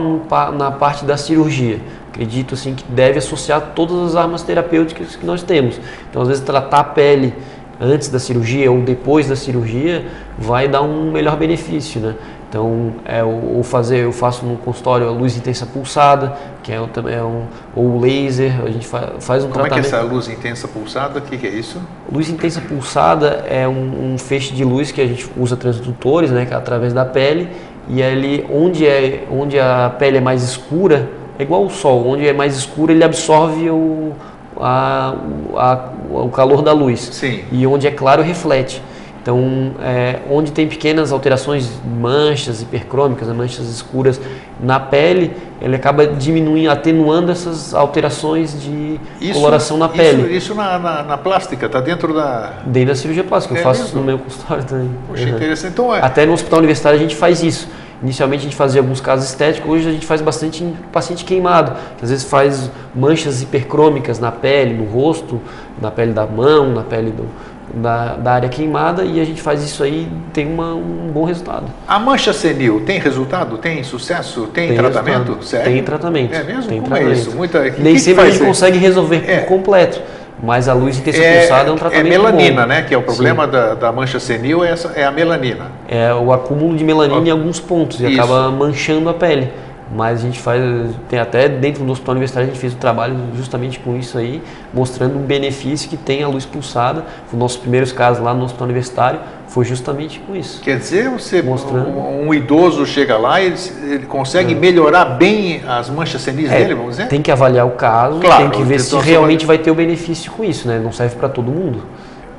na 0.57 0.71
parte 0.71 1.05
da 1.05 1.17
cirurgia. 1.17 1.81
Acredito 2.11 2.55
assim 2.55 2.75
que 2.75 2.85
deve 2.85 3.19
associar 3.19 3.73
todas 3.75 3.97
as 4.11 4.17
armas 4.17 4.43
terapêuticas 4.43 5.17
que 5.17 5.27
nós 5.27 5.43
temos. 5.43 5.81
Então, 6.09 6.23
às 6.23 6.29
vezes 6.29 6.43
tratar 6.45 6.79
a 6.79 6.85
pele 6.85 7.35
antes 7.81 8.09
da 8.09 8.19
cirurgia 8.19 8.71
ou 8.71 8.81
depois 8.81 9.29
da 9.29 9.37
cirurgia 9.37 10.07
vai 10.39 10.69
dar 10.69 10.83
um 10.83 11.11
melhor 11.11 11.37
benefício, 11.37 12.01
né? 12.01 12.15
Então, 12.49 12.95
é 13.05 13.23
o, 13.23 13.63
fazer, 13.63 14.05
eu 14.05 14.13
faço 14.13 14.47
no 14.47 14.57
consultório 14.57 15.07
a 15.07 15.11
luz 15.11 15.37
intensa 15.37 15.67
pulsada, 15.67 16.35
que 16.63 16.73
é, 16.73 16.81
também 16.87 17.15
é 17.15 17.23
um, 17.23 17.45
ou 17.77 18.01
laser, 18.01 18.63
a 18.65 18.71
gente 18.71 18.87
faz, 18.87 19.23
faz 19.23 19.45
um 19.45 19.49
Como 19.49 19.65
tratamento. 19.65 19.69
Como 19.69 19.79
é 19.79 19.83
que 19.83 19.95
é 19.95 19.99
essa 19.99 20.01
luz 20.01 20.29
intensa 20.29 20.67
pulsada? 20.67 21.19
O 21.19 21.23
que, 21.23 21.37
que, 21.37 21.47
é 21.47 21.51
isso? 21.51 21.79
Luz 22.11 22.31
intensa 22.31 22.63
pulsada 22.63 23.45
é 23.47 23.69
um, 23.69 24.15
um, 24.15 24.19
feixe 24.19 24.55
de 24.55 24.65
luz 24.65 24.91
que 24.91 25.01
a 25.03 25.07
gente 25.07 25.31
usa 25.37 25.59
transdutores, 25.59 26.31
né, 26.31 26.47
que 26.47 26.55
é 26.55 26.57
através 26.57 26.95
da 26.95 27.05
pele, 27.05 27.51
e 27.87 28.03
ali 28.03 28.47
onde, 28.51 28.87
é, 28.87 29.27
onde 29.31 29.61
a 29.61 29.95
pele 29.99 30.17
é 30.17 30.21
mais 30.21 30.43
escura, 30.43 31.07
é 31.39 31.43
igual 31.43 31.67
o 31.67 31.71
sol, 31.71 32.07
onde 32.07 32.27
é 32.27 32.33
mais 32.33 32.57
escuro 32.57 32.93
ele 32.93 33.05
absorve 33.05 33.69
o, 33.69 34.15
a, 34.61 35.15
a, 35.57 35.89
o 36.11 36.29
calor 36.29 36.63
da 36.63 36.73
luz. 36.73 37.01
Sim. 37.13 37.45
E 37.51 37.67
onde 37.67 37.87
é 37.87 37.91
claro, 37.91 38.23
reflete. 38.23 38.83
Então, 39.21 39.73
é, 39.83 40.21
onde 40.31 40.53
tem 40.53 40.67
pequenas 40.67 41.13
alterações, 41.13 41.69
manchas 41.85 42.63
hipercrômicas, 42.63 43.29
né, 43.29 43.35
manchas 43.35 43.69
escuras 43.69 44.19
na 44.59 44.81
pele, 44.81 45.37
ele 45.61 45.77
acaba 45.77 46.07
diminuindo, 46.07 46.71
atenuando 46.71 47.31
essas 47.31 47.75
alterações 47.75 48.59
de 48.59 48.99
isso, 49.21 49.35
coloração 49.35 49.77
na 49.77 49.87
pele. 49.87 50.23
Isso, 50.23 50.31
isso 50.31 50.55
na, 50.55 50.79
na, 50.79 51.03
na, 51.03 51.19
plástica, 51.19 51.67
está 51.67 51.79
dentro 51.79 52.15
da... 52.15 52.55
Dentro 52.65 52.89
da 52.89 52.95
cirurgia 52.95 53.23
plástica, 53.23 53.55
é 53.55 53.59
eu 53.59 53.63
faço 53.63 53.83
mesmo? 53.83 54.01
no 54.01 54.07
meu 54.07 54.19
consultório 54.19 54.65
também. 54.65 54.91
Poxa, 55.07 55.25
uhum. 55.25 55.37
interessante. 55.37 55.73
Então, 55.73 55.95
é... 55.95 56.01
Até 56.01 56.25
no 56.25 56.33
hospital 56.33 56.61
universitário 56.61 56.99
a 56.99 57.03
gente 57.03 57.15
faz 57.15 57.43
isso. 57.43 57.69
Inicialmente 58.03 58.41
a 58.41 58.45
gente 58.45 58.57
fazia 58.57 58.81
alguns 58.81 59.01
casos 59.01 59.29
estéticos, 59.29 59.69
hoje 59.69 59.89
a 59.89 59.93
gente 59.93 60.07
faz 60.07 60.21
bastante 60.21 60.63
em 60.63 60.77
paciente 60.93 61.25
queimado, 61.25 61.73
que 61.97 62.05
às 62.05 62.11
vezes 62.11 62.25
faz 62.25 62.71
manchas 62.95 63.43
hipercrômicas 63.43 64.21
na 64.21 64.31
pele, 64.31 64.75
no 64.75 64.85
rosto, 64.85 65.41
na 65.81 65.91
pele 65.91 66.13
da 66.13 66.25
mão, 66.25 66.73
na 66.73 66.83
pele 66.83 67.11
do, 67.11 67.27
da, 67.75 68.15
da, 68.15 68.33
área 68.33 68.49
queimada 68.49 69.05
e 69.05 69.21
a 69.21 69.25
gente 69.25 69.43
faz 69.43 69.65
isso 69.65 69.83
aí 69.83 70.09
tem 70.33 70.47
uma, 70.47 70.75
um 70.75 71.11
bom 71.13 71.25
resultado. 71.25 71.67
A 71.87 71.99
mancha 71.99 72.33
senil 72.33 72.83
tem 72.87 72.99
resultado? 72.99 73.59
Tem 73.59 73.83
sucesso? 73.83 74.47
Tem, 74.53 74.69
tem 74.69 74.77
tratamento? 74.77 75.39
Tem 75.65 75.83
tratamento. 75.83 76.35
É 76.35 76.45
mesmo? 76.45 76.69
Tem 76.69 76.81
Como 76.81 76.95
tratamento. 76.95 77.17
é 77.17 77.21
isso? 77.21 77.37
Muita... 77.37 77.63
Nem 77.63 77.95
que 77.95 78.01
sempre 78.01 78.23
que 78.23 78.29
a 78.29 78.33
gente 78.33 78.45
consegue 78.45 78.79
resolver 78.79 79.25
é. 79.27 79.41
por 79.41 79.49
completo. 79.49 80.01
Mas 80.43 80.69
a 80.69 80.73
luz 80.73 80.99
intensa 80.99 81.19
é, 81.23 81.41
pulsada 81.41 81.69
é 81.69 81.73
um 81.73 81.77
tratamento 81.77 82.07
É 82.07 82.09
melanina, 82.09 82.63
bom. 82.63 82.69
né? 82.69 82.83
Que 82.83 82.95
é 82.95 82.99
o 82.99 83.03
problema 83.03 83.47
da, 83.47 83.75
da, 83.75 83.93
mancha 83.93 84.21
senil, 84.21 84.65
é, 84.65 84.71
essa, 84.71 84.93
é 84.95 85.05
a 85.05 85.11
melanina. 85.11 85.67
É 85.89 86.15
o 86.15 86.33
acúmulo 86.33 86.77
de 86.77 86.85
melanina 86.85 87.27
em 87.27 87.31
alguns 87.31 87.59
pontos 87.59 88.01
e 88.01 88.07
isso. 88.07 88.21
acaba 88.21 88.51
manchando 88.51 89.09
a 89.09 89.15
pele. 89.15 89.53
Mas 89.91 90.21
a 90.21 90.23
gente 90.23 90.39
faz, 90.39 90.63
tem 91.09 91.19
até 91.19 91.49
dentro 91.49 91.85
do 91.85 91.91
hospital 91.91 92.13
universitário 92.13 92.49
a 92.49 92.53
gente 92.53 92.61
fez 92.61 92.75
o 92.75 92.77
um 92.77 92.79
trabalho 92.79 93.17
justamente 93.35 93.79
com 93.79 93.97
isso 93.97 94.19
aí, 94.19 94.43
mostrando 94.73 95.19
um 95.19 95.23
benefício 95.23 95.89
que 95.89 95.97
tem 95.97 96.23
a 96.23 96.29
luz 96.29 96.45
pulsada. 96.45 97.05
Os 97.33 97.39
nossos 97.39 97.57
primeiros 97.57 97.91
casos 97.91 98.23
lá 98.23 98.35
no 98.35 98.45
hospital 98.45 98.67
universitário 98.67 99.21
foi 99.49 99.65
justamente 99.65 100.21
com 100.21 100.37
isso. 100.37 100.61
Quer 100.61 100.79
dizer, 100.79 101.09
você 101.09 101.41
mostrando... 101.41 101.89
um, 101.89 102.29
um 102.29 102.35
idoso 102.35 102.85
chega 102.85 103.17
lá 103.17 103.41
e 103.41 103.47
ele, 103.47 103.57
ele 103.83 104.07
consegue 104.07 104.53
é. 104.53 104.57
melhorar 104.57 105.05
bem 105.07 105.63
as 105.67 105.89
manchas 105.89 106.21
senis 106.21 106.51
é, 106.51 106.59
dele, 106.59 106.75
vamos 106.75 106.97
dizer? 106.97 107.09
Tem 107.09 107.23
que 107.23 107.31
avaliar 107.31 107.67
o 107.67 107.71
caso, 107.71 108.21
claro, 108.21 108.43
tem 108.43 108.61
que 108.61 108.63
ver 108.63 108.79
se 108.81 108.95
realmente 108.99 109.47
vai... 109.47 109.57
vai 109.57 109.65
ter 109.65 109.71
o 109.71 109.75
benefício 109.75 110.31
com 110.33 110.45
isso, 110.45 110.69
né? 110.69 110.79
Não 110.79 110.93
serve 110.93 111.17
para 111.17 111.31
todo 111.31 111.51
mundo. 111.51 111.83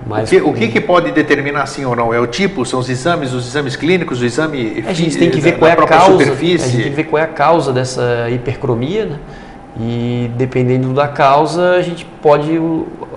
Mas, 0.10 0.28
o, 0.28 0.32
que, 0.32 0.42
o 0.42 0.54
que, 0.54 0.68
que, 0.70 0.82
pode 0.82 1.12
determinar 1.12 1.68
sim 1.68 1.86
ou 1.86 1.96
não? 1.96 2.12
É 2.12 2.20
o 2.20 2.26
tipo? 2.26 2.66
São 2.66 2.80
os 2.80 2.90
exames, 2.90 3.32
os 3.32 3.48
exames 3.48 3.76
clínicos, 3.76 4.20
o 4.22 4.26
exame. 4.26 4.84
A 4.88 4.92
gente 4.92 5.16
tem 5.16 5.30
que 5.30 5.40
ver 5.40 5.60
qual 5.60 5.70
é 5.70 5.74
a 5.74 5.86
causa. 5.86 6.12
Superfície. 6.12 6.66
A 6.66 6.70
gente 6.70 6.82
tem 6.82 6.90
que 6.90 6.96
ver 6.96 7.04
qual 7.04 7.22
é 7.22 7.26
a 7.26 7.28
causa 7.28 7.72
dessa 7.72 8.28
hipercromia, 8.32 9.06
né? 9.06 9.20
E 9.80 10.32
dependendo 10.36 10.92
da 10.94 11.08
causa, 11.08 11.76
a 11.76 11.82
gente 11.82 12.06
pode 12.22 12.60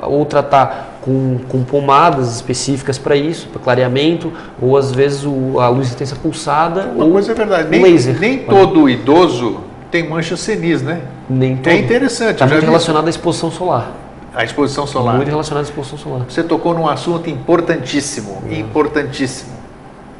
ou 0.02 0.24
tratar 0.26 0.98
com, 1.00 1.38
com 1.48 1.64
pomadas 1.64 2.34
específicas 2.36 2.98
para 2.98 3.16
isso, 3.16 3.48
para 3.48 3.60
clareamento, 3.60 4.30
ou 4.60 4.76
às 4.76 4.92
vezes 4.92 5.24
o, 5.24 5.58
a 5.58 5.68
luz 5.68 5.90
intensa 5.90 6.14
pulsada. 6.14 6.92
Uma 6.94 7.06
ou 7.06 7.12
coisa 7.12 7.32
é 7.32 7.34
verdade, 7.34 7.68
nem, 7.70 7.82
laser. 7.82 8.20
Nem 8.20 8.38
todo 8.40 8.88
idoso 8.88 9.60
tem 9.90 10.08
mancha 10.08 10.36
senis, 10.36 10.82
né? 10.82 11.00
Nem 11.28 11.56
todo. 11.56 11.72
É 11.72 11.78
interessante. 11.78 12.34
Está 12.34 12.46
muito 12.46 12.64
relacionado 12.64 13.06
à 13.06 13.10
exposição 13.10 13.50
solar. 13.50 14.01
A 14.34 14.44
exposição 14.44 14.86
solar. 14.86 15.16
Muito 15.16 15.28
relacionado 15.28 15.64
à 15.64 15.68
exposição 15.68 15.98
solar. 15.98 16.24
Você 16.28 16.42
tocou 16.42 16.74
num 16.74 16.88
assunto 16.88 17.28
importantíssimo, 17.28 18.42
é. 18.50 18.54
importantíssimo. 18.54 19.52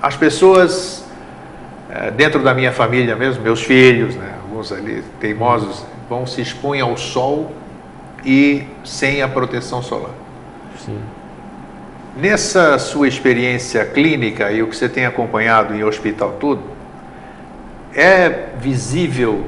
As 0.03 0.17
pessoas, 0.17 1.05
eh, 1.89 2.11
dentro 2.11 2.43
da 2.43 2.53
minha 2.53 2.73
família 2.73 3.17
mesmo, 3.17 3.43
meus 3.43 3.63
filhos, 3.63 4.15
né, 4.17 4.35
alguns 4.43 4.71
ali 4.71 5.03
teimosos, 5.19 5.85
vão 6.09 6.27
se 6.27 6.43
expõem 6.43 6.81
ao 6.81 6.97
sol 6.97 7.53
e 8.25 8.65
sem 8.85 9.23
a 9.23 9.29
proteção 9.29 9.83
solar. 9.83 10.13
Sim. 10.85 10.99
Nessa 12.17 12.79
sua 12.79 13.09
experiência 13.09 13.85
clínica 13.87 14.53
e 14.53 14.63
o 14.63 14.67
que 14.67 14.77
você 14.77 14.89
tem 14.89 15.07
acompanhado 15.07 15.75
em 15.75 15.83
hospital 15.83 16.37
tudo, 16.39 16.63
é 17.95 18.51
visível 18.59 19.47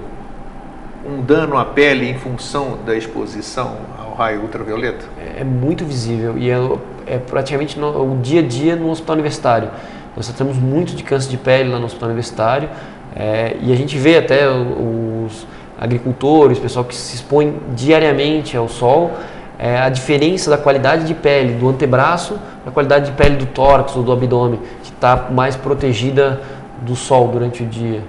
um 1.04 1.20
dano 1.20 1.58
à 1.58 1.64
pele 1.64 2.08
em 2.08 2.18
função 2.18 2.78
da 2.86 2.96
exposição 2.96 3.76
raio 4.16 4.42
ultravioleta? 4.42 5.04
É, 5.18 5.40
é 5.40 5.44
muito 5.44 5.84
visível 5.84 6.36
e 6.38 6.50
é, 6.50 6.56
é 7.06 7.18
praticamente 7.18 7.78
no, 7.78 8.14
o 8.14 8.18
dia 8.20 8.40
a 8.40 8.42
dia 8.42 8.76
no 8.76 8.90
hospital 8.90 9.14
universitário. 9.14 9.70
Nós 10.16 10.26
tratamos 10.26 10.56
muito 10.56 10.94
de 10.94 11.02
câncer 11.02 11.28
de 11.28 11.36
pele 11.36 11.70
lá 11.70 11.78
no 11.78 11.86
hospital 11.86 12.08
universitário 12.08 12.68
é, 13.14 13.56
e 13.60 13.72
a 13.72 13.76
gente 13.76 13.98
vê 13.98 14.16
até 14.16 14.48
os 14.48 15.46
agricultores, 15.78 16.58
pessoal 16.58 16.84
que 16.84 16.94
se 16.94 17.16
expõe 17.16 17.58
diariamente 17.74 18.56
ao 18.56 18.68
sol, 18.68 19.12
é, 19.58 19.78
a 19.78 19.88
diferença 19.88 20.50
da 20.50 20.58
qualidade 20.58 21.04
de 21.04 21.14
pele 21.14 21.54
do 21.54 21.68
antebraço 21.68 22.38
da 22.64 22.70
qualidade 22.70 23.06
de 23.06 23.12
pele 23.12 23.36
do 23.36 23.46
tórax 23.46 23.94
ou 23.94 24.02
do 24.02 24.12
abdômen, 24.12 24.58
que 24.82 24.90
está 24.90 25.28
mais 25.30 25.54
protegida 25.54 26.40
do 26.80 26.96
sol 26.96 27.28
durante 27.28 27.62
o 27.62 27.66
dia. 27.66 28.02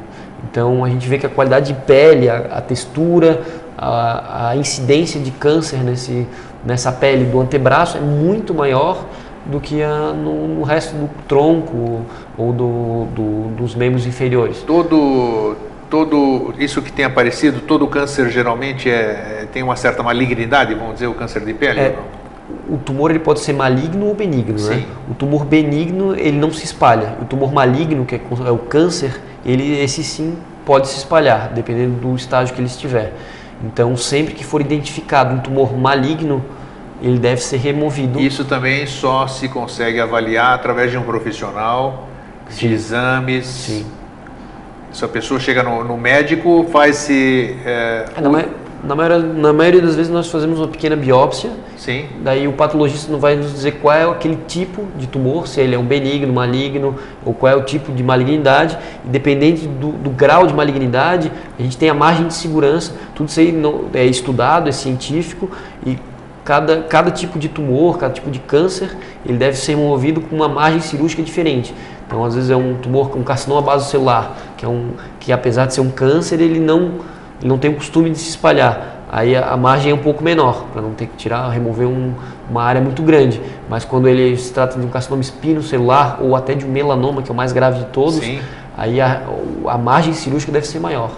Então 0.50 0.84
a 0.84 0.90
gente 0.90 1.08
vê 1.08 1.18
que 1.18 1.26
a 1.26 1.30
qualidade 1.30 1.74
de 1.74 1.80
pele, 1.82 2.30
a, 2.30 2.38
a 2.38 2.62
textura, 2.62 3.42
a, 3.78 4.50
a 4.50 4.56
incidência 4.56 5.20
de 5.20 5.32
câncer 5.32 5.78
nesse, 5.84 6.28
nessa 6.66 6.92
pele 6.92 7.26
do 7.26 7.40
antebraço 7.40 7.98
é 7.98 8.02
muito 8.02 8.54
maior 8.54 9.06
do 9.46 9.60
que 9.60 9.84
a, 9.84 10.12
no, 10.12 10.48
no, 10.48 10.64
resto 10.64 10.96
do 10.96 11.10
tronco 11.28 12.02
ou 12.38 12.52
do, 12.52 13.06
do, 13.14 13.56
dos 13.56 13.76
membros 13.76 14.08
inferiores. 14.08 14.64
Todo, 14.64 15.56
todo 15.90 16.54
isso 16.58 16.82
que 16.82 16.92
tem 16.92 17.06
aparecido, 17.06 17.62
todo 17.62 17.86
câncer 17.88 18.30
geralmente 18.30 18.90
é, 18.90 19.48
tem 19.52 19.62
uma 19.62 19.76
certa 19.76 20.02
malignidade, 20.02 20.74
vamos 20.74 20.96
dizer, 20.96 21.08
o 21.08 21.14
câncer 21.14 21.46
de 21.46 21.54
pele? 21.54 21.80
É, 21.80 21.96
o 22.70 22.78
tumor 22.78 23.12
ele 23.12 23.20
pode 23.20 23.40
ser 23.40 23.54
maligno 23.54 24.08
ou 24.08 24.14
benigno? 24.14 24.58
Sim. 24.58 24.76
né? 24.76 24.86
O 25.10 25.14
tumor 25.14 25.46
benigno 25.46 26.16
ele 26.16 26.38
não 26.38 26.52
se 26.52 26.66
espalha. 26.66 27.16
O 27.22 27.26
tumor 27.26 27.54
maligno, 27.54 28.06
que 28.06 28.16
é, 28.16 28.22
é 28.46 28.52
o 28.52 28.58
câncer, 28.58 29.22
ele 29.46 29.80
esse 29.80 30.04
sim 30.04 30.38
pode 30.66 30.88
se 30.88 30.98
espalhar, 30.98 31.52
dependendo 31.54 31.94
do 32.00 32.16
estágio 32.16 32.54
que 32.54 32.60
ele 32.60 32.68
estiver. 32.68 33.14
Então, 33.64 33.96
sempre 33.96 34.34
que 34.34 34.44
for 34.44 34.62
identificado 34.62 35.34
um 35.34 35.40
tumor 35.40 35.78
maligno, 35.78 36.44
ele 37.02 37.20
deve 37.20 37.42
ser 37.42 37.58
removido. 37.58 38.20
Isso 38.20 38.46
também 38.46 38.86
só 38.86 39.28
se 39.28 39.48
consegue 39.50 40.00
avaliar 40.00 40.54
através 40.54 40.92
de 40.92 40.98
um 40.98 41.04
profissional, 41.04 42.08
Sim. 42.50 42.68
de 42.68 42.74
exames. 42.74 43.46
Sim. 43.46 43.86
Se 44.92 45.04
a 45.04 45.08
pessoa 45.08 45.40
chega 45.40 45.62
no, 45.62 45.84
no 45.84 45.98
médico, 45.98 46.68
faz-se. 46.72 47.58
É, 47.66 48.06
é, 48.16 48.65
na 48.84 48.96
maioria, 48.96 49.20
na 49.20 49.54
maioria 49.54 49.82
das 49.82 49.96
vezes 49.96 50.12
nós 50.12 50.28
fazemos 50.28 50.60
uma 50.60 50.68
pequena 50.68 50.96
biópsia. 50.96 51.52
Sim. 51.78 52.06
Daí 52.24 52.48
o 52.48 52.54
patologista 52.54 53.12
não 53.12 53.20
vai 53.20 53.36
nos 53.36 53.52
dizer 53.52 53.74
qual 53.74 53.96
é 53.96 54.10
aquele 54.10 54.38
tipo 54.48 54.86
de 54.98 55.08
tumor, 55.08 55.48
se 55.48 55.60
ele 55.60 55.76
é 55.76 55.80
um 55.80 55.86
benigno, 55.86 56.32
maligno, 56.34 56.96
ou 57.26 57.34
qual 57.34 57.52
é 57.52 57.56
o 57.56 57.64
tipo 57.64 57.92
de 57.92 58.04
malignidade. 58.04 58.78
Independente 59.06 59.68
do, 59.68 59.92
do 59.92 60.10
grau 60.10 60.48
de 60.48 60.54
malignidade, 60.54 61.32
a 61.58 61.62
gente 61.62 61.78
tem 61.78 61.90
a 61.90 61.94
margem 61.94 62.28
de 62.28 62.34
segurança. 62.34 62.94
Tudo 63.14 63.30
isso 63.30 63.40
aí 63.40 63.54
é 63.94 64.06
estudado, 64.06 64.70
é 64.70 64.72
científico 64.72 65.50
e 65.86 65.98
cada, 66.46 66.84
cada 66.84 67.10
tipo 67.10 67.40
de 67.40 67.50
tumor, 67.50 67.98
cada 67.98 68.14
tipo 68.14 68.30
de 68.30 68.40
câncer, 68.40 68.96
ele 69.26 69.38
deve 69.38 69.58
ser 69.58 69.76
removido 69.76 70.22
com 70.22 70.36
uma 70.36 70.48
margem 70.48 70.80
cirúrgica 70.80 71.24
diferente. 71.24 71.74
Então, 72.06 72.24
às 72.24 72.36
vezes 72.36 72.52
é 72.52 72.56
um 72.56 72.76
tumor, 72.76 73.18
um 73.18 73.24
carcinoma 73.24 73.64
base 73.64 73.90
celular, 73.90 74.38
que 74.56 74.64
é 74.64 74.68
um 74.68 74.92
que 75.20 75.32
apesar 75.32 75.66
de 75.66 75.74
ser 75.74 75.82
um 75.82 75.90
câncer, 75.90 76.40
ele 76.40 76.60
não 76.60 77.00
não 77.44 77.58
tem 77.58 77.72
o 77.72 77.76
costume 77.76 78.10
de 78.10 78.18
se 78.18 78.30
espalhar. 78.30 78.96
Aí 79.12 79.36
a, 79.36 79.52
a 79.52 79.58
margem 79.58 79.92
é 79.92 79.96
um 79.96 80.00
pouco 80.00 80.24
menor, 80.24 80.66
para 80.74 80.82
não 80.82 80.94
ter 80.94 81.08
que 81.08 81.16
tirar, 81.16 81.48
remover 81.50 81.88
um, 81.88 82.14
uma 82.50 82.64
área 82.64 82.82
muito 82.82 83.02
grande. 83.02 83.42
Mas 83.70 83.86
quando 83.86 84.08
ele 84.08 84.36
se 84.38 84.52
trata 84.54 84.80
de 84.80 84.86
um 84.86 84.90
carcinoma 84.90 85.22
espinocelular 85.22 86.18
ou 86.22 86.36
até 86.36 86.54
de 86.54 86.66
um 86.66 86.70
melanoma, 86.70 87.22
que 87.22 87.30
é 87.30 87.34
o 87.34 87.36
mais 87.36 87.52
grave 87.52 87.80
de 87.80 87.86
todos, 87.86 88.16
Sim. 88.16 88.40
aí 88.76 89.00
a, 89.00 89.24
a 89.68 89.78
margem 89.78 90.14
cirúrgica 90.14 90.52
deve 90.52 90.68
ser 90.68 90.80
maior. 90.80 91.12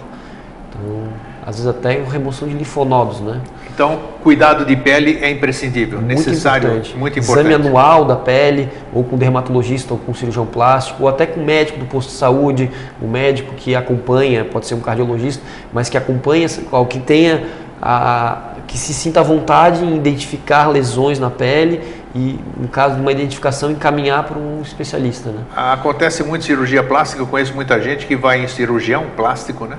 Então, 0.68 1.08
às 1.44 1.56
vezes 1.56 1.66
até 1.66 2.02
remoção 2.02 2.46
de 2.46 2.54
linfonodos, 2.54 3.20
né? 3.20 3.40
Então, 3.78 4.00
cuidado 4.24 4.64
de 4.64 4.74
pele 4.74 5.20
é 5.22 5.30
imprescindível, 5.30 6.00
muito 6.00 6.16
necessário, 6.16 6.66
importante. 6.66 6.96
muito 6.96 7.16
importante. 7.20 7.46
Exame 7.46 7.68
anual 7.68 8.04
da 8.04 8.16
pele, 8.16 8.68
ou 8.92 9.04
com 9.04 9.16
dermatologista, 9.16 9.94
ou 9.94 10.00
com 10.00 10.12
cirurgião 10.12 10.44
plástico, 10.44 11.04
ou 11.04 11.08
até 11.08 11.24
com 11.26 11.44
médico 11.44 11.78
do 11.78 11.84
posto 11.84 12.08
de 12.08 12.16
saúde, 12.16 12.68
o 13.00 13.06
médico 13.06 13.54
que 13.54 13.76
acompanha, 13.76 14.44
pode 14.44 14.66
ser 14.66 14.74
um 14.74 14.80
cardiologista, 14.80 15.44
mas 15.72 15.88
que 15.88 15.96
acompanha, 15.96 16.48
que 16.90 16.98
tenha 16.98 17.44
a, 17.80 18.54
que 18.66 18.76
se 18.76 18.92
sinta 18.92 19.20
à 19.20 19.22
vontade 19.22 19.84
em 19.84 19.94
identificar 19.94 20.66
lesões 20.66 21.20
na 21.20 21.30
pele 21.30 21.80
e, 22.16 22.36
no 22.56 22.66
caso 22.66 22.96
de 22.96 23.00
uma 23.00 23.12
identificação, 23.12 23.70
encaminhar 23.70 24.24
para 24.24 24.40
um 24.40 24.60
especialista. 24.60 25.30
Né? 25.30 25.44
Acontece 25.54 26.24
muito 26.24 26.44
cirurgia 26.44 26.82
plástica, 26.82 27.22
eu 27.22 27.28
conheço 27.28 27.54
muita 27.54 27.80
gente 27.80 28.06
que 28.06 28.16
vai 28.16 28.42
em 28.42 28.48
cirurgião 28.48 29.06
plástico, 29.16 29.66
né? 29.66 29.78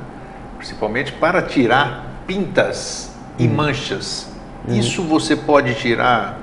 principalmente 0.57 1.11
para 1.11 1.41
tirar 1.41 2.23
pintas 2.25 3.08
e 3.39 3.47
hum. 3.47 3.53
manchas. 3.53 4.27
Hum. 4.67 4.77
Isso 4.77 5.01
você 5.01 5.35
pode 5.35 5.73
tirar 5.75 6.37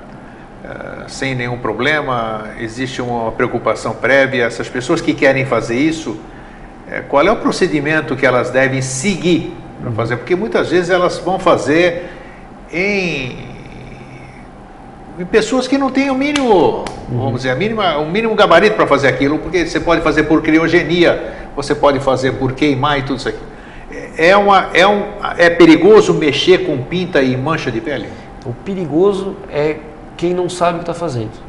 uh, 0.65 1.09
sem 1.09 1.35
nenhum 1.35 1.57
problema? 1.57 2.49
Existe 2.59 3.01
uma 3.01 3.31
preocupação 3.31 3.93
prévia? 3.93 4.43
Essas 4.43 4.67
pessoas 4.67 4.99
que 4.99 5.13
querem 5.13 5.45
fazer 5.45 5.77
isso, 5.77 6.11
uh, 6.11 7.03
qual 7.07 7.25
é 7.25 7.31
o 7.31 7.37
procedimento 7.37 8.15
que 8.15 8.25
elas 8.25 8.49
devem 8.49 8.81
seguir 8.81 9.55
para 9.81 9.91
fazer? 9.91 10.17
Porque 10.17 10.35
muitas 10.35 10.71
vezes 10.71 10.89
elas 10.89 11.19
vão 11.19 11.37
fazer 11.37 12.09
em, 12.73 13.37
em 15.19 15.25
pessoas 15.25 15.67
que 15.67 15.77
não 15.77 15.91
têm 15.91 16.09
o 16.09 16.15
mínimo, 16.15 16.83
uhum. 17.09 17.19
vamos 17.19 17.35
dizer, 17.35 17.51
a 17.51 17.55
mínima, 17.55 17.97
o 17.97 18.09
mínimo 18.09 18.33
gabarito 18.35 18.75
para 18.75 18.87
fazer 18.87 19.07
aquilo, 19.07 19.37
porque 19.37 19.65
você 19.65 19.79
pode 19.79 20.01
fazer 20.01 20.23
por 20.23 20.41
criogenia, 20.41 21.33
você 21.55 21.73
pode 21.73 21.99
fazer 21.99 22.33
por 22.33 22.53
queimar 22.53 22.99
e 22.99 23.03
tudo 23.03 23.19
isso 23.19 23.29
aqui 23.29 23.46
é, 24.17 24.35
uma, 24.35 24.69
é, 24.73 24.87
um, 24.87 25.03
é 25.37 25.49
perigoso 25.49 26.13
mexer 26.13 26.65
com 26.65 26.77
pinta 26.83 27.21
e 27.21 27.37
mancha 27.37 27.71
de 27.71 27.79
pele? 27.79 28.07
O 28.45 28.53
perigoso 28.53 29.35
é 29.49 29.77
quem 30.17 30.33
não 30.33 30.49
sabe 30.49 30.73
o 30.73 30.79
que 30.79 30.89
está 30.89 30.93
fazendo. 30.93 31.46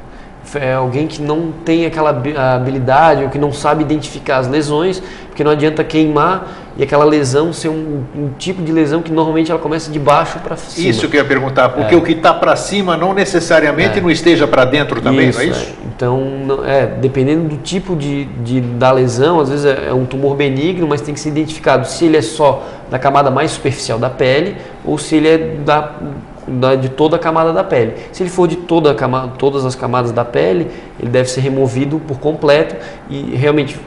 É 0.54 0.74
alguém 0.74 1.06
que 1.06 1.20
não 1.20 1.52
tem 1.64 1.86
aquela 1.86 2.10
habilidade 2.54 3.24
ou 3.24 3.30
que 3.30 3.38
não 3.38 3.52
sabe 3.52 3.82
identificar 3.82 4.38
as 4.38 4.48
lesões, 4.48 5.02
porque 5.28 5.44
não 5.44 5.50
adianta 5.50 5.84
queimar 5.84 6.68
e 6.76 6.82
aquela 6.82 7.04
lesão 7.04 7.52
ser 7.52 7.68
um, 7.68 8.04
um 8.14 8.30
tipo 8.38 8.62
de 8.62 8.70
lesão 8.70 9.02
que 9.02 9.10
normalmente 9.10 9.50
ela 9.50 9.60
começa 9.60 9.90
de 9.90 9.98
baixo 9.98 10.38
para 10.38 10.56
cima. 10.56 10.88
Isso 10.88 11.08
que 11.08 11.16
eu 11.16 11.22
ia 11.22 11.26
perguntar, 11.26 11.70
porque 11.70 11.94
é. 11.94 11.98
o 11.98 12.02
que 12.02 12.12
está 12.12 12.32
para 12.32 12.54
cima 12.54 12.96
não 12.96 13.12
necessariamente 13.12 13.98
é. 13.98 14.00
não 14.00 14.10
esteja 14.10 14.46
para 14.46 14.64
dentro 14.64 15.00
também, 15.00 15.28
isso, 15.28 15.38
não 15.38 15.44
é 15.44 15.48
isso? 15.48 15.66
É. 15.70 15.86
Então, 15.86 16.20
é, 16.64 16.86
dependendo 16.86 17.48
do 17.48 17.56
tipo 17.56 17.96
de, 17.96 18.26
de, 18.26 18.60
da 18.60 18.92
lesão, 18.92 19.40
às 19.40 19.48
vezes 19.48 19.64
é, 19.64 19.88
é 19.88 19.92
um 19.92 20.06
tumor 20.06 20.36
benigno, 20.36 20.86
mas 20.86 21.00
tem 21.00 21.12
que 21.12 21.18
ser 21.18 21.30
identificado 21.30 21.86
se 21.88 22.04
ele 22.04 22.16
é 22.16 22.22
só 22.22 22.64
da 22.88 22.98
camada 22.98 23.30
mais 23.30 23.50
superficial 23.50 23.98
da 23.98 24.08
pele 24.08 24.56
ou 24.84 24.96
se 24.96 25.16
ele 25.16 25.28
é 25.28 25.38
da 25.64 25.94
da, 26.48 26.74
de 26.74 26.88
toda 26.88 27.16
a 27.16 27.18
camada 27.18 27.52
da 27.52 27.62
pele. 27.62 27.94
Se 28.12 28.22
ele 28.22 28.30
for 28.30 28.48
de 28.48 28.56
toda 28.56 28.94
camada, 28.94 29.32
todas 29.38 29.64
as 29.64 29.74
camadas 29.74 30.12
da 30.12 30.24
pele, 30.24 30.70
ele 30.98 31.10
deve 31.10 31.28
ser 31.28 31.40
removido 31.40 31.98
por 32.00 32.18
completo 32.18 32.76
e 33.08 33.34
realmente 33.36 33.78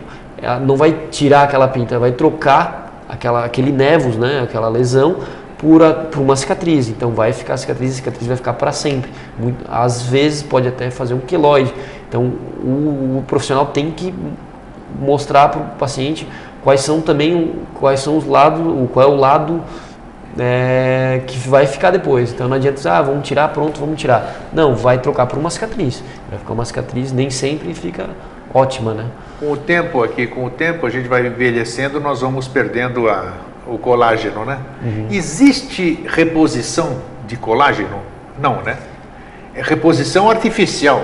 é, 0.41 0.59
não 0.59 0.75
vai 0.75 0.95
tirar 1.09 1.43
aquela 1.43 1.67
pinta, 1.67 1.97
vai 1.99 2.11
trocar 2.11 3.03
aquela, 3.09 3.45
aquele 3.45 3.71
nevus, 3.71 4.15
né, 4.15 4.41
aquela 4.43 4.69
lesão, 4.69 5.17
por, 5.57 5.83
a, 5.83 5.93
por 5.93 6.21
uma 6.21 6.35
cicatriz. 6.35 6.89
Então 6.89 7.11
vai 7.11 7.33
ficar 7.33 7.53
a 7.53 7.57
cicatriz, 7.57 7.91
a 7.91 7.95
cicatriz 7.95 8.27
vai 8.27 8.37
ficar 8.37 8.53
para 8.53 8.71
sempre. 8.71 9.11
Muito, 9.37 9.65
às 9.69 10.01
vezes 10.01 10.41
pode 10.41 10.67
até 10.67 10.89
fazer 10.89 11.13
um 11.13 11.19
queloide. 11.19 11.73
Então 12.07 12.31
o, 12.63 13.19
o 13.19 13.23
profissional 13.27 13.67
tem 13.67 13.91
que 13.91 14.13
mostrar 14.99 15.49
para 15.49 15.61
o 15.61 15.65
paciente 15.77 16.27
quais 16.63 16.81
são 16.81 17.01
também 17.01 17.53
quais 17.75 18.01
são 18.01 18.17
os 18.17 18.25
lados, 18.25 18.61
qual 18.91 19.05
é 19.05 19.09
o 19.09 19.15
lado 19.15 19.61
é, 20.39 21.21
que 21.27 21.37
vai 21.47 21.65
ficar 21.65 21.91
depois. 21.91 22.31
Então 22.31 22.47
não 22.47 22.55
adianta 22.55 22.77
dizer, 22.77 22.89
ah, 22.89 23.01
vamos 23.01 23.27
tirar, 23.27 23.49
pronto, 23.49 23.79
vamos 23.79 23.99
tirar. 23.99 24.49
Não, 24.53 24.75
vai 24.75 24.99
trocar 24.99 25.25
por 25.25 25.37
uma 25.37 25.49
cicatriz. 25.49 26.03
Vai 26.29 26.39
ficar 26.39 26.53
uma 26.53 26.65
cicatriz, 26.65 27.11
nem 27.11 27.29
sempre 27.29 27.73
fica 27.73 28.09
ótima, 28.53 28.93
né? 28.93 29.05
Com 29.39 29.51
o 29.51 29.57
tempo 29.57 30.03
aqui, 30.03 30.27
com 30.27 30.45
o 30.45 30.49
tempo 30.49 30.85
a 30.85 30.89
gente 30.89 31.07
vai 31.07 31.25
envelhecendo, 31.25 31.99
nós 31.99 32.21
vamos 32.21 32.47
perdendo 32.47 33.09
a, 33.09 33.33
o 33.67 33.77
colágeno, 33.77 34.45
né? 34.45 34.59
Uhum. 34.83 35.07
Existe 35.09 36.03
reposição 36.07 37.01
de 37.27 37.35
colágeno? 37.35 37.99
Não, 38.39 38.61
né? 38.61 38.77
É 39.55 39.61
reposição 39.61 40.29
artificial. 40.29 41.01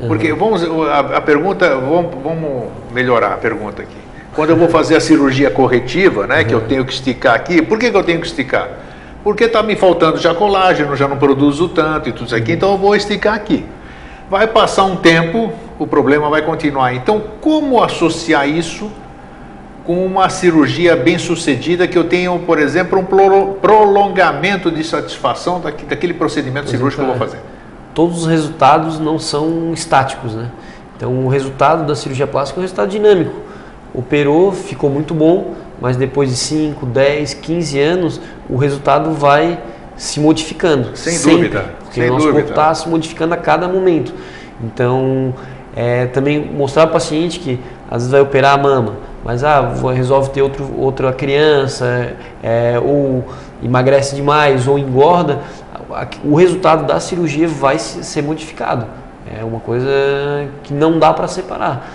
Uhum. 0.00 0.08
Porque 0.08 0.32
vamos, 0.32 0.64
a, 0.64 0.98
a 1.16 1.20
pergunta, 1.20 1.76
vamos, 1.76 2.14
vamos 2.22 2.68
melhorar 2.92 3.34
a 3.34 3.36
pergunta 3.36 3.82
aqui. 3.82 3.99
Quando 4.34 4.50
eu 4.50 4.56
vou 4.56 4.68
fazer 4.68 4.96
a 4.96 5.00
cirurgia 5.00 5.50
corretiva, 5.50 6.26
né, 6.26 6.40
uhum. 6.40 6.44
que 6.44 6.54
eu 6.54 6.60
tenho 6.60 6.84
que 6.84 6.92
esticar 6.92 7.34
aqui, 7.34 7.60
por 7.60 7.78
que, 7.78 7.90
que 7.90 7.96
eu 7.96 8.04
tenho 8.04 8.20
que 8.20 8.26
esticar? 8.26 8.68
Porque 9.24 9.44
está 9.44 9.62
me 9.62 9.76
faltando 9.76 10.18
já 10.18 10.34
colágeno, 10.34 10.96
já 10.96 11.08
não 11.08 11.16
produzo 11.16 11.68
tanto 11.68 12.08
e 12.08 12.12
tudo 12.12 12.26
isso 12.26 12.36
aqui, 12.36 12.52
então 12.52 12.70
eu 12.72 12.78
vou 12.78 12.94
esticar 12.94 13.34
aqui. 13.34 13.66
Vai 14.30 14.46
passar 14.46 14.84
um 14.84 14.96
tempo, 14.96 15.52
o 15.78 15.86
problema 15.86 16.30
vai 16.30 16.42
continuar. 16.42 16.94
Então, 16.94 17.20
como 17.40 17.82
associar 17.82 18.48
isso 18.48 18.90
com 19.84 20.06
uma 20.06 20.28
cirurgia 20.28 20.94
bem 20.94 21.18
sucedida 21.18 21.88
que 21.88 21.98
eu 21.98 22.04
tenho, 22.04 22.38
por 22.38 22.58
exemplo, 22.60 22.98
um 23.00 23.54
prolongamento 23.54 24.70
de 24.70 24.84
satisfação 24.84 25.60
daquele 25.60 26.14
procedimento 26.14 26.70
cirúrgico 26.70 27.02
que 27.02 27.08
eu 27.08 27.16
vou 27.16 27.26
fazer? 27.26 27.40
Todos 27.92 28.20
os 28.20 28.26
resultados 28.28 29.00
não 29.00 29.18
são 29.18 29.72
estáticos, 29.74 30.34
né? 30.34 30.48
Então, 30.96 31.26
o 31.26 31.28
resultado 31.28 31.84
da 31.84 31.96
cirurgia 31.96 32.26
plástica 32.26 32.58
é 32.58 32.60
um 32.60 32.62
resultado 32.62 32.88
dinâmico 32.88 33.49
operou, 33.94 34.52
ficou 34.52 34.90
muito 34.90 35.14
bom, 35.14 35.54
mas 35.80 35.96
depois 35.96 36.28
de 36.28 36.36
5, 36.36 36.86
10, 36.86 37.34
15 37.34 37.80
anos, 37.80 38.20
o 38.48 38.56
resultado 38.56 39.12
vai 39.12 39.58
se 39.96 40.20
modificando. 40.20 40.96
Sem 40.96 41.14
sempre, 41.14 41.48
dúvida. 41.48 41.74
Porque 41.80 42.00
sem 42.00 42.10
o 42.10 42.14
nosso 42.14 42.32
corpo 42.32 42.50
está 42.50 42.74
se 42.74 42.88
modificando 42.88 43.34
a 43.34 43.36
cada 43.36 43.68
momento. 43.68 44.14
Então, 44.62 45.34
é, 45.74 46.06
também 46.06 46.40
mostrar 46.40 46.82
para 46.86 46.90
o 46.90 46.92
paciente 46.94 47.38
que 47.38 47.58
às 47.90 47.98
vezes 47.98 48.10
vai 48.10 48.20
operar 48.20 48.54
a 48.54 48.62
mama, 48.62 48.96
mas 49.24 49.42
ah, 49.44 49.72
resolve 49.94 50.30
ter 50.30 50.42
outro, 50.42 50.70
outra 50.78 51.12
criança, 51.12 52.14
é, 52.42 52.78
ou 52.82 53.24
emagrece 53.62 54.14
demais, 54.14 54.66
ou 54.66 54.78
engorda, 54.78 55.40
o 56.24 56.36
resultado 56.36 56.86
da 56.86 57.00
cirurgia 57.00 57.48
vai 57.48 57.78
ser 57.78 58.22
modificado. 58.22 58.86
É 59.38 59.44
uma 59.44 59.60
coisa 59.60 59.88
que 60.62 60.72
não 60.72 60.98
dá 60.98 61.12
para 61.12 61.28
separar. 61.28 61.88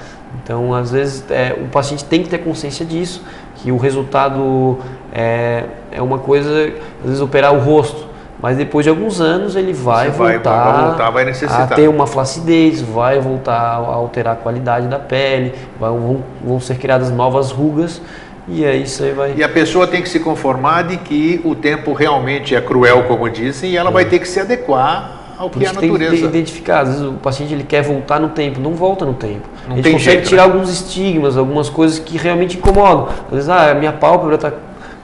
Então, 0.44 0.74
às 0.74 0.92
vezes, 0.92 1.24
é, 1.30 1.56
o 1.60 1.68
paciente 1.68 2.06
tem 2.06 2.24
que 2.24 2.30
ter 2.30 2.40
consciência 2.40 2.86
disso, 2.86 3.24
que 3.56 3.72
o 3.72 3.78
resultado 3.78 4.78
é, 5.14 5.66
é 5.92 6.02
uma 6.02 6.20
coisa, 6.20 6.74
às 7.02 7.06
vezes, 7.06 7.22
operar 7.22 7.54
o 7.54 7.60
rosto, 7.60 8.08
mas 8.42 8.58
depois 8.58 8.84
de 8.84 8.90
alguns 8.90 9.22
anos 9.22 9.56
ele 9.56 9.74
vai, 9.74 10.10
vai 10.12 10.34
voltar, 10.34 10.72
vai 10.72 10.86
voltar 10.86 11.10
vai 11.10 11.26
a 11.26 11.68
ter 11.68 11.88
uma 11.88 12.06
flacidez, 12.06 12.82
vai 12.82 13.20
voltar 13.20 13.56
a 13.56 13.76
alterar 13.76 14.34
a 14.34 14.36
qualidade 14.36 14.88
da 14.88 15.00
pele, 15.00 15.54
vão, 15.80 16.24
vão 16.44 16.60
ser 16.60 16.78
criadas 16.78 17.10
novas 17.10 17.52
rugas 17.52 18.02
e 18.48 18.64
é 18.64 18.76
isso 18.76 19.04
aí 19.04 19.12
vai. 19.14 19.34
E 19.36 19.44
a 19.44 19.50
pessoa 19.50 19.88
tem 19.88 20.02
que 20.02 20.10
se 20.10 20.20
conformar 20.20 20.84
de 20.84 20.98
que 20.98 21.42
o 21.44 21.56
tempo 21.56 21.94
realmente 21.94 22.54
é 22.54 22.62
cruel, 22.62 23.04
como 23.04 23.28
dizem, 23.30 23.72
e 23.72 23.78
ela 23.78 23.90
é. 23.90 23.94
vai 23.94 24.06
ter 24.06 24.20
que 24.20 24.28
se 24.28 24.40
adequar 24.40 25.15
ao 25.38 25.50
que 25.50 25.64
é 25.64 25.68
a 25.68 25.74
natureza. 25.74 26.12
Tem 26.12 26.20
que 26.20 26.26
identificar. 26.26 26.82
Às 26.82 26.90
vezes 26.90 27.04
o 27.04 27.14
paciente 27.14 27.54
ele 27.54 27.64
quer 27.64 27.82
voltar 27.84 28.20
no 28.20 28.30
tempo, 28.30 28.60
não 28.60 28.74
volta 28.74 29.06
no 29.06 29.14
tempo. 29.14 29.48
Não 29.68 29.74
a 29.74 29.76
gente 29.78 29.92
consegue 29.92 30.00
jeito, 30.00 30.30
tirar 30.30 30.48
né? 30.48 30.54
alguns 30.54 30.70
estigmas, 30.70 31.38
algumas 31.38 31.70
coisas 31.70 32.00
que 32.00 32.18
realmente 32.18 32.58
incomodam. 32.58 33.10
Às 33.28 33.32
vezes, 33.32 33.50
ah, 33.50 33.72
a 33.72 33.74
minha 33.74 33.94
pálpebra 33.94 34.36
está 34.36 34.54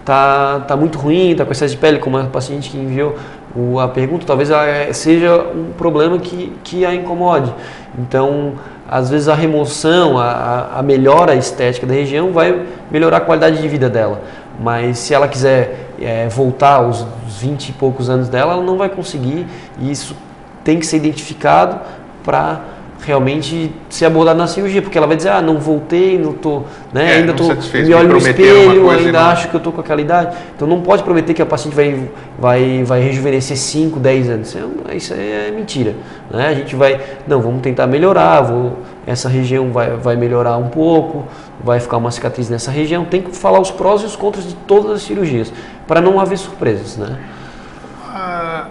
tá, 0.05 0.59
tá 0.67 0.75
muito 0.75 0.97
ruim, 0.97 1.31
está 1.31 1.45
com 1.45 1.51
excesso 1.51 1.73
de 1.73 1.79
pele, 1.79 1.99
como 1.99 2.17
a 2.17 2.23
paciente 2.25 2.69
que 2.69 2.77
enviou 2.77 3.15
o, 3.55 3.79
a 3.79 3.87
pergunta, 3.87 4.25
talvez 4.25 4.49
seja 4.93 5.45
um 5.53 5.71
problema 5.77 6.17
que, 6.17 6.53
que 6.63 6.85
a 6.85 6.93
incomode. 6.93 7.53
Então, 7.97 8.53
às 8.89 9.09
vezes 9.09 9.27
a 9.27 9.35
remoção, 9.35 10.17
a, 10.17 10.69
a 10.75 10.83
melhora 10.83 11.35
estética 11.35 11.85
da 11.85 11.93
região 11.93 12.31
vai 12.31 12.61
melhorar 12.89 13.17
a 13.17 13.21
qualidade 13.21 13.61
de 13.61 13.67
vida 13.67 13.89
dela. 13.89 14.21
Mas 14.59 14.99
se 14.99 15.13
ela 15.13 15.27
quiser 15.27 15.91
é, 15.99 16.27
voltar 16.27 16.75
aos 16.75 17.05
20 17.39 17.69
e 17.69 17.71
poucos 17.73 18.09
anos 18.09 18.29
dela, 18.29 18.53
ela 18.53 18.63
não 18.63 18.77
vai 18.77 18.89
conseguir. 18.89 19.47
E 19.79 19.91
isso 19.91 20.15
tem 20.63 20.79
que 20.79 20.85
ser 20.85 20.97
identificado 20.97 21.79
para 22.23 22.61
realmente 23.05 23.73
ser 23.89 24.05
abordado 24.05 24.37
na 24.37 24.47
cirurgia, 24.47 24.81
porque 24.81 24.97
ela 24.97 25.07
vai 25.07 25.17
dizer, 25.17 25.29
ah, 25.29 25.41
não 25.41 25.59
voltei, 25.59 26.19
não 26.19 26.33
tô, 26.33 26.61
né, 26.93 27.13
é, 27.13 27.15
ainda 27.17 27.33
tô, 27.33 27.45
me 27.45 27.93
olho 27.93 28.09
no 28.09 28.17
espelho, 28.17 28.89
ainda 28.89 29.27
acho 29.27 29.49
que 29.49 29.55
eu 29.55 29.59
tô 29.59 29.71
com 29.71 29.81
aquela 29.81 29.99
idade. 29.99 30.37
Então 30.55 30.67
não 30.67 30.81
pode 30.81 31.03
prometer 31.03 31.33
que 31.33 31.41
a 31.41 31.45
paciente 31.45 31.73
vai, 31.73 32.09
vai, 32.39 32.83
vai 32.83 33.01
rejuvenescer 33.01 33.57
5, 33.57 33.99
10 33.99 34.29
anos. 34.29 34.57
Isso 34.93 35.13
é, 35.13 35.47
é 35.47 35.51
mentira. 35.51 35.95
Né? 36.29 36.47
A 36.49 36.53
gente 36.53 36.75
vai, 36.75 36.99
não, 37.27 37.41
vamos 37.41 37.61
tentar 37.61 37.87
melhorar, 37.87 38.41
vou, 38.41 38.77
essa 39.07 39.27
região 39.27 39.71
vai, 39.71 39.97
vai 39.97 40.15
melhorar 40.15 40.57
um 40.57 40.67
pouco, 40.67 41.25
vai 41.63 41.79
ficar 41.79 41.97
uma 41.97 42.11
cicatriz 42.11 42.49
nessa 42.49 42.71
região. 42.71 43.05
Tem 43.05 43.21
que 43.21 43.35
falar 43.35 43.59
os 43.59 43.71
prós 43.71 44.01
e 44.01 44.05
os 44.05 44.15
contras 44.15 44.47
de 44.47 44.55
todas 44.55 44.91
as 44.91 45.01
cirurgias, 45.03 45.51
para 45.87 46.01
não 46.01 46.19
haver 46.19 46.37
surpresas. 46.37 46.97
Né? 46.97 47.19
Ah, 48.07 48.67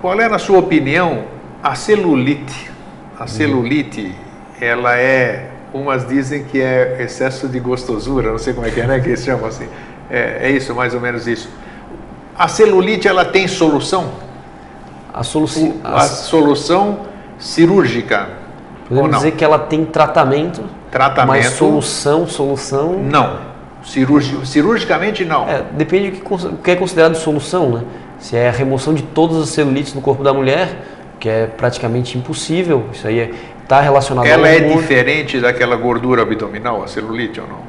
qual 0.00 0.20
é, 0.20 0.28
na 0.28 0.38
sua 0.38 0.58
opinião, 0.58 1.24
a 1.62 1.74
celulite? 1.74 2.70
A 3.18 3.26
celulite, 3.26 4.14
ela 4.60 4.98
é, 4.98 5.50
umas 5.72 6.06
dizem 6.06 6.44
que 6.44 6.60
é 6.60 7.02
excesso 7.02 7.48
de 7.48 7.58
gostosura, 7.58 8.30
não 8.30 8.38
sei 8.38 8.52
como 8.52 8.66
é 8.66 8.70
que 8.70 8.80
é, 8.80 8.86
né, 8.86 9.00
que 9.00 9.08
eles 9.08 9.24
chamam 9.24 9.46
assim. 9.46 9.66
É, 10.10 10.38
é 10.42 10.50
isso, 10.50 10.74
mais 10.74 10.94
ou 10.94 11.00
menos 11.00 11.26
isso. 11.26 11.48
A 12.38 12.48
celulite, 12.48 13.08
ela 13.08 13.24
tem 13.24 13.48
solução? 13.48 14.10
A, 15.12 15.22
solução 15.22 15.74
a 15.82 16.00
solução 16.02 17.06
cirúrgica. 17.38 18.28
Podemos 18.88 19.16
dizer 19.16 19.32
que 19.32 19.44
ela 19.44 19.58
tem 19.58 19.84
tratamento, 19.84 20.62
tratamento, 20.96 21.28
mas 21.28 21.52
solução, 21.52 22.26
solução... 22.26 22.92
Não. 22.94 23.56
Cirurgi, 23.84 24.44
cirurgicamente, 24.44 25.24
não. 25.24 25.48
É, 25.48 25.62
depende 25.72 26.10
do 26.10 26.56
que 26.56 26.70
é 26.72 26.74
considerado 26.74 27.14
solução, 27.14 27.70
né? 27.70 27.84
Se 28.18 28.36
é 28.36 28.48
a 28.48 28.50
remoção 28.50 28.92
de 28.92 29.02
todas 29.02 29.36
as 29.36 29.50
celulites 29.50 29.94
no 29.94 30.00
corpo 30.00 30.24
da 30.24 30.34
mulher, 30.34 30.76
que 31.20 31.28
é 31.28 31.46
praticamente 31.46 32.18
impossível. 32.18 32.86
Isso 32.92 33.06
aí 33.06 33.32
está 33.62 33.80
relacionado 33.80 34.26
Ela 34.26 34.48
é 34.48 34.60
diferente 34.60 35.40
daquela 35.40 35.76
gordura 35.76 36.22
abdominal, 36.22 36.82
a 36.82 36.88
celulite 36.88 37.40
ou 37.40 37.46
não? 37.46 37.60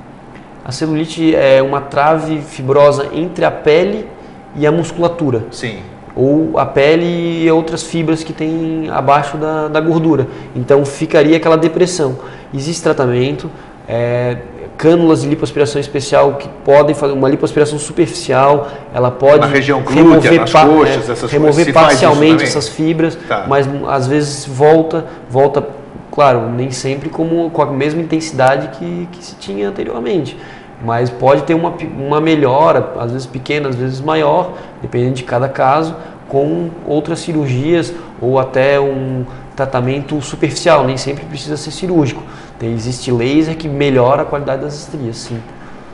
A 0.65 0.71
celulite 0.71 1.35
é 1.35 1.61
uma 1.61 1.81
trave 1.81 2.41
fibrosa 2.41 3.09
entre 3.13 3.45
a 3.45 3.51
pele 3.51 4.07
e 4.55 4.65
a 4.65 4.71
musculatura. 4.71 5.45
Sim. 5.51 5.77
Ou 6.15 6.57
a 6.57 6.65
pele 6.65 7.43
e 7.43 7.51
outras 7.51 7.83
fibras 7.83 8.23
que 8.23 8.33
tem 8.33 8.89
abaixo 8.89 9.37
da, 9.37 9.67
da 9.67 9.79
gordura. 9.79 10.27
Então 10.55 10.83
ficaria 10.83 11.37
aquela 11.37 11.57
depressão. 11.57 12.17
Existe 12.53 12.81
tratamento, 12.81 13.49
é, 13.87 14.37
cânulas 14.77 15.21
de 15.21 15.29
lipoaspiração 15.29 15.81
especial 15.81 16.35
que 16.35 16.47
podem 16.63 16.93
fazer 16.93 17.13
uma 17.13 17.27
lipoaspiração 17.27 17.79
superficial, 17.79 18.67
ela 18.93 19.09
pode 19.09 19.39
Na 19.39 19.47
região 19.47 19.81
glútea, 19.81 20.31
remover, 20.31 20.39
nas 20.39 20.51
coxas, 20.51 21.09
é, 21.09 21.11
essas 21.13 21.31
remover 21.31 21.73
parcialmente 21.73 22.43
essas 22.43 22.69
fibras, 22.69 23.17
tá. 23.27 23.45
mas 23.47 23.67
às 23.87 24.07
vezes 24.07 24.45
volta, 24.45 25.05
volta, 25.29 25.65
claro, 26.11 26.49
nem 26.49 26.69
sempre 26.69 27.09
como, 27.09 27.49
com 27.49 27.61
a 27.61 27.65
mesma 27.67 28.01
intensidade 28.01 28.77
que, 28.77 29.07
que 29.11 29.23
se 29.23 29.35
tinha 29.35 29.67
anteriormente. 29.67 30.37
Mas 30.85 31.09
pode 31.09 31.41
ter 31.41 31.55
uma, 31.55 31.73
uma 31.97 32.21
melhora, 32.21 32.91
às 32.99 33.11
vezes 33.11 33.25
pequena, 33.25 33.69
às 33.69 33.75
vezes 33.75 33.99
maior, 33.99 34.53
dependendo 34.79 35.15
de 35.15 35.23
cada 35.23 35.49
caso, 35.49 35.95
com 36.27 36.69
outras 36.85 37.19
cirurgias 37.19 37.91
ou 38.21 38.37
até 38.37 38.79
um, 38.79 39.25
tratamento 39.57 40.21
superficial, 40.21 40.85
nem 40.85 40.95
sempre 40.95 41.25
precisa 41.25 41.57
ser 41.57 41.71
cirúrgico. 41.71 42.21
Tem, 42.59 42.71
existe 42.73 43.11
laser 43.11 43.57
que 43.57 43.67
melhora 43.67 44.21
a 44.21 44.25
qualidade 44.25 44.61
das 44.61 44.75
estrias, 44.75 45.17
sim. 45.17 45.39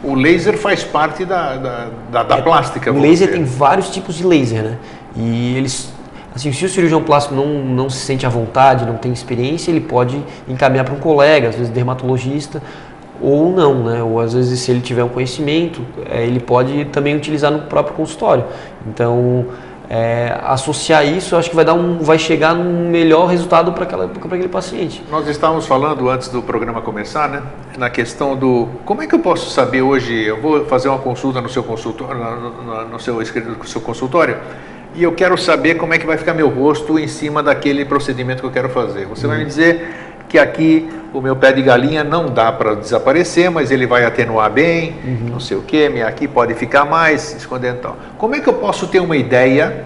O 0.03 0.13
laser 0.13 0.57
faz 0.57 0.83
parte 0.83 1.23
da, 1.23 1.55
da, 1.55 1.87
da, 2.11 2.23
da 2.23 2.37
é, 2.37 2.41
plástica. 2.41 2.91
O 2.91 2.99
laser 2.99 3.31
tem 3.31 3.45
vários 3.45 3.89
tipos 3.89 4.15
de 4.15 4.25
laser, 4.27 4.63
né? 4.63 4.77
E 5.15 5.55
eles, 5.55 5.93
assim, 6.35 6.51
se 6.51 6.65
o 6.65 6.69
cirurgião 6.69 7.01
plástico 7.01 7.33
não, 7.33 7.47
não 7.47 7.89
se 7.89 7.99
sente 7.99 8.25
à 8.25 8.29
vontade, 8.29 8.85
não 8.85 8.97
tem 8.97 9.13
experiência, 9.13 9.71
ele 9.71 9.79
pode 9.79 10.21
encaminhar 10.45 10.83
para 10.83 10.93
um 10.93 10.99
colega, 10.99 11.47
às 11.47 11.55
vezes 11.55 11.71
dermatologista, 11.71 12.61
ou 13.21 13.49
não, 13.53 13.85
né? 13.85 14.03
Ou 14.03 14.19
às 14.19 14.33
vezes 14.33 14.59
se 14.59 14.71
ele 14.71 14.81
tiver 14.81 15.05
um 15.05 15.09
conhecimento, 15.09 15.81
é, 16.09 16.25
ele 16.25 16.41
pode 16.41 16.83
também 16.85 17.15
utilizar 17.15 17.49
no 17.49 17.59
próprio 17.59 17.95
consultório. 17.95 18.43
Então, 18.85 19.45
é, 19.89 20.37
associar 20.43 21.05
isso, 21.05 21.35
acho 21.35 21.49
que 21.49 21.55
vai 21.55 21.65
dar 21.65 21.73
um, 21.73 21.99
vai 21.99 22.17
chegar 22.17 22.53
num 22.55 22.89
melhor 22.89 23.27
resultado 23.27 23.71
para 23.73 23.83
aquele 23.83 24.47
paciente. 24.47 25.03
Nós 25.11 25.27
estávamos 25.27 25.65
falando 25.65 26.09
antes 26.09 26.29
do 26.29 26.41
programa 26.41 26.81
começar, 26.81 27.29
né, 27.29 27.43
na 27.77 27.89
questão 27.89 28.35
do 28.35 28.69
como 28.85 29.01
é 29.01 29.07
que 29.07 29.15
eu 29.15 29.19
posso 29.19 29.49
saber 29.49 29.81
hoje, 29.81 30.13
eu 30.13 30.41
vou 30.41 30.65
fazer 30.65 30.89
uma 30.89 30.99
consulta 30.99 31.41
no 31.41 31.49
seu 31.49 31.63
consultório, 31.63 32.17
no, 32.17 32.85
no 32.89 32.99
seu, 32.99 33.15
no 33.15 33.65
seu 33.65 33.81
consultório, 33.81 34.37
e 34.95 35.03
eu 35.03 35.11
quero 35.11 35.37
saber 35.37 35.75
como 35.75 35.93
é 35.93 35.97
que 35.97 36.05
vai 36.05 36.17
ficar 36.17 36.33
meu 36.33 36.49
rosto 36.49 36.99
em 36.99 37.07
cima 37.07 37.41
daquele 37.41 37.83
procedimento 37.83 38.41
que 38.41 38.47
eu 38.47 38.51
quero 38.51 38.69
fazer. 38.69 39.05
Você 39.07 39.25
vai 39.25 39.39
me 39.39 39.45
dizer 39.45 40.12
que 40.33 40.39
aqui 40.39 40.89
o 41.13 41.21
meu 41.21 41.35
pé 41.35 41.51
de 41.51 41.61
galinha 41.61 42.03
não 42.03 42.25
dá 42.25 42.51
para 42.51 42.73
desaparecer, 42.73 43.51
mas 43.51 43.69
ele 43.69 43.85
vai 43.85 44.03
atenuar 44.03 44.49
bem, 44.49 44.95
uhum. 45.05 45.29
não 45.29 45.39
sei 45.39 45.55
o 45.55 45.61
que, 45.61 45.87
minha 45.89 46.07
aqui 46.07 46.27
pode 46.27 46.55
ficar 46.55 46.85
mais 46.85 47.35
escondendo 47.35 47.81
tal. 47.81 47.97
Como 48.17 48.33
é 48.33 48.39
que 48.39 48.49
eu 48.49 48.53
posso 48.55 48.87
ter 48.87 48.99
uma 48.99 49.15
ideia? 49.15 49.85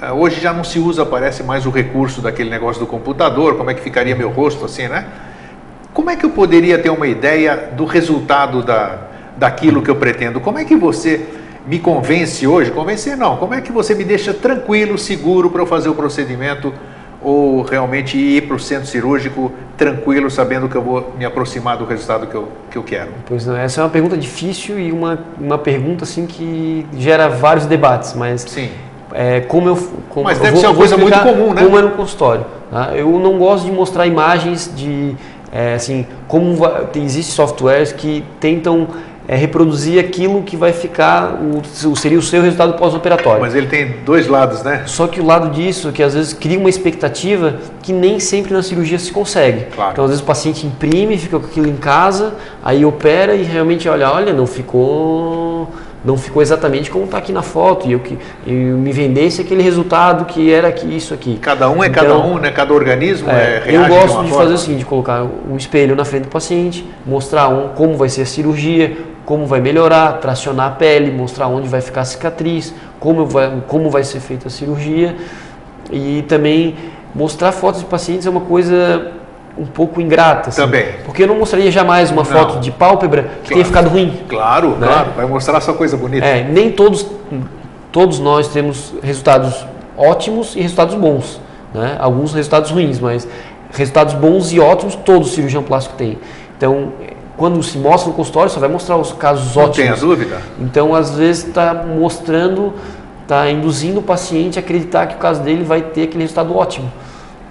Eh, 0.00 0.10
hoje 0.10 0.40
já 0.40 0.50
não 0.50 0.64
se 0.64 0.78
usa, 0.78 1.04
parece 1.04 1.42
mais 1.42 1.66
o 1.66 1.70
recurso 1.70 2.22
daquele 2.22 2.48
negócio 2.48 2.80
do 2.80 2.86
computador, 2.86 3.58
como 3.58 3.68
é 3.68 3.74
que 3.74 3.82
ficaria 3.82 4.16
meu 4.16 4.30
rosto 4.30 4.64
assim, 4.64 4.88
né? 4.88 5.04
Como 5.92 6.08
é 6.08 6.16
que 6.16 6.24
eu 6.24 6.30
poderia 6.30 6.78
ter 6.78 6.88
uma 6.88 7.06
ideia 7.06 7.68
do 7.76 7.84
resultado 7.84 8.62
da, 8.62 8.98
daquilo 9.36 9.82
que 9.82 9.90
eu 9.90 9.96
pretendo? 9.96 10.40
Como 10.40 10.58
é 10.58 10.64
que 10.64 10.74
você 10.74 11.26
me 11.66 11.78
convence 11.78 12.46
hoje? 12.46 12.70
Convencer 12.70 13.14
não, 13.14 13.36
como 13.36 13.52
é 13.52 13.60
que 13.60 13.70
você 13.70 13.94
me 13.94 14.04
deixa 14.04 14.32
tranquilo, 14.32 14.96
seguro 14.96 15.50
para 15.50 15.60
eu 15.60 15.66
fazer 15.66 15.90
o 15.90 15.94
procedimento? 15.94 16.72
Ou 17.22 17.62
realmente 17.62 18.16
ir 18.16 18.42
para 18.46 18.56
o 18.56 18.58
centro 18.58 18.86
cirúrgico 18.86 19.52
tranquilo, 19.76 20.30
sabendo 20.30 20.68
que 20.68 20.76
eu 20.76 20.82
vou 20.82 21.12
me 21.16 21.24
aproximar 21.24 21.76
do 21.76 21.84
resultado 21.84 22.26
que 22.26 22.34
eu, 22.34 22.48
que 22.70 22.78
eu 22.78 22.82
quero? 22.82 23.10
Pois 23.26 23.46
não, 23.46 23.56
essa 23.56 23.80
é 23.80 23.84
uma 23.84 23.90
pergunta 23.90 24.16
difícil 24.16 24.78
e 24.78 24.92
uma, 24.92 25.18
uma 25.40 25.58
pergunta 25.58 26.04
assim 26.04 26.26
que 26.26 26.86
gera 26.96 27.28
vários 27.28 27.66
debates, 27.66 28.14
mas 28.14 28.42
Sim. 28.42 28.70
É, 29.14 29.40
como 29.40 29.68
eu 29.68 29.76
como, 30.08 30.24
mas 30.24 30.38
deve 30.38 30.52
vou, 30.52 30.60
ser 30.60 30.66
uma 30.68 30.76
coisa 30.76 30.96
muito 30.96 31.18
comum, 31.20 31.52
né? 31.52 31.62
Como 31.62 31.78
é 31.78 31.82
no 31.82 31.90
consultório. 31.90 32.46
Tá? 32.70 32.92
Eu 32.94 33.10
não 33.18 33.38
gosto 33.38 33.66
de 33.66 33.70
mostrar 33.70 34.06
imagens 34.06 34.72
de 34.74 35.14
é, 35.52 35.74
assim 35.74 36.06
como 36.26 36.56
vai, 36.56 36.86
existe 36.96 37.32
softwares 37.32 37.92
que 37.92 38.24
tentam 38.40 38.88
é 39.28 39.36
reproduzir 39.36 40.00
aquilo 40.00 40.42
que 40.42 40.56
vai 40.56 40.72
ficar, 40.72 41.38
o, 41.40 41.96
seria 41.96 42.18
o 42.18 42.22
seu 42.22 42.42
resultado 42.42 42.74
pós-operatório. 42.74 43.40
Mas 43.40 43.54
ele 43.54 43.66
tem 43.66 43.96
dois 44.04 44.26
lados, 44.26 44.62
né? 44.62 44.82
Só 44.86 45.06
que 45.06 45.20
o 45.20 45.24
lado 45.24 45.50
disso 45.50 45.88
é 45.88 45.92
que 45.92 46.02
às 46.02 46.14
vezes 46.14 46.32
cria 46.32 46.58
uma 46.58 46.68
expectativa 46.68 47.54
que 47.82 47.92
nem 47.92 48.18
sempre 48.18 48.52
na 48.52 48.62
cirurgia 48.62 48.98
se 48.98 49.12
consegue. 49.12 49.66
Claro. 49.74 49.92
Então 49.92 50.04
às 50.04 50.10
vezes 50.10 50.22
o 50.22 50.26
paciente 50.26 50.66
imprime, 50.66 51.16
fica 51.16 51.38
com 51.38 51.46
aquilo 51.46 51.68
em 51.68 51.76
casa, 51.76 52.34
aí 52.62 52.84
opera 52.84 53.34
e 53.34 53.42
realmente 53.42 53.88
olha, 53.88 54.10
olha, 54.10 54.32
não 54.32 54.46
ficou 54.46 55.68
não 56.04 56.16
ficou 56.16 56.42
exatamente 56.42 56.90
como 56.90 57.04
está 57.04 57.18
aqui 57.18 57.32
na 57.32 57.42
foto 57.42 57.86
e 57.86 57.92
eu 57.92 58.00
que 58.00 58.18
eu 58.46 58.76
me 58.76 58.90
vendesse 58.92 59.40
aquele 59.40 59.62
resultado 59.62 60.24
que 60.24 60.52
era 60.52 60.68
aqui 60.68 60.96
isso 60.96 61.14
aqui. 61.14 61.38
Cada 61.38 61.68
um 61.70 61.82
é 61.82 61.86
então, 61.86 62.02
cada 62.02 62.18
um, 62.18 62.38
né? 62.38 62.50
Cada 62.50 62.74
organismo 62.74 63.30
é, 63.30 63.62
é 63.66 63.76
Eu 63.76 63.86
gosto 63.86 64.22
de, 64.22 64.30
de 64.30 64.34
fazer 64.34 64.54
assim, 64.54 64.76
de 64.76 64.84
colocar 64.84 65.24
um 65.48 65.56
espelho 65.56 65.94
na 65.94 66.04
frente 66.04 66.24
do 66.24 66.28
paciente, 66.28 66.84
mostrar 67.06 67.48
um, 67.48 67.68
como 67.68 67.96
vai 67.96 68.08
ser 68.08 68.22
a 68.22 68.26
cirurgia, 68.26 68.96
como 69.24 69.46
vai 69.46 69.60
melhorar, 69.60 70.14
tracionar 70.14 70.68
a 70.68 70.70
pele, 70.74 71.10
mostrar 71.12 71.46
onde 71.46 71.68
vai 71.68 71.80
ficar 71.80 72.00
a 72.00 72.04
cicatriz, 72.04 72.74
como 72.98 73.24
vai, 73.24 73.62
como 73.68 73.88
vai 73.88 74.02
ser 74.02 74.20
feita 74.20 74.48
a 74.48 74.50
cirurgia 74.50 75.16
e 75.90 76.24
também 76.28 76.74
mostrar 77.14 77.52
fotos 77.52 77.80
de 77.80 77.86
pacientes 77.86 78.26
é 78.26 78.30
uma 78.30 78.40
coisa 78.40 79.12
um 79.56 79.66
pouco 79.66 80.00
ingrata. 80.00 80.48
Assim, 80.48 80.60
Também. 80.60 80.86
Porque 81.04 81.22
eu 81.22 81.26
não 81.26 81.38
mostraria 81.38 81.70
jamais 81.70 82.10
uma 82.10 82.22
não. 82.22 82.24
foto 82.24 82.60
de 82.60 82.70
pálpebra 82.70 83.22
que 83.22 83.28
claro. 83.28 83.54
tenha 83.54 83.64
ficado 83.64 83.88
ruim. 83.88 84.20
Claro, 84.28 84.70
né? 84.76 84.86
claro. 84.86 85.10
Vai 85.16 85.26
mostrar 85.26 85.60
só 85.60 85.72
coisa 85.74 85.96
bonita. 85.96 86.24
É, 86.24 86.42
nem 86.44 86.70
todos, 86.70 87.06
todos 87.90 88.18
nós 88.18 88.48
temos 88.48 88.94
resultados 89.02 89.66
ótimos 89.96 90.56
e 90.56 90.60
resultados 90.60 90.94
bons. 90.94 91.40
Né? 91.74 91.96
Alguns 91.98 92.34
resultados 92.34 92.70
ruins, 92.70 92.98
mas 92.98 93.26
resultados 93.72 94.14
bons 94.14 94.52
e 94.52 94.60
ótimos 94.60 94.94
todo 94.94 95.24
cirurgião 95.26 95.62
plástico 95.62 95.96
tem. 95.96 96.18
Então, 96.56 96.92
quando 97.36 97.62
se 97.62 97.78
mostra 97.78 98.10
no 98.10 98.14
consultório, 98.14 98.50
só 98.50 98.60
vai 98.60 98.68
mostrar 98.68 98.96
os 98.96 99.12
casos 99.12 99.56
Não 99.56 99.64
ótimos. 99.64 99.78
Não 99.78 99.96
tenha 99.96 99.96
dúvida. 99.96 100.42
Então, 100.60 100.94
às 100.94 101.14
vezes, 101.14 101.46
está 101.46 101.74
mostrando, 101.74 102.72
está 103.22 103.50
induzindo 103.50 104.00
o 104.00 104.02
paciente 104.02 104.58
a 104.58 104.62
acreditar 104.62 105.06
que 105.06 105.16
o 105.16 105.18
caso 105.18 105.42
dele 105.42 105.64
vai 105.64 105.80
ter 105.80 106.04
aquele 106.04 106.22
resultado 106.22 106.56
ótimo. 106.56 106.90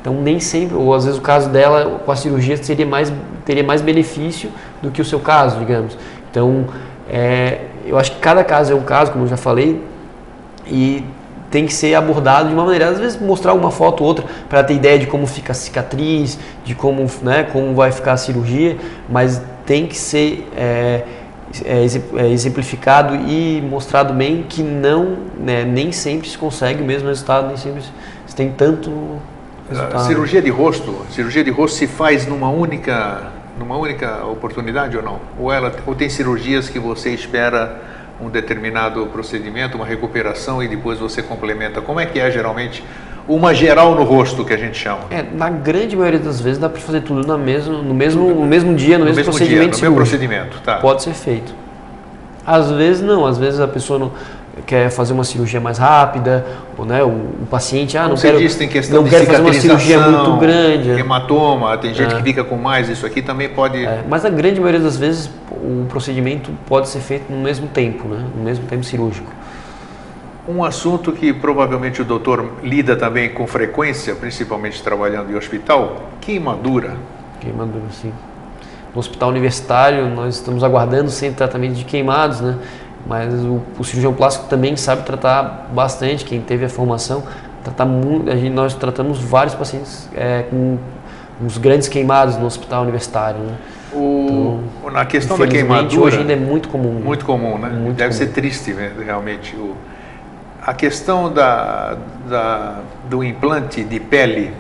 Então, 0.02 0.16
nem 0.16 0.40
sempre, 0.40 0.76
ou 0.76 0.94
às 0.94 1.06
vezes 1.06 1.20
o 1.20 1.22
caso 1.22 1.50
dela 1.50 2.02
com 2.04 2.12
a 2.12 2.16
cirurgia 2.16 2.58
seria 2.58 2.88
mais, 2.88 3.14
teria 3.46 3.64
mais 3.64 3.82
benefício 3.82 4.50
do 4.82 4.90
que 4.90 5.00
o 5.00 5.06
seu 5.06 5.20
caso, 5.20 5.60
digamos. 5.60 5.96
Então, 6.30 6.66
é, 7.08 7.66
eu 7.86 7.98
acho 8.00 8.14
que 8.14 8.20
cada 8.20 8.44
caso 8.44 8.74
é 8.74 8.76
um 8.76 8.82
caso, 8.82 9.12
como 9.12 9.26
eu 9.26 9.28
já 9.30 9.38
falei, 9.38 9.80
e 10.66 11.06
tem 11.52 11.66
que 11.66 11.74
ser 11.74 11.94
abordado 11.94 12.48
de 12.48 12.54
uma 12.56 12.64
maneira, 12.64 12.88
às 12.88 12.98
vezes 12.98 13.22
mostrar 13.22 13.54
uma 13.54 13.70
foto 13.70 14.02
ou 14.02 14.08
outra 14.08 14.26
para 14.50 14.64
ter 14.64 14.74
ideia 14.74 14.98
de 14.98 15.06
como 15.06 15.28
fica 15.28 15.52
a 15.52 15.56
cicatriz, 15.56 16.40
de 16.64 16.74
como, 16.74 17.06
né, 17.22 17.44
como 17.44 17.76
vai 17.76 17.92
ficar 17.92 18.14
a 18.14 18.18
cirurgia, 18.18 18.78
mas 19.10 19.42
tem 19.66 19.86
que 19.86 19.98
ser 19.98 20.50
é, 20.56 21.04
é, 21.66 21.86
é, 22.16 22.28
exemplificado 22.30 23.14
e 23.16 23.62
mostrado 23.70 24.14
bem 24.14 24.46
que 24.48 24.64
não, 24.64 25.18
né, 25.38 25.66
nem 25.66 25.92
sempre 25.92 26.30
se 26.30 26.38
consegue 26.38 26.82
o 26.82 26.86
mesmo 26.86 27.10
resultado, 27.10 27.48
nem 27.48 27.58
sempre 27.58 27.84
se 28.26 28.36
tem 28.36 28.50
tanto 28.52 28.90
resultado. 29.72 30.08
Cirurgia 30.08 30.42
de 30.42 30.50
rosto, 30.50 31.06
cirurgia 31.10 31.44
de 31.44 31.52
rosto 31.52 31.78
se 31.78 31.88
faz 31.88 32.28
numa 32.28 32.50
única, 32.50 33.32
numa 33.58 33.78
única 33.78 34.26
oportunidade 34.26 34.96
ou 34.96 35.04
não? 35.04 35.20
Ou 35.40 35.52
ela, 35.52 35.74
ou 35.86 35.96
tem 35.96 36.10
cirurgias 36.10 36.70
que 36.70 36.80
você 36.80 37.10
espera 37.12 37.82
um 38.22 38.30
determinado 38.30 39.06
procedimento, 39.08 39.76
uma 39.76 39.86
recuperação 39.86 40.62
e 40.62 40.68
depois 40.68 41.00
você 41.00 41.24
complementa. 41.24 41.82
Como 41.82 42.00
é 42.00 42.06
que 42.06 42.20
é 42.20 42.30
geralmente 42.30 42.84
uma 43.28 43.54
geral 43.54 43.96
no 43.96 44.04
rosto 44.04 44.46
que 44.46 44.54
a 44.54 44.58
gente 44.58 44.78
chama? 44.78 45.02
É, 45.10 45.24
na 45.24 45.50
grande 45.50 45.96
maioria 45.96 46.20
das 46.20 46.40
vezes 46.40 46.60
dá 46.60 46.70
para 46.70 46.80
fazer 46.80 47.02
tudo 47.02 47.26
na 47.26 47.38
mesmo, 47.38 47.82
no, 47.82 47.94
mesmo, 47.94 48.30
no 48.30 48.46
mesmo 48.46 48.76
dia, 48.76 48.98
no, 48.98 49.06
no 49.06 49.06
mesmo, 49.06 49.18
mesmo, 49.18 49.32
procedimento. 49.32 49.78
Dia, 49.78 49.78
no 49.78 49.82
mesmo 49.82 49.96
procedimento, 49.96 50.62
tá. 50.64 50.76
Pode 50.78 51.02
ser 51.02 51.14
feito. 51.14 51.54
Às 52.46 52.72
vezes 52.72 53.02
não, 53.02 53.26
às 53.26 53.38
vezes 53.38 53.60
a 53.60 53.68
pessoa 53.68 54.00
não 54.00 54.12
quer 54.66 54.90
fazer 54.90 55.14
uma 55.14 55.24
cirurgia 55.24 55.60
mais 55.60 55.78
rápida, 55.78 56.46
ou, 56.78 56.86
né, 56.86 57.04
o, 57.04 57.08
o 57.08 57.48
paciente, 57.50 57.98
ah, 57.98 58.08
não 58.08 58.18
Você 58.18 58.28
quero, 58.28 58.40
disse, 58.40 58.58
tem 58.58 58.68
questão 58.68 59.02
não 59.02 59.10
quero 59.10 59.26
fazer 59.26 59.42
uma 59.42 59.54
cirurgia 59.54 60.00
muito 60.00 60.38
grande. 60.38 60.90
Hematoma, 60.92 61.78
tem 61.78 61.94
gente 61.94 62.14
é. 62.14 62.18
que 62.18 62.24
fica 62.24 62.44
com 62.44 62.58
mais, 62.58 62.90
isso 62.90 63.06
aqui 63.06 63.22
também 63.22 63.50
pode... 63.50 63.86
É, 63.86 64.04
mas 64.08 64.26
a 64.26 64.30
grande 64.30 64.60
maioria 64.60 64.80
das 64.80 64.98
vezes 64.98 65.30
o 65.52 65.86
procedimento 65.88 66.52
pode 66.68 66.90
ser 66.90 67.00
feito 67.00 67.32
no 67.32 67.42
mesmo 67.42 67.68
tempo, 67.68 68.08
né, 68.08 68.26
no 68.36 68.44
mesmo 68.44 68.66
tempo 68.66 68.84
cirúrgico. 68.84 69.32
Um 70.48 70.64
assunto 70.64 71.12
que 71.12 71.32
provavelmente 71.32 72.02
o 72.02 72.06
doutor 72.06 72.54
lida 72.64 72.96
também 72.96 73.30
com 73.30 73.46
frequência, 73.46 74.16
principalmente 74.16 74.82
trabalhando 74.82 75.32
em 75.32 75.36
hospital, 75.36 76.10
queimadura. 76.20 76.96
Queimadura, 77.40 77.86
sim. 77.92 78.12
No 78.94 79.00
hospital 79.00 79.30
universitário, 79.30 80.10
nós 80.10 80.36
estamos 80.36 80.64
aguardando 80.64 81.10
sem 81.10 81.32
tratamento 81.32 81.76
de 81.76 81.86
queimados, 81.86 82.42
né? 82.42 82.58
Mas 83.06 83.34
o, 83.34 83.62
o, 83.78 83.84
cirurgião 83.84 84.14
plástico 84.14 84.48
também 84.48 84.76
sabe 84.76 85.04
tratar 85.04 85.70
bastante, 85.74 86.24
quem 86.26 86.42
teve 86.42 86.66
a 86.66 86.70
formação, 86.70 87.24
tratar 87.64 87.86
muito, 87.86 88.30
a 88.30 88.36
gente, 88.36 88.54
nós 88.54 88.74
tratamos 88.74 89.20
vários 89.20 89.56
pacientes 89.56 90.10
é, 90.16 90.44
com 90.50 90.78
uns 91.44 91.58
grandes 91.58 91.88
queimados 91.88 92.38
no 92.38 92.46
hospital 92.46 92.84
universitário. 92.84 93.40
Né? 93.40 93.56
O, 93.94 94.62
então, 94.80 94.92
na 94.92 95.06
questão 95.06 95.38
da 95.38 95.48
queimadura, 95.48 96.02
hoje 96.02 96.20
ainda 96.20 96.34
é 96.34 96.38
muito 96.38 96.70
comum. 96.70 96.94
Muito 96.94 97.26
comum, 97.26 97.58
né? 97.58 97.70
Muito 97.70 97.98
Deve 97.98 98.14
comum. 98.14 98.26
ser 98.26 98.34
triste 98.34 98.74
né, 98.74 98.92
realmente. 99.04 99.56
O, 99.56 99.76
a 100.62 100.74
questão 100.74 101.32
da, 101.34 101.98
da, 102.30 102.80
do 103.10 103.24
implante 103.24 103.84
de 103.84 104.00
pele, 104.00 104.54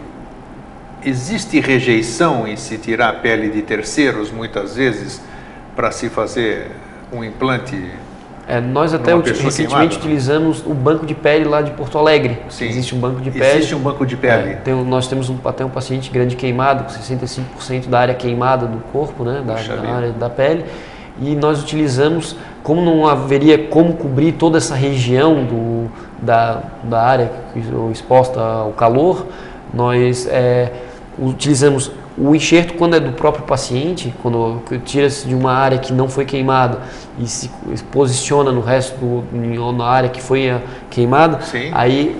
existe 1.03 1.59
rejeição 1.59 2.47
em 2.47 2.55
se 2.55 2.77
tirar 2.77 3.09
a 3.09 3.13
pele 3.13 3.49
de 3.49 3.61
terceiros, 3.61 4.31
muitas 4.31 4.75
vezes, 4.75 5.21
para 5.75 5.91
se 5.91 6.09
fazer 6.09 6.71
um 7.11 7.23
implante 7.23 7.91
é, 8.47 8.59
nós 8.59 8.93
até 8.93 9.15
recentemente 9.15 9.67
queimada. 9.67 9.95
utilizamos 9.95 10.63
o 10.65 10.73
banco 10.73 11.05
de 11.05 11.13
pele 11.13 11.45
lá 11.45 11.61
de 11.61 11.71
Porto 11.71 11.97
Alegre. 11.97 12.39
Sim. 12.49 12.65
Existe 12.65 12.95
um 12.95 12.99
banco 12.99 13.21
de 13.21 13.31
pele. 13.31 13.45
Existe 13.45 13.75
um 13.75 13.79
banco 13.79 14.05
de 14.05 14.17
pele. 14.17 14.51
É, 14.51 14.53
tem, 14.55 14.73
nós 14.73 15.07
temos 15.07 15.29
um, 15.29 15.37
até 15.45 15.63
um 15.63 15.69
paciente 15.69 16.11
grande 16.11 16.35
queimado, 16.35 16.83
com 16.83 16.89
65% 16.89 17.87
da 17.87 17.99
área 17.99 18.13
queimada 18.13 18.65
do 18.65 18.79
corpo, 18.91 19.23
né, 19.23 19.43
da, 19.45 19.53
da 19.53 19.93
área 19.93 20.11
da 20.11 20.29
pele. 20.29 20.65
E 21.21 21.35
nós 21.35 21.61
utilizamos, 21.61 22.35
como 22.63 22.81
não 22.81 23.07
haveria 23.07 23.67
como 23.67 23.93
cobrir 23.93 24.33
toda 24.33 24.57
essa 24.57 24.75
região 24.75 25.45
do, 25.45 25.91
da, 26.21 26.63
da 26.83 27.01
área 27.01 27.31
exposta 27.91 28.39
ao 28.39 28.71
calor, 28.71 29.27
nós 29.73 30.27
é, 30.27 30.71
utilizamos 31.19 31.91
o 32.23 32.35
enxerto, 32.35 32.75
quando 32.75 32.95
é 32.95 32.99
do 32.99 33.13
próprio 33.13 33.43
paciente, 33.45 34.13
quando 34.21 34.61
tira-se 34.85 35.27
de 35.27 35.33
uma 35.33 35.53
área 35.53 35.79
que 35.79 35.91
não 35.91 36.07
foi 36.07 36.23
queimada 36.23 36.77
e 37.17 37.27
se 37.27 37.49
posiciona 37.91 38.51
no 38.51 38.61
resto 38.61 38.95
do, 38.99 39.71
na 39.71 39.85
área 39.85 40.07
que 40.07 40.21
foi 40.21 40.53
queimada, 40.91 41.41
Sim. 41.41 41.71
aí 41.73 42.15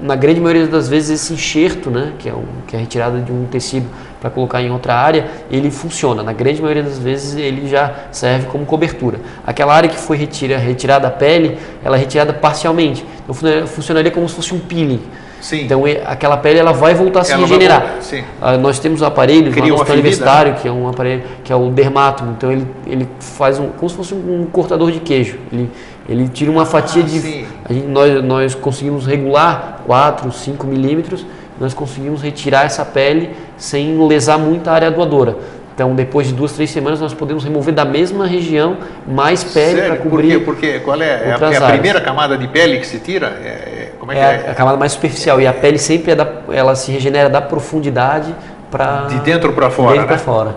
na 0.00 0.14
grande 0.14 0.40
maioria 0.40 0.68
das 0.68 0.88
vezes 0.88 1.20
esse 1.20 1.32
enxerto, 1.32 1.90
né, 1.90 2.12
que 2.16 2.28
é, 2.28 2.32
um, 2.32 2.44
que 2.64 2.76
é 2.76 2.78
retirada 2.78 3.18
de 3.18 3.32
um 3.32 3.46
tecido 3.46 3.88
para 4.20 4.30
colocar 4.30 4.62
em 4.62 4.70
outra 4.70 4.94
área, 4.94 5.28
ele 5.50 5.70
funciona. 5.70 6.22
Na 6.22 6.32
grande 6.32 6.62
maioria 6.62 6.84
das 6.84 6.98
vezes 6.98 7.34
ele 7.34 7.68
já 7.68 7.92
serve 8.12 8.46
como 8.46 8.64
cobertura. 8.64 9.18
Aquela 9.44 9.74
área 9.74 9.88
que 9.88 9.96
foi 9.96 10.16
retira, 10.16 10.58
retirada 10.58 11.08
a 11.08 11.10
pele, 11.10 11.58
ela 11.82 11.96
é 11.96 11.98
retirada 11.98 12.32
parcialmente. 12.32 13.04
Então 13.24 13.34
funcionaria 13.66 14.12
como 14.12 14.28
se 14.28 14.34
fosse 14.36 14.54
um 14.54 14.60
peeling. 14.60 15.02
Sim. 15.40 15.64
Então 15.64 15.82
aquela 16.06 16.36
pele 16.36 16.58
ela 16.58 16.72
vai 16.72 16.94
voltar 16.94 17.20
a 17.20 17.24
se 17.24 17.32
ela 17.32 17.42
regenerar. 17.42 17.96
Uh, 18.40 18.58
nós 18.58 18.78
temos 18.78 19.02
aparelhos 19.02 19.54
no 19.54 19.74
hospital 19.74 19.94
universitário 19.94 20.54
que 20.54 20.68
é 20.68 20.72
um 20.72 20.88
aparelho 20.88 21.22
que 21.42 21.52
é 21.52 21.56
o 21.56 21.70
dermátomo. 21.70 22.32
Então 22.36 22.52
ele, 22.52 22.66
ele 22.86 23.08
faz 23.18 23.58
um, 23.58 23.68
como 23.68 23.88
se 23.88 23.96
fosse 23.96 24.14
um 24.14 24.46
cortador 24.52 24.90
de 24.90 25.00
queijo. 25.00 25.38
Ele, 25.52 25.70
ele 26.08 26.28
tira 26.28 26.50
uma 26.50 26.66
fatia 26.66 27.02
ah, 27.02 27.06
de. 27.06 27.46
A 27.64 27.72
gente, 27.72 27.86
nós, 27.86 28.24
nós 28.24 28.54
conseguimos 28.54 29.06
regular 29.06 29.82
4, 29.86 30.30
5 30.30 30.66
milímetros. 30.66 31.24
Nós 31.58 31.74
conseguimos 31.74 32.22
retirar 32.22 32.64
essa 32.64 32.84
pele 32.84 33.30
sem 33.56 34.06
lesar 34.06 34.38
muito 34.38 34.68
a 34.68 34.72
área 34.72 34.90
doadora. 34.90 35.36
Então, 35.80 35.94
depois 35.94 36.26
de 36.26 36.34
duas, 36.34 36.52
três 36.52 36.70
semanas, 36.70 37.00
nós 37.00 37.14
podemos 37.14 37.42
remover 37.42 37.72
da 37.72 37.86
mesma 37.86 38.26
região 38.26 38.76
mais 39.06 39.42
pele 39.42 39.80
para 39.80 39.96
cobrir. 39.96 40.38
Por 40.40 40.54
quê? 40.56 40.72
Porque 40.74 40.80
qual 40.80 41.00
é? 41.00 41.06
É 41.06 41.36
a, 41.40 41.52
é 41.52 41.56
a 41.56 41.68
primeira 41.70 42.00
camada 42.02 42.36
de 42.36 42.46
pele 42.48 42.78
que 42.78 42.86
se 42.86 42.98
tira? 42.98 43.28
É, 43.42 43.69
como 44.14 44.24
é, 44.26 44.34
é, 44.34 44.38
que 44.38 44.46
é? 44.46 44.50
a 44.50 44.54
camada 44.54 44.76
mais 44.76 44.92
superficial. 44.92 45.40
E 45.40 45.46
a 45.46 45.52
pele 45.52 45.78
sempre 45.78 46.12
é 46.12 46.14
da, 46.14 46.26
ela 46.50 46.74
se 46.74 46.90
regenera 46.92 47.28
da 47.28 47.40
profundidade 47.40 48.34
para. 48.70 49.06
De 49.06 49.18
dentro 49.20 49.52
para 49.52 49.70
fora. 49.70 49.92
De 49.92 49.98
dentro 49.98 50.10
né? 50.10 50.16
para 50.16 50.18
fora. 50.18 50.56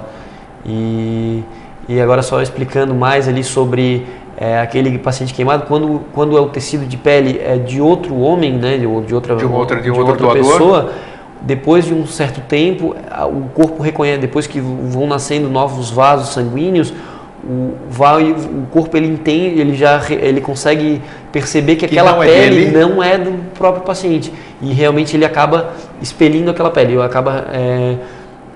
E, 0.66 1.43
e 1.88 2.01
agora 2.01 2.22
só 2.22 2.41
explicando 2.41 2.93
mais 2.93 3.28
ali 3.28 3.43
sobre 3.43 4.06
é, 4.38 4.60
aquele 4.60 4.97
paciente 4.97 5.34
queimado, 5.34 5.66
quando, 5.66 6.01
quando 6.14 6.38
é 6.38 6.41
o 6.41 6.47
tecido 6.47 6.86
de 6.86 6.97
pele 6.97 7.39
é 7.43 7.58
de 7.58 7.82
outro 7.82 8.18
homem, 8.18 8.54
né, 8.54 8.78
de, 8.78 8.80
de 8.80 8.88
outra, 8.88 9.36
de 9.36 9.45
outra, 9.45 9.78
de, 9.78 9.84
de 9.84 9.91
outra 9.91 10.32
pessoa 10.32 10.91
depois 11.43 11.86
de 11.86 11.93
um 11.93 12.08
certo 12.08 12.39
tempo, 12.41 12.95
o 13.28 13.49
corpo 13.54 13.84
reconhece, 13.84 14.20
depois 14.20 14.47
que 14.47 14.62
vão 14.62 15.06
nascendo 15.06 15.49
novos 15.49 15.91
vasos 15.91 16.30
sanguíneos, 16.30 16.93
o, 17.44 17.74
vai, 17.89 18.32
o 18.32 18.68
corpo 18.72 18.96
ele 18.96 19.08
entende, 19.08 19.60
ele 19.60 19.76
já 19.76 20.02
ele 20.10 20.39
consegue 20.39 21.02
perceber 21.32 21.76
que, 21.76 21.88
que 21.88 22.00
aquela 22.00 22.14
não 22.14 22.24
é 22.24 22.28
pele 22.28 22.66
é 22.68 22.72
não 22.72 23.04
é 23.04 23.18
do 23.18 23.32
próprio 23.54 23.84
paciente 23.84 24.32
e 24.62 24.72
realmente 24.72 25.16
ele 25.16 25.26
acaba 25.26 25.74
expelindo 26.02 26.50
aquela 26.50 26.72
pele, 26.72 27.02
acaba 27.02 27.46
é, 27.52 27.96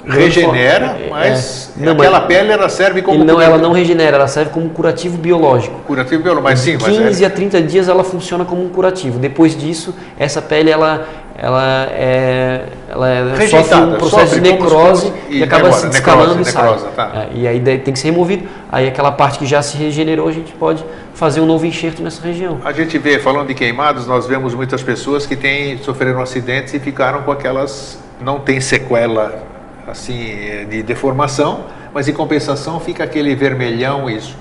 regenera, 0.05 0.97
mas 1.09 1.73
é, 1.77 1.85
não, 1.85 1.93
aquela 1.93 2.19
mas 2.19 2.27
pele 2.27 2.51
ela 2.51 2.69
serve 2.69 3.01
como 3.01 3.25
não, 3.25 3.41
ela 3.41 3.57
não 3.57 3.73
regenera, 3.73 4.15
ela 4.15 4.27
serve 4.27 4.51
como 4.51 4.69
curativo 4.69 5.17
biológico. 5.17 5.79
Curativo 5.85 6.23
biológico, 6.23 6.49
mas 6.49 6.59
sim, 6.59 6.77
15 6.77 7.23
é... 7.23 7.27
a 7.27 7.29
30 7.29 7.61
dias 7.63 7.89
ela 7.89 8.03
funciona 8.03 8.45
como 8.45 8.63
um 8.63 8.69
curativo. 8.69 9.19
Depois 9.19 9.57
disso, 9.57 9.93
essa 10.17 10.41
pele 10.41 10.69
ela 10.69 11.05
ela 11.37 11.87
é, 11.91 12.61
ela 12.97 13.43
é, 13.43 13.47
sofre 13.47 13.75
um 13.75 13.95
processo 13.95 14.25
sofre 14.27 14.41
de 14.41 14.51
necrose 14.51 15.13
e, 15.29 15.37
e 15.37 15.43
acaba 15.43 15.71
se 15.71 15.87
descalando 15.87 16.41
e 16.41 16.45
sai. 16.45 16.77
Tá. 16.95 17.11
É, 17.13 17.37
e 17.37 17.47
aí 17.47 17.59
tem 17.59 17.93
que 17.93 17.99
ser 17.99 18.07
removido. 18.07 18.47
Aí 18.71 18.87
aquela 18.87 19.11
parte 19.11 19.37
que 19.37 19.45
já 19.45 19.61
se 19.61 19.77
regenerou, 19.77 20.27
a 20.27 20.31
gente 20.31 20.51
pode 20.53 20.83
fazer 21.13 21.39
um 21.39 21.45
novo 21.45 21.65
enxerto 21.65 22.01
nessa 22.01 22.25
região. 22.25 22.59
A 22.65 22.71
gente 22.71 22.97
vê, 22.97 23.19
falando 23.19 23.47
de 23.47 23.53
queimados, 23.53 24.07
nós 24.07 24.25
vemos 24.25 24.55
muitas 24.55 24.81
pessoas 24.81 25.25
que 25.25 25.35
têm, 25.35 25.77
sofreram 25.77 26.21
acidentes 26.21 26.73
e 26.73 26.79
ficaram 26.79 27.21
com 27.21 27.31
aquelas, 27.31 27.99
não 28.19 28.39
tem 28.39 28.59
sequela 28.59 29.43
assim 29.87 30.65
de 30.69 30.83
deformação, 30.83 31.65
mas 31.93 32.07
em 32.07 32.13
compensação 32.13 32.79
fica 32.79 33.03
aquele 33.03 33.35
vermelhão, 33.35 34.09
isso. 34.09 34.35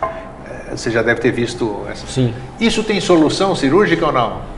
É, 0.70 0.74
você 0.74 0.90
já 0.90 1.02
deve 1.02 1.20
ter 1.20 1.30
visto. 1.30 1.84
Essa. 1.90 2.07
Sim. 2.07 2.34
Isso 2.59 2.82
tem 2.82 3.00
solução 3.00 3.54
cirúrgica 3.54 4.07
ou 4.07 4.12
não? 4.12 4.55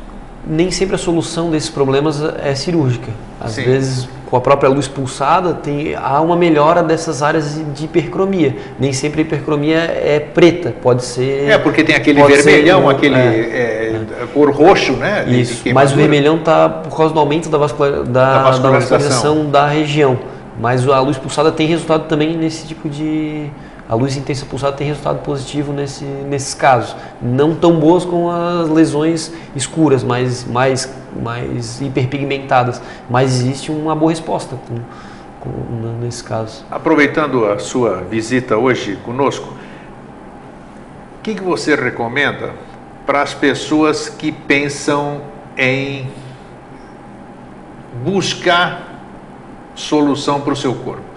Nem 0.49 0.71
sempre 0.71 0.95
a 0.95 0.99
solução 0.99 1.51
desses 1.51 1.69
problemas 1.69 2.23
é 2.43 2.55
cirúrgica. 2.55 3.13
Às 3.41 3.53
Sim. 3.53 3.65
vezes, 3.65 4.09
com 4.27 4.37
a 4.37 4.41
própria 4.41 4.69
luz 4.69 4.89
pulsada, 4.89 5.55
tem, 5.55 5.95
há 5.95 6.21
uma 6.21 6.37
melhora 6.37 6.83
dessas 6.83 7.23
áreas 7.23 7.61
de 7.75 7.85
hipercromia. 7.85 8.57
Nem 8.79 8.93
sempre 8.93 9.21
a 9.21 9.25
hipercromia 9.25 9.79
é 9.79 10.19
preta, 10.21 10.75
pode 10.83 11.05
ser. 11.05 11.51
É, 11.51 11.59
porque 11.59 11.85
tem 11.85 11.95
aquele 11.95 12.23
vermelhão, 12.23 12.83
ser, 12.83 12.91
aquele 12.91 13.15
é, 13.15 13.19
é, 13.19 14.23
é, 14.23 14.27
cor 14.33 14.51
roxo, 14.51 14.93
né? 14.93 15.25
Isso, 15.29 15.63
mas 15.73 15.93
o 15.93 15.97
vermelhão 15.97 16.37
está 16.37 16.69
por 16.69 16.97
causa 16.97 17.13
do 17.13 17.21
aumento 17.21 17.49
da, 17.49 17.59
vascular, 17.59 17.93
da, 17.93 18.03
da, 18.03 18.43
vascularização. 18.43 18.63
da 18.63 18.71
vascularização 18.71 19.51
da 19.51 19.67
região. 19.67 20.19
Mas 20.61 20.89
a 20.89 21.01
luz 21.01 21.17
pulsada 21.17 21.53
tem 21.53 21.69
resultado 21.69 22.09
também 22.09 22.37
nesse 22.37 22.67
tipo 22.67 22.89
de, 22.89 23.47
a 23.89 23.95
luz 23.95 24.19
intensa 24.19 24.45
pulsada 24.45 24.77
tem 24.77 24.89
resultado 24.89 25.21
positivo 25.21 25.73
nesse, 25.73 26.05
nesses 26.05 26.53
casos. 26.53 26.95
Não 27.23 27.55
tão 27.55 27.81
boas 27.81 28.05
como 28.05 28.31
as 28.31 28.69
lesões 28.69 29.33
escuras, 29.57 30.05
mas 30.05 30.45
mais, 30.45 30.95
mais 31.19 31.81
hiperpigmentadas. 31.81 32.83
Mas 33.09 33.41
existe 33.41 33.73
uma 33.73 33.95
boa 33.95 34.11
resposta 34.11 34.57
com, 34.69 34.77
com, 35.41 35.99
nesse 36.03 36.23
caso. 36.23 36.67
Aproveitando 36.71 37.47
a 37.47 37.59
sua 37.59 38.03
visita 38.03 38.59
hoje 38.59 38.97
conosco, 38.97 39.55
o 41.19 41.23
que, 41.23 41.35
que 41.35 41.43
você 41.43 41.75
recomenda 41.75 42.53
para 43.07 43.23
as 43.23 43.33
pessoas 43.33 44.11
que 44.11 44.31
pensam 44.31 45.23
em 45.57 46.07
buscar 48.05 49.01
solução 49.75 50.43
para 50.43 50.53
o 50.53 50.57
seu 50.57 50.75
corpo? 50.75 51.09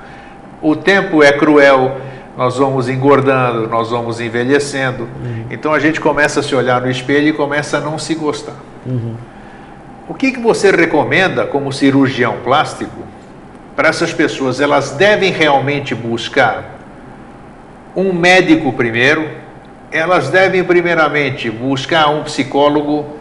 O 0.62 0.74
tempo 0.74 1.22
é 1.22 1.34
cruel 1.34 1.98
nós 2.38 2.58
vamos 2.58 2.88
engordando, 2.88 3.68
nós 3.68 3.90
vamos 3.90 4.20
envelhecendo. 4.20 5.04
Uhum. 5.04 5.46
Então 5.50 5.74
a 5.74 5.80
gente 5.80 6.00
começa 6.00 6.40
a 6.40 6.44
se 6.44 6.56
olhar 6.56 6.82
no 6.82 6.90
espelho 6.90 7.28
e 7.28 7.34
começa 7.34 7.78
a 7.78 7.82
não 7.82 7.98
se 7.98 8.16
gostar. 8.16 8.56
Uhum. 8.86 9.16
O 10.08 10.14
que, 10.14 10.32
que 10.32 10.40
você 10.40 10.72
recomenda 10.72 11.46
como 11.46 11.72
cirurgião 11.72 12.38
plástico 12.44 13.02
para 13.76 13.90
essas 13.90 14.14
pessoas? 14.14 14.60
Elas 14.60 14.92
devem 14.92 15.32
realmente 15.32 15.94
buscar 15.94 16.80
um 17.96 18.14
médico 18.14 18.72
primeiro, 18.74 19.30
elas 19.92 20.30
devem 20.30 20.64
primeiramente 20.64 21.50
buscar 21.50 22.10
um 22.10 22.24
psicólogo. 22.24 23.18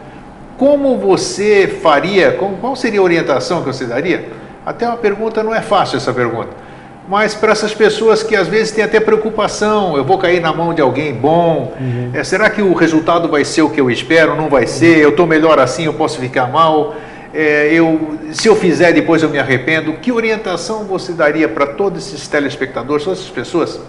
Como 0.57 0.97
você 0.97 1.67
faria? 1.67 2.31
Qual 2.33 2.75
seria 2.75 2.99
a 2.99 3.03
orientação 3.03 3.61
que 3.61 3.67
você 3.67 3.85
daria? 3.85 4.29
Até 4.65 4.87
uma 4.87 4.97
pergunta, 4.97 5.43
não 5.43 5.53
é 5.53 5.61
fácil 5.61 5.97
essa 5.97 6.13
pergunta 6.13 6.61
mas 7.07 7.33
para 7.33 7.51
essas 7.51 7.73
pessoas 7.73 8.23
que 8.23 8.35
às 8.35 8.47
vezes 8.47 8.71
têm 8.71 8.83
até 8.83 8.99
preocupação, 8.99 9.97
eu 9.97 10.03
vou 10.03 10.17
cair 10.17 10.39
na 10.39 10.53
mão 10.53 10.73
de 10.73 10.81
alguém 10.81 11.13
bom, 11.13 11.73
uhum. 11.79 12.11
é, 12.13 12.23
será 12.23 12.49
que 12.49 12.61
o 12.61 12.73
resultado 12.73 13.27
vai 13.27 13.43
ser 13.43 13.63
o 13.63 13.69
que 13.69 13.81
eu 13.81 13.89
espero? 13.89 14.35
Não 14.35 14.49
vai 14.49 14.67
ser? 14.67 14.99
Eu 14.99 15.09
estou 15.09 15.25
melhor 15.25 15.59
assim, 15.59 15.85
eu 15.85 15.93
posso 15.93 16.19
ficar 16.19 16.47
mal? 16.47 16.95
É, 17.33 17.69
eu, 17.73 18.17
se 18.31 18.47
eu 18.47 18.55
fizer, 18.55 18.91
depois 18.93 19.23
eu 19.23 19.29
me 19.29 19.39
arrependo. 19.39 19.93
Que 19.93 20.11
orientação 20.11 20.83
você 20.83 21.13
daria 21.13 21.47
para 21.47 21.67
todos 21.67 22.05
esses 22.05 22.27
telespectadores, 22.27 23.03
todas 23.03 23.19
essas 23.19 23.31
pessoas 23.31 23.79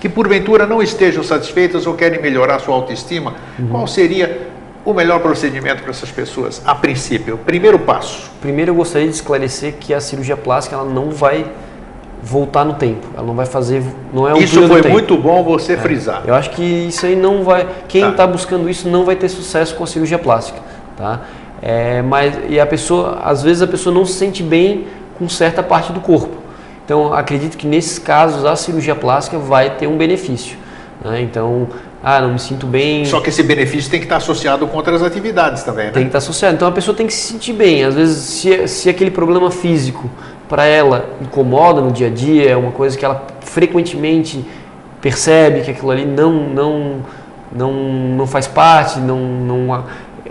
que 0.00 0.08
porventura 0.08 0.66
não 0.66 0.82
estejam 0.82 1.22
satisfeitas 1.22 1.86
ou 1.86 1.94
querem 1.94 2.20
melhorar 2.20 2.58
sua 2.58 2.74
autoestima? 2.74 3.36
Uhum. 3.58 3.68
Qual 3.68 3.86
seria 3.86 4.48
o 4.84 4.92
melhor 4.92 5.20
procedimento 5.20 5.82
para 5.82 5.90
essas 5.90 6.10
pessoas, 6.10 6.60
a 6.66 6.74
princípio? 6.74 7.38
Primeiro 7.38 7.78
passo. 7.78 8.30
Primeiro 8.40 8.72
eu 8.72 8.74
gostaria 8.74 9.08
de 9.08 9.14
esclarecer 9.14 9.76
que 9.80 9.94
a 9.94 10.00
cirurgia 10.00 10.36
plástica 10.36 10.76
ela 10.76 10.84
não 10.84 11.10
vai 11.10 11.46
voltar 12.24 12.64
no 12.64 12.74
tempo. 12.74 13.06
Ela 13.14 13.26
não 13.26 13.34
vai 13.34 13.44
fazer, 13.44 13.82
não 14.12 14.26
é 14.26 14.34
um 14.34 14.38
Isso 14.38 14.66
foi 14.66 14.82
muito 14.82 15.16
bom 15.16 15.44
você 15.44 15.74
é. 15.74 15.76
frisar. 15.76 16.22
Eu 16.26 16.34
acho 16.34 16.50
que 16.50 16.62
isso 16.62 17.04
aí 17.04 17.14
não 17.14 17.44
vai, 17.44 17.66
quem 17.86 18.02
está 18.02 18.24
tá 18.24 18.26
buscando 18.26 18.68
isso 18.68 18.88
não 18.88 19.04
vai 19.04 19.14
ter 19.14 19.28
sucesso 19.28 19.74
com 19.76 19.84
a 19.84 19.86
cirurgia 19.86 20.18
plástica, 20.18 20.58
tá? 20.96 21.20
É, 21.60 22.02
mas 22.02 22.34
e 22.48 22.58
a 22.58 22.66
pessoa, 22.66 23.20
às 23.22 23.42
vezes 23.42 23.62
a 23.62 23.66
pessoa 23.66 23.94
não 23.94 24.04
se 24.04 24.14
sente 24.14 24.42
bem 24.42 24.86
com 25.18 25.28
certa 25.28 25.62
parte 25.62 25.92
do 25.92 26.00
corpo. 26.00 26.36
Então 26.84 27.12
acredito 27.12 27.56
que 27.56 27.66
nesses 27.66 27.98
casos 27.98 28.44
a 28.44 28.56
cirurgia 28.56 28.94
plástica 28.94 29.38
vai 29.38 29.70
ter 29.70 29.86
um 29.86 29.96
benefício. 29.96 30.56
Né? 31.02 31.22
Então 31.22 31.68
ah, 32.02 32.20
não 32.20 32.34
me 32.34 32.38
sinto 32.38 32.66
bem. 32.66 33.06
Só 33.06 33.18
que 33.18 33.30
esse 33.30 33.42
benefício 33.42 33.90
tem 33.90 33.98
que 33.98 34.04
estar 34.04 34.16
associado 34.16 34.66
com 34.66 34.76
outras 34.76 35.02
atividades 35.02 35.62
também, 35.62 35.86
né? 35.86 35.92
Tem 35.92 36.02
que 36.02 36.08
estar 36.08 36.18
associado. 36.18 36.54
Então 36.54 36.68
a 36.68 36.72
pessoa 36.72 36.94
tem 36.94 37.06
que 37.06 37.14
se 37.14 37.32
sentir 37.32 37.54
bem. 37.54 37.82
Às 37.82 37.94
vezes, 37.94 38.18
se, 38.18 38.68
se 38.68 38.90
aquele 38.90 39.10
problema 39.10 39.50
físico 39.50 40.10
para 40.54 40.66
ela 40.66 41.06
incomoda 41.20 41.80
no 41.80 41.90
dia 41.90 42.06
a 42.06 42.10
dia, 42.10 42.50
é 42.50 42.56
uma 42.56 42.70
coisa 42.70 42.96
que 42.96 43.04
ela 43.04 43.26
frequentemente 43.40 44.46
percebe 45.00 45.62
que 45.62 45.72
aquilo 45.72 45.90
ali 45.90 46.06
não 46.06 46.32
não 46.32 46.96
não, 47.50 47.72
não 47.72 48.24
faz 48.24 48.46
parte, 48.46 49.00
não, 49.00 49.18
não 49.18 49.84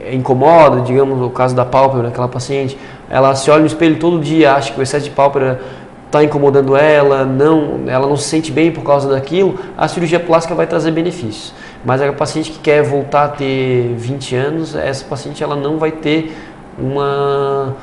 incomoda, 0.09 0.79
digamos 0.79 1.21
o 1.21 1.29
caso 1.29 1.53
da 1.53 1.65
pálpebra 1.65 2.07
daquela 2.07 2.29
paciente, 2.29 2.77
ela 3.09 3.35
se 3.35 3.51
olha 3.51 3.59
no 3.59 3.67
espelho 3.67 3.99
todo 3.99 4.17
dia, 4.21 4.53
acha 4.53 4.71
que 4.71 4.79
o 4.79 4.81
excesso 4.81 5.03
de 5.03 5.11
pálpebra 5.11 5.59
está 6.05 6.23
incomodando 6.23 6.77
ela, 6.77 7.25
não, 7.25 7.81
ela 7.87 8.07
não 8.07 8.15
se 8.15 8.29
sente 8.29 8.49
bem 8.49 8.71
por 8.71 8.85
causa 8.85 9.09
daquilo, 9.09 9.59
a 9.77 9.89
cirurgia 9.89 10.21
plástica 10.21 10.55
vai 10.55 10.67
trazer 10.67 10.91
benefícios. 10.91 11.53
Mas 11.83 12.01
a 12.01 12.13
paciente 12.13 12.49
que 12.49 12.59
quer 12.59 12.81
voltar 12.81 13.25
a 13.25 13.29
ter 13.29 13.93
20 13.97 14.35
anos, 14.37 14.73
essa 14.73 15.03
paciente 15.03 15.43
ela 15.43 15.57
não 15.57 15.77
vai 15.77 15.91
ter 15.91 16.33
uma 16.79 17.75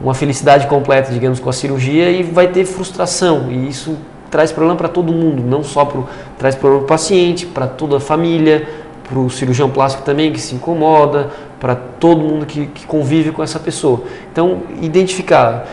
uma 0.00 0.14
felicidade 0.14 0.66
completa, 0.66 1.12
digamos, 1.12 1.40
com 1.40 1.48
a 1.48 1.52
cirurgia 1.52 2.10
e 2.10 2.22
vai 2.22 2.48
ter 2.48 2.64
frustração. 2.64 3.50
E 3.50 3.68
isso 3.68 3.96
traz 4.30 4.52
problema 4.52 4.76
para 4.76 4.88
todo 4.88 5.12
mundo, 5.12 5.42
não 5.42 5.62
só 5.62 5.84
para 5.84 6.02
traz 6.38 6.54
problema 6.54 6.84
para 6.84 6.86
o 6.86 6.88
paciente, 6.88 7.46
para 7.46 7.66
toda 7.66 7.96
a 7.96 8.00
família, 8.00 8.68
para 9.08 9.18
o 9.18 9.30
cirurgião 9.30 9.70
plástico 9.70 10.04
também 10.04 10.32
que 10.32 10.40
se 10.40 10.54
incomoda, 10.54 11.30
para 11.60 11.74
todo 11.74 12.20
mundo 12.20 12.44
que, 12.44 12.66
que, 12.66 12.86
convive 12.86 13.30
com 13.30 13.42
essa 13.42 13.58
pessoa. 13.58 14.02
Então, 14.30 14.62
identificar. 14.82 15.66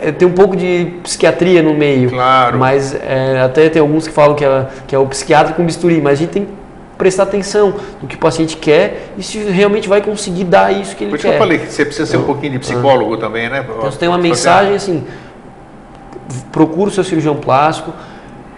É, 0.00 0.12
tem 0.12 0.28
um 0.28 0.32
pouco 0.32 0.56
de 0.56 0.94
psiquiatria 1.02 1.62
no 1.62 1.74
meio, 1.74 2.10
claro. 2.10 2.58
mas 2.58 2.94
é, 2.94 3.40
até 3.40 3.68
tem 3.68 3.80
alguns 3.80 4.06
que 4.06 4.12
falam 4.12 4.36
que 4.36 4.44
é, 4.44 4.66
que 4.86 4.94
é 4.94 4.98
o 4.98 5.06
psiquiatra 5.06 5.54
com 5.54 5.64
bisturi, 5.64 6.00
mas 6.00 6.14
a 6.14 6.16
gente 6.16 6.30
tem 6.30 6.44
que 6.44 6.61
prestar 7.02 7.24
atenção 7.24 7.74
no 8.00 8.06
que 8.06 8.14
o 8.14 8.18
paciente 8.18 8.56
quer 8.56 9.08
e 9.18 9.24
se 9.24 9.36
realmente 9.38 9.88
vai 9.88 10.00
conseguir 10.00 10.44
dar 10.44 10.70
isso 10.70 10.94
que 10.94 11.02
ele 11.02 11.10
Por 11.10 11.18
quer. 11.18 11.22
Por 11.22 11.34
isso 11.34 11.34
eu 11.34 11.38
falei 11.38 11.58
que 11.58 11.72
você 11.72 11.84
precisa 11.84 12.06
ser 12.08 12.16
um 12.16 12.22
pouquinho 12.22 12.52
de 12.52 12.58
psicólogo 12.60 13.14
ah. 13.14 13.18
também, 13.18 13.48
né? 13.50 13.66
Então, 13.68 13.90
você 13.90 13.98
tem 13.98 14.08
uma 14.08 14.18
mensagem 14.18 14.76
assim, 14.76 15.04
procura 16.52 16.90
o 16.90 16.92
seu 16.92 17.02
cirurgião 17.02 17.34
plástico, 17.34 17.92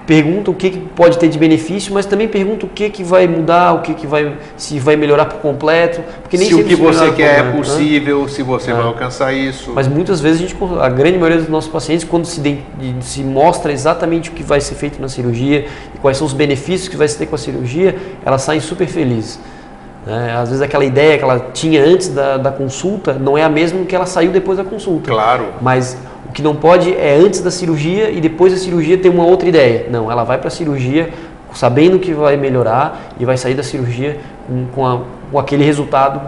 pergunta 0.06 0.50
o 0.50 0.54
que, 0.54 0.70
que, 0.70 0.78
pode 0.78 1.18
ter 1.18 1.28
de 1.28 1.38
benefício, 1.38 1.92
mas 1.94 2.04
também 2.04 2.28
pergunta 2.28 2.66
o 2.66 2.68
que, 2.68 2.90
que 2.90 3.02
vai 3.02 3.26
mudar, 3.26 3.72
o 3.72 3.82
que, 3.82 3.94
que 3.94 4.06
vai 4.06 4.36
se 4.56 4.78
vai 4.78 4.96
melhorar 4.96 5.24
por 5.26 5.40
completo, 5.40 6.02
porque 6.20 6.36
nem 6.36 6.48
se 6.48 6.54
o 6.54 6.64
que 6.64 6.74
você 6.74 7.10
quer 7.12 7.38
é 7.38 7.42
né? 7.42 7.52
possível, 7.52 8.22
né? 8.22 8.28
se 8.28 8.42
você 8.42 8.70
é. 8.70 8.74
vai 8.74 8.84
alcançar 8.84 9.32
isso. 9.32 9.72
Mas 9.74 9.88
muitas 9.88 10.20
vezes 10.20 10.42
a 10.42 10.46
gente, 10.46 10.56
a 10.80 10.88
grande 10.88 11.18
maioria 11.18 11.40
dos 11.40 11.48
nossos 11.48 11.70
pacientes, 11.70 12.04
quando 12.04 12.26
se, 12.26 12.40
de, 12.40 12.58
se 13.00 13.22
mostra 13.22 13.72
exatamente 13.72 14.30
o 14.30 14.32
que 14.32 14.42
vai 14.42 14.60
ser 14.60 14.74
feito 14.74 15.00
na 15.00 15.08
cirurgia 15.08 15.66
e 15.94 15.98
quais 15.98 16.18
são 16.18 16.26
os 16.26 16.34
benefícios 16.34 16.88
que 16.88 16.96
vai 16.96 17.08
se 17.08 17.16
ter 17.16 17.26
com 17.26 17.34
a 17.34 17.38
cirurgia, 17.38 17.96
elas 18.24 18.42
saem 18.42 18.60
super 18.60 18.86
felizes. 18.86 19.40
Né? 20.06 20.36
Às 20.36 20.50
vezes 20.50 20.62
aquela 20.62 20.84
ideia 20.84 21.16
que 21.16 21.24
ela 21.24 21.46
tinha 21.52 21.82
antes 21.82 22.08
da, 22.08 22.36
da 22.36 22.52
consulta 22.52 23.14
não 23.14 23.38
é 23.38 23.42
a 23.42 23.48
mesma 23.48 23.84
que 23.86 23.96
ela 23.96 24.06
saiu 24.06 24.30
depois 24.30 24.58
da 24.58 24.64
consulta. 24.64 25.10
Claro. 25.10 25.46
Mas 25.62 25.96
que 26.34 26.42
não 26.42 26.56
pode 26.56 26.92
é 26.92 27.14
antes 27.14 27.40
da 27.40 27.50
cirurgia 27.50 28.10
e 28.10 28.20
depois 28.20 28.52
da 28.52 28.58
cirurgia 28.58 28.98
ter 28.98 29.08
uma 29.08 29.24
outra 29.24 29.48
ideia. 29.48 29.86
Não, 29.88 30.10
ela 30.10 30.24
vai 30.24 30.36
para 30.36 30.48
a 30.48 30.50
cirurgia 30.50 31.10
sabendo 31.54 32.00
que 32.00 32.12
vai 32.12 32.36
melhorar 32.36 33.12
e 33.18 33.24
vai 33.24 33.36
sair 33.36 33.54
da 33.54 33.62
cirurgia 33.62 34.18
com, 34.46 34.66
com, 34.66 34.86
a, 34.86 35.00
com 35.30 35.38
aquele 35.38 35.64
resultado 35.64 36.20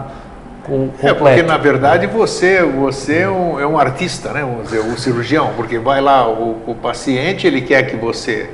com, 0.63 0.87
completo. 0.87 1.07
É 1.07 1.13
porque 1.13 1.43
na 1.43 1.57
verdade 1.57 2.07
você, 2.07 2.63
você 2.63 3.19
é, 3.19 3.29
um, 3.29 3.59
é 3.59 3.67
um 3.67 3.77
artista, 3.77 4.31
né? 4.31 4.41
Vamos 4.41 4.63
dizer, 4.63 4.79
o 4.79 4.97
cirurgião, 4.97 5.51
porque 5.57 5.77
vai 5.77 5.99
lá 5.99 6.25
o, 6.29 6.61
o 6.65 6.73
paciente, 6.75 7.45
ele 7.45 7.61
quer 7.61 7.83
que 7.83 7.97
você 7.97 8.49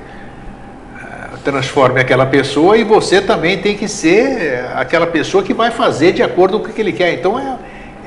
eh, 1.00 1.28
transforme 1.44 2.00
aquela 2.00 2.26
pessoa 2.26 2.76
e 2.76 2.84
você 2.84 3.22
também 3.22 3.60
tem 3.60 3.78
que 3.78 3.88
ser 3.88 4.66
aquela 4.76 5.06
pessoa 5.06 5.44
que 5.44 5.54
vai 5.54 5.70
fazer 5.70 6.14
de 6.14 6.24
acordo 6.24 6.60
com 6.60 6.70
o 6.70 6.74
que 6.74 6.82
ele 6.82 6.94
quer. 6.94 7.14
Então 7.14 7.38
é 7.40 7.58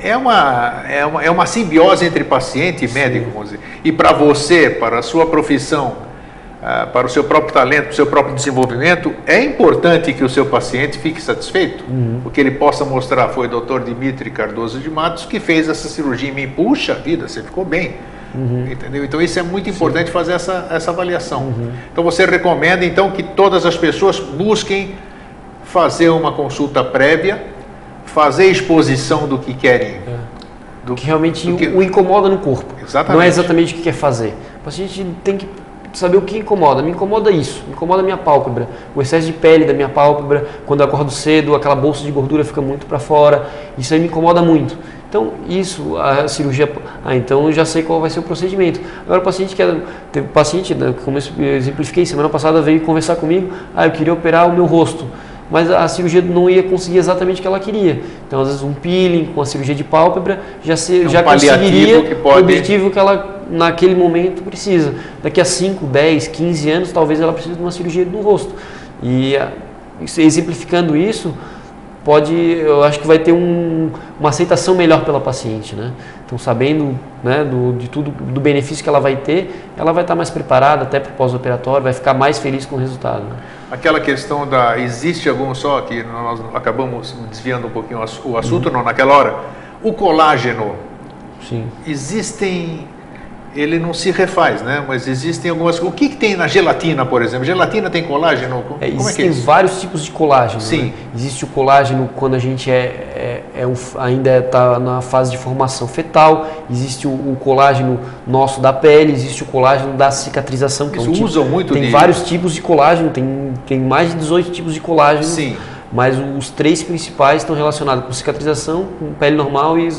é 0.01 0.15
uma, 0.15 0.83
é 0.87 1.05
uma, 1.05 1.23
é 1.23 1.31
uma 1.31 1.45
simbiose 1.45 2.05
entre 2.05 2.23
paciente 2.23 2.85
e 2.85 2.87
médico, 2.87 3.31
vamos 3.31 3.51
dizer. 3.51 3.59
E 3.83 3.91
para 3.91 4.13
você, 4.13 4.69
para 4.69 4.99
a 4.99 5.01
sua 5.01 5.25
profissão, 5.25 5.97
uh, 6.61 6.87
para 6.91 7.07
o 7.07 7.09
seu 7.09 7.23
próprio 7.23 7.53
talento, 7.53 7.83
para 7.83 7.91
o 7.91 7.95
seu 7.95 8.05
próprio 8.05 8.35
desenvolvimento, 8.35 9.13
é 9.25 9.43
importante 9.43 10.13
que 10.13 10.23
o 10.23 10.29
seu 10.29 10.45
paciente 10.45 10.97
fique 10.97 11.21
satisfeito. 11.21 11.83
Uhum. 11.89 12.21
O 12.25 12.29
que 12.29 12.39
ele 12.39 12.51
possa 12.51 12.85
mostrar 12.85 13.29
foi 13.29 13.47
o 13.47 13.49
doutor 13.49 13.83
Dimitri 13.83 14.29
Cardoso 14.29 14.79
de 14.79 14.89
Matos 14.89 15.25
que 15.25 15.39
fez 15.39 15.67
essa 15.67 15.87
cirurgia 15.87 16.29
em 16.29 16.33
mim. 16.33 16.47
Puxa 16.47 16.93
vida, 16.93 17.27
você 17.27 17.41
ficou 17.41 17.65
bem. 17.65 17.95
Uhum. 18.35 18.67
Entendeu? 18.69 19.03
Então 19.03 19.21
isso 19.21 19.39
é 19.39 19.41
muito 19.41 19.69
importante 19.69 20.07
Sim. 20.07 20.13
fazer 20.13 20.33
essa, 20.33 20.67
essa 20.69 20.91
avaliação. 20.91 21.43
Uhum. 21.43 21.71
Então 21.91 22.03
você 22.03 22.25
recomenda 22.25 22.85
então 22.85 23.09
que 23.11 23.23
todas 23.23 23.65
as 23.65 23.75
pessoas 23.75 24.19
busquem 24.19 24.95
fazer 25.63 26.09
uma 26.09 26.31
consulta 26.31 26.83
prévia 26.83 27.56
fazer 28.07 28.45
exposição 28.47 29.27
do 29.27 29.37
que 29.37 29.53
querem. 29.53 29.95
É. 30.07 30.17
Do 30.85 30.95
que 30.95 31.05
realmente 31.05 31.49
do 31.51 31.57
que... 31.57 31.67
o 31.67 31.83
incomoda 31.83 32.29
no 32.29 32.37
corpo. 32.37 32.73
Exatamente. 32.81 33.15
Não 33.15 33.21
é 33.21 33.27
exatamente 33.27 33.73
o 33.73 33.77
que 33.77 33.83
quer 33.83 33.93
fazer. 33.93 34.33
O 34.61 34.63
paciente 34.63 35.05
tem 35.23 35.37
que 35.37 35.47
saber 35.93 36.17
o 36.17 36.21
que 36.21 36.37
incomoda. 36.37 36.81
Me 36.81 36.91
incomoda 36.91 37.29
isso, 37.29 37.63
me 37.67 37.73
incomoda 37.73 38.01
a 38.01 38.03
minha 38.03 38.17
pálpebra, 38.17 38.67
o 38.95 39.01
excesso 39.01 39.27
de 39.27 39.33
pele 39.33 39.65
da 39.65 39.73
minha 39.73 39.89
pálpebra, 39.89 40.47
quando 40.65 40.81
eu 40.81 40.85
acordo 40.85 41.11
cedo, 41.11 41.55
aquela 41.55 41.75
bolsa 41.75 42.03
de 42.03 42.11
gordura 42.11 42.43
fica 42.43 42.61
muito 42.61 42.85
para 42.85 42.99
fora. 42.99 43.47
Isso 43.77 43.93
aí 43.93 43.99
me 43.99 44.07
incomoda 44.07 44.41
muito. 44.41 44.77
Então, 45.09 45.31
isso, 45.47 45.97
a 45.97 46.27
cirurgia. 46.27 46.71
Ah, 47.03 47.15
então 47.15 47.45
eu 47.47 47.53
já 47.53 47.65
sei 47.65 47.81
qual 47.81 48.01
vai 48.01 48.09
ser 48.09 48.19
o 48.19 48.23
procedimento. 48.23 48.79
Agora, 49.05 49.19
o 49.19 49.23
paciente 49.23 49.55
que 49.55 49.61
era. 49.61 49.81
Teve 50.11 50.27
paciente, 50.27 50.75
né, 50.75 50.93
como 51.03 51.17
eu 51.17 51.55
exemplifiquei, 51.55 52.05
semana 52.05 52.29
passada 52.29 52.61
veio 52.61 52.81
conversar 52.81 53.15
comigo. 53.15 53.53
Ah, 53.75 53.87
eu 53.87 53.91
queria 53.91 54.13
operar 54.13 54.49
o 54.49 54.53
meu 54.53 54.65
rosto 54.65 55.05
mas 55.49 55.71
a 55.71 55.87
cirurgia 55.87 56.21
não 56.21 56.49
ia 56.49 56.63
conseguir 56.63 56.97
exatamente 56.97 57.39
o 57.39 57.41
que 57.41 57.47
ela 57.47 57.59
queria. 57.59 58.01
Então, 58.27 58.41
às 58.41 58.47
vezes, 58.47 58.63
um 58.63 58.73
peeling 58.73 59.25
com 59.33 59.41
a 59.41 59.45
cirurgia 59.45 59.73
de 59.73 59.83
pálpebra 59.83 60.41
já, 60.63 60.75
se, 60.75 61.03
é 61.03 61.05
um 61.05 61.09
já 61.09 61.23
conseguiria 61.23 62.15
pode... 62.15 62.37
o 62.37 62.39
objetivo 62.39 62.89
que 62.89 62.99
ela, 62.99 63.43
naquele 63.49 63.95
momento, 63.95 64.43
precisa. 64.43 64.93
Daqui 65.23 65.39
a 65.39 65.45
5, 65.45 65.85
10, 65.85 66.27
15 66.27 66.69
anos, 66.69 66.91
talvez 66.91 67.21
ela 67.21 67.33
precise 67.33 67.55
de 67.55 67.61
uma 67.61 67.71
cirurgia 67.71 68.05
no 68.05 68.21
rosto. 68.21 68.53
E 69.01 69.35
exemplificando 70.17 70.95
isso, 70.95 71.33
pode, 72.07 72.33
eu 72.33 72.85
acho 72.85 73.01
que 73.01 73.05
vai 73.05 73.19
ter 73.19 73.33
um, 73.33 73.91
uma 74.17 74.29
aceitação 74.29 74.75
melhor 74.75 75.03
pela 75.03 75.19
paciente, 75.19 75.75
né? 75.75 75.91
Então, 76.25 76.37
sabendo 76.37 76.97
né, 77.21 77.43
do, 77.43 77.73
de 77.73 77.89
tudo, 77.89 78.11
do 78.11 78.39
benefício 78.39 78.81
que 78.81 78.87
ela 78.87 79.01
vai 79.01 79.17
ter, 79.17 79.69
ela 79.75 79.91
vai 79.91 80.05
estar 80.05 80.15
mais 80.15 80.29
preparada 80.29 80.83
até 80.83 81.01
para 81.01 81.11
o 81.11 81.15
pós-operatório, 81.15 81.83
vai 81.83 81.91
ficar 81.91 82.13
mais 82.13 82.39
feliz 82.39 82.65
com 82.65 82.77
o 82.77 82.79
resultado. 82.79 83.23
Né? 83.25 83.35
Aquela 83.69 83.99
questão 83.99 84.47
da, 84.47 84.79
existe 84.79 85.27
algum 85.27 85.53
só, 85.53 85.81
que 85.81 86.01
nós 86.01 86.41
acabamos 86.53 87.13
desviando 87.29 87.67
um 87.67 87.71
pouquinho 87.71 87.99
o 88.23 88.37
assunto, 88.37 88.67
uhum. 88.67 88.75
não, 88.75 88.83
naquela 88.85 89.13
hora, 89.13 89.35
o 89.83 89.91
colágeno, 89.91 90.75
Sim. 91.41 91.67
existem 91.85 92.87
ele 93.57 93.79
não 93.79 93.91
se 93.91 94.11
refaz, 94.11 94.61
né? 94.61 94.83
Mas 94.87 95.07
existem 95.07 95.49
algumas. 95.49 95.81
O 95.81 95.91
que, 95.91 96.09
que 96.09 96.15
tem 96.15 96.35
na 96.37 96.47
gelatina, 96.47 97.03
por 97.05 97.23
exemplo? 97.23 97.43
Gelatina 97.43 97.89
tem 97.89 98.03
colágeno? 98.03 98.61
Como, 98.61 98.77
é, 98.79 98.87
existem 98.87 99.25
é 99.25 99.31
que 99.31 99.39
é 99.39 99.41
vários 99.41 99.81
tipos 99.81 100.05
de 100.05 100.11
colágeno. 100.11 100.61
Sim. 100.61 100.83
Né? 100.83 100.93
Existe 101.15 101.43
o 101.43 101.47
colágeno 101.47 102.07
quando 102.15 102.35
a 102.35 102.39
gente 102.39 102.69
é, 102.69 103.43
é, 103.55 103.61
é 103.61 103.67
um, 103.67 103.73
ainda 103.97 104.37
está 104.37 104.77
na 104.79 105.01
fase 105.01 105.31
de 105.31 105.37
formação 105.39 105.87
fetal. 105.87 106.47
Existe 106.69 107.07
o, 107.07 107.11
o, 107.11 107.37
colágeno 107.39 107.99
nosso 108.27 108.61
da 108.61 108.71
pele. 108.71 109.11
Existe 109.11 109.41
o 109.41 109.47
colágeno 109.47 109.93
da 109.93 110.11
cicatrização. 110.11 110.89
Que 110.89 110.97
Eles 110.97 111.07
é 111.07 111.09
um 111.09 111.13
tipo, 111.13 111.25
usam 111.25 111.45
muito. 111.45 111.73
Tem 111.73 111.83
de... 111.83 111.89
vários 111.89 112.21
tipos 112.23 112.53
de 112.53 112.61
colágeno. 112.61 113.09
Tem, 113.09 113.53
tem 113.65 113.79
mais 113.79 114.11
de 114.11 114.17
18 114.17 114.51
tipos 114.51 114.73
de 114.75 114.79
colágeno. 114.79 115.23
Sim. 115.23 115.57
Mas 115.91 116.15
os 116.37 116.49
três 116.49 116.83
principais 116.83 117.41
estão 117.41 117.55
relacionados 117.55 118.05
com 118.05 118.13
cicatrização, 118.13 118.85
com 118.99 119.13
pele 119.13 119.35
normal 119.35 119.79
e, 119.79 119.89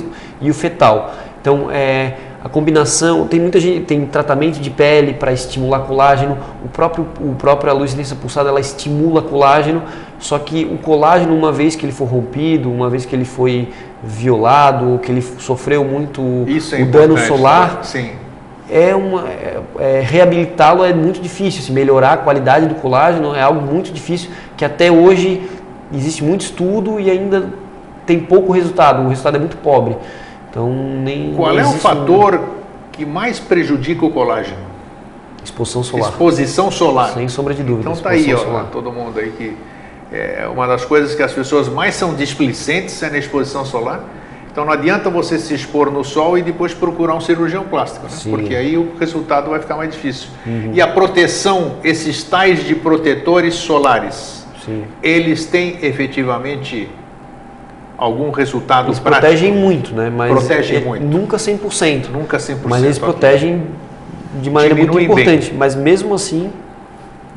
e 0.41 0.51
o 0.51 0.55
fetal. 0.55 1.13
Então, 1.41 1.71
é, 1.71 2.15
a 2.43 2.49
combinação, 2.49 3.27
tem 3.27 3.41
muita 3.41 3.59
gente, 3.59 3.85
tem 3.85 4.07
tratamento 4.07 4.61
de 4.61 4.71
pele 4.71 5.13
para 5.13 5.33
estimular 5.33 5.81
colágeno, 5.81 6.39
o 6.65 6.69
próprio, 6.69 7.07
o 7.21 7.35
próprio 7.35 7.71
a 7.71 7.75
lucidência 7.75 8.15
pulsada 8.15 8.49
ela 8.49 8.61
estimula 8.61 9.21
colágeno, 9.21 9.83
só 10.21 10.39
que 10.39 10.65
o 10.65 10.79
colágeno, 10.79 11.35
uma 11.35 11.51
vez 11.51 11.75
que 11.75 11.85
ele 11.85 11.93
for 11.93 12.07
rompido, 12.07 12.71
uma 12.71 12.89
vez 12.89 13.05
que 13.05 13.15
ele 13.15 13.25
foi 13.25 13.71
violado, 14.05 15.01
que 15.03 15.11
ele 15.11 15.21
sofreu 15.21 15.85
muito 15.85 16.47
é 16.73 16.83
o 16.83 16.87
dano 16.87 17.19
solar, 17.19 17.81
sim. 17.83 18.11
é 18.71 18.95
uma 18.95 19.29
é, 19.29 19.61
é, 19.81 20.01
reabilitá-lo 20.01 20.85
é 20.85 20.95
muito 20.95 21.21
difícil, 21.21 21.61
se 21.61 21.73
melhorar 21.73 22.13
a 22.13 22.17
qualidade 22.19 22.67
do 22.67 22.77
colágeno 22.77 23.35
é 23.35 23.43
algo 23.43 23.61
muito 23.61 23.93
difícil, 23.93 24.31
que 24.57 24.65
até 24.65 24.93
hoje 24.93 25.43
existe 25.93 26.23
muito 26.23 26.43
estudo 26.43 27.01
e 27.01 27.11
ainda 27.11 27.47
tem 28.07 28.21
pouco 28.21 28.53
resultado, 28.53 29.03
o 29.03 29.09
resultado 29.09 29.37
é 29.37 29.41
muito 29.41 29.57
pobre. 29.57 29.97
Então, 30.51 30.73
nem. 30.73 31.35
Qual 31.35 31.59
é 31.59 31.65
o 31.65 31.73
fator 31.73 32.35
um... 32.35 32.45
que 32.93 33.05
mais 33.05 33.39
prejudica 33.39 34.05
o 34.05 34.11
colágeno? 34.11 34.69
Exposição 35.45 35.83
solar. 35.83 36.11
Exposição 36.11 36.71
solar. 36.71 37.15
Sem 37.15 37.29
sombra 37.29 37.55
de 37.55 37.63
dúvida. 37.63 37.89
Então 37.91 38.03
tá 38.03 38.11
aí, 38.11 38.33
ó, 38.35 38.65
todo 38.65 38.93
mundo 38.93 39.19
aí 39.19 39.31
que 39.31 39.57
é 40.13 40.49
uma 40.49 40.67
das 40.67 40.85
coisas 40.85 41.15
que 41.15 41.23
as 41.23 41.33
pessoas 41.33 41.69
mais 41.69 41.95
são 41.95 42.15
displicentes 42.15 43.03
é 43.03 43.11
na 43.11 43.19
exposição 43.19 43.65
solar. 43.65 44.03
Então 44.51 44.65
não 44.65 44.73
adianta 44.73 45.09
você 45.09 45.39
se 45.39 45.55
expor 45.55 45.91
no 45.91 46.03
sol 46.03 46.37
e 46.37 46.43
depois 46.43 46.75
procurar 46.75 47.15
um 47.15 47.21
cirurgião 47.21 47.65
plástico, 47.65 48.07
né? 48.07 48.13
porque 48.29 48.57
aí 48.57 48.77
o 48.77 48.93
resultado 48.99 49.51
vai 49.51 49.61
ficar 49.61 49.77
mais 49.77 49.93
difícil. 49.93 50.31
Uhum. 50.45 50.73
E 50.75 50.81
a 50.81 50.89
proteção, 50.89 51.77
esses 51.85 52.25
tais 52.25 52.65
de 52.65 52.75
protetores 52.75 53.55
solares, 53.55 54.45
Sim. 54.65 54.85
eles 55.01 55.47
têm 55.47 55.79
efetivamente 55.83 56.89
algum 57.99 58.31
resultado 58.31 58.87
eles 58.87 59.01
prático. 59.01 59.27
protegem 59.27 59.53
muito, 59.53 59.93
né? 59.93 60.09
Mas 60.09 60.31
protegem 60.31 60.77
é, 60.77 60.81
muito. 60.81 61.05
Nunca 61.05 61.37
100%. 61.37 62.09
Nunca 62.11 62.39
100%. 62.39 62.57
Mas 62.65 62.85
eles 62.85 62.99
protegem 62.99 63.67
de 64.41 64.49
maneira 64.49 64.77
muito 64.77 65.01
importante. 65.01 65.51
Bem. 65.51 65.59
Mas 65.59 65.75
mesmo 65.75 66.15
assim, 66.15 66.51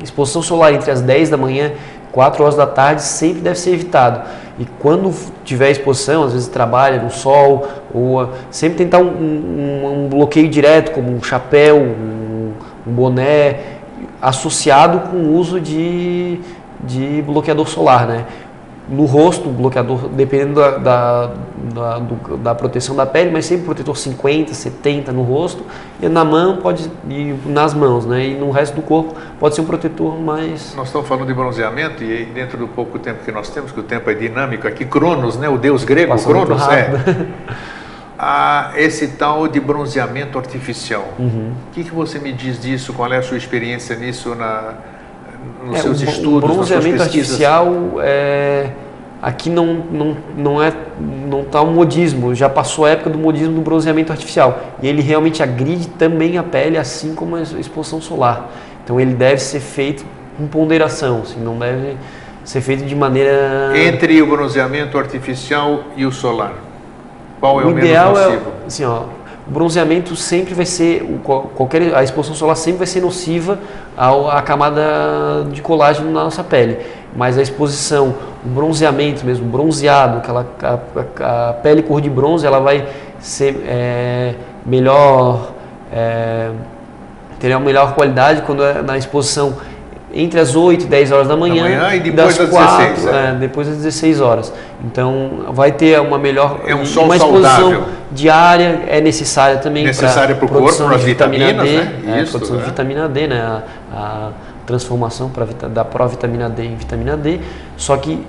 exposição 0.02 0.40
solar 0.40 0.72
entre 0.72 0.90
as 0.90 1.02
10 1.02 1.30
da 1.30 1.36
manhã 1.36 1.72
e 2.08 2.12
4 2.12 2.42
horas 2.44 2.54
da 2.54 2.66
tarde 2.66 3.02
sempre 3.02 3.40
deve 3.40 3.58
ser 3.58 3.70
evitado. 3.70 4.22
E 4.58 4.66
quando 4.78 5.12
tiver 5.44 5.70
exposição, 5.70 6.22
às 6.22 6.34
vezes 6.34 6.46
trabalha 6.46 7.02
no 7.02 7.10
sol, 7.10 7.66
ou 7.92 8.30
sempre 8.50 8.78
tentar 8.78 8.98
um, 8.98 9.08
um, 9.08 10.04
um 10.04 10.08
bloqueio 10.08 10.48
direto, 10.48 10.92
como 10.92 11.10
um 11.10 11.22
chapéu, 11.22 11.78
um, 11.78 12.52
um 12.86 12.92
boné, 12.92 13.58
associado 14.20 15.10
com 15.10 15.16
o 15.16 15.36
uso 15.36 15.58
de, 15.58 16.38
de 16.84 17.22
bloqueador 17.22 17.66
solar, 17.66 18.06
né? 18.06 18.24
No 18.88 19.04
rosto, 19.04 19.48
bloqueador, 19.48 20.08
dependendo 20.08 20.54
da, 20.54 20.70
da, 20.78 21.30
da, 21.72 21.98
do, 21.98 22.36
da, 22.38 22.54
proteção 22.54 22.96
da 22.96 23.06
pele, 23.06 23.30
mas 23.30 23.46
sempre 23.46 23.64
protetor 23.64 23.96
50, 23.96 24.52
70 24.52 25.12
no 25.12 25.22
rosto, 25.22 25.64
e 26.00 26.08
na 26.08 26.24
mão 26.24 26.56
pode 26.56 26.90
e 27.08 27.34
nas 27.46 27.74
mãos, 27.74 28.04
né? 28.04 28.26
E 28.26 28.34
no 28.34 28.50
resto 28.50 28.74
do 28.74 28.82
corpo 28.82 29.14
pode 29.38 29.54
ser 29.54 29.60
um 29.60 29.66
protetor 29.66 30.18
mais. 30.20 30.74
Nós 30.74 30.88
estamos 30.88 31.06
falando 31.06 31.26
de 31.26 31.34
bronzeamento 31.34 32.02
e 32.02 32.24
dentro 32.26 32.58
do 32.58 32.66
pouco 32.66 32.98
tempo 32.98 33.24
que 33.24 33.30
nós 33.30 33.48
temos, 33.50 33.70
que 33.70 33.80
o 33.80 33.84
tempo 33.84 34.10
é 34.10 34.14
dinâmico, 34.14 34.66
aqui 34.66 34.84
Cronos, 34.84 35.36
né? 35.36 35.48
O 35.48 35.56
deus 35.56 35.84
grego, 35.84 36.10
Passa 36.10 36.28
Cronos, 36.28 36.68
é. 36.68 36.90
a 38.18 38.72
esse 38.76 39.08
tal 39.08 39.46
de 39.46 39.60
bronzeamento 39.60 40.38
artificial. 40.38 41.08
Uhum. 41.18 41.52
O 41.68 41.72
que, 41.72 41.84
que 41.84 41.94
você 41.94 42.18
me 42.18 42.32
diz 42.32 42.60
disso? 42.60 42.92
Qual 42.92 43.10
é 43.12 43.18
a 43.18 43.22
sua 43.22 43.36
experiência 43.36 43.94
nisso 43.94 44.34
na, 44.34 44.74
nos 45.64 45.78
é, 45.78 45.82
seus 45.82 46.00
o, 46.00 46.04
estudos, 46.04 46.50
o 46.50 46.52
bronzeamento 46.52 47.02
artificial 47.02 47.72
é, 48.00 48.70
aqui 49.20 49.48
não 49.48 49.74
não 49.90 50.16
não 50.36 50.62
é 50.62 50.72
não 51.00 51.42
está 51.42 51.60
o 51.60 51.68
modismo, 51.68 52.34
já 52.34 52.48
passou 52.48 52.84
a 52.84 52.90
época 52.90 53.10
do 53.10 53.18
modismo 53.18 53.54
do 53.54 53.60
bronzeamento 53.60 54.12
artificial 54.12 54.60
e 54.82 54.88
ele 54.88 55.00
realmente 55.00 55.42
agride 55.42 55.88
também 55.88 56.36
a 56.36 56.42
pele, 56.42 56.76
assim 56.76 57.14
como 57.14 57.36
a 57.36 57.42
exposição 57.42 58.00
solar. 58.00 58.50
Então 58.84 59.00
ele 59.00 59.14
deve 59.14 59.40
ser 59.40 59.60
feito 59.60 60.04
com 60.36 60.46
ponderação, 60.46 61.22
assim, 61.22 61.40
não 61.40 61.58
deve 61.58 61.96
ser 62.44 62.60
feito 62.60 62.84
de 62.84 62.94
maneira 62.94 63.72
entre 63.74 64.20
o 64.20 64.26
bronzeamento 64.26 64.98
artificial 64.98 65.84
e 65.96 66.04
o 66.04 66.10
solar. 66.10 66.54
Qual 67.38 67.60
é 67.60 67.64
o, 67.64 67.68
o 67.68 67.78
ideal 67.78 68.14
menos 68.14 68.32
nocivo? 68.32 68.50
É, 68.50 68.66
assim, 68.66 68.84
ó, 68.84 69.02
o 69.46 69.50
bronzeamento 69.50 70.14
sempre 70.14 70.54
vai 70.54 70.64
ser, 70.64 71.02
qualquer, 71.24 71.94
a 71.94 72.02
exposição 72.04 72.34
solar 72.36 72.56
sempre 72.56 72.78
vai 72.78 72.86
ser 72.86 73.00
nociva 73.00 73.58
à 73.96 74.40
camada 74.40 75.46
de 75.50 75.60
colágeno 75.60 76.12
na 76.12 76.24
nossa 76.24 76.44
pele. 76.44 76.78
Mas 77.14 77.36
a 77.36 77.42
exposição, 77.42 78.14
o 78.44 78.48
bronzeamento 78.48 79.26
mesmo, 79.26 79.44
bronzeado, 79.46 80.18
aquela, 80.18 80.46
a, 80.62 81.50
a 81.50 81.52
pele 81.54 81.82
cor 81.82 82.00
de 82.00 82.08
bronze, 82.08 82.46
ela 82.46 82.60
vai 82.60 82.86
ser 83.18 83.64
é, 83.66 84.34
melhor, 84.64 85.50
é, 85.92 86.50
ter 87.40 87.50
uma 87.50 87.60
melhor 87.60 87.94
qualidade 87.94 88.42
quando 88.42 88.62
é 88.62 88.80
na 88.80 88.96
exposição 88.96 89.54
entre 90.14 90.38
as 90.38 90.54
8 90.54 90.84
e 90.84 90.86
10 90.86 91.12
horas 91.12 91.28
da 91.28 91.36
manhã, 91.36 91.64
da 91.64 91.68
manhã 91.68 91.94
e 91.94 92.00
depois 92.00 92.36
das, 92.36 92.38
das 92.38 92.50
4, 92.50 92.86
16, 92.86 93.06
é. 93.06 93.10
É, 93.10 93.32
depois 93.34 93.68
das 93.68 93.76
16 93.78 94.20
horas. 94.20 94.52
Então 94.84 95.46
vai 95.50 95.72
ter 95.72 96.00
uma 96.00 96.18
melhor 96.18 96.60
é 96.66 96.74
um 96.74 96.84
sol 96.84 97.04
uma 97.04 97.16
exposição 97.16 97.70
saudável. 97.70 97.84
diária 98.10 98.82
é 98.88 99.00
necessária 99.00 99.58
também 99.58 99.84
necessária 99.84 100.34
para 100.34 100.44
o 100.44 100.48
corpo, 100.48 100.84
para 100.84 100.96
as 100.96 101.02
vitaminas, 101.02 101.68
D, 101.68 101.76
né? 101.76 101.92
É, 102.06 102.22
Isso, 102.22 102.32
produção 102.32 102.56
de 102.56 102.62
é. 102.62 102.66
vitamina 102.66 103.08
D, 103.08 103.26
né? 103.26 103.40
A, 103.40 103.62
a 103.96 104.30
transformação 104.66 105.28
pra, 105.30 105.46
da 105.68 105.84
provitamina 105.84 106.48
D 106.48 106.64
em 106.64 106.76
vitamina 106.76 107.16
D. 107.16 107.40
Só 107.76 107.96
que 107.96 108.24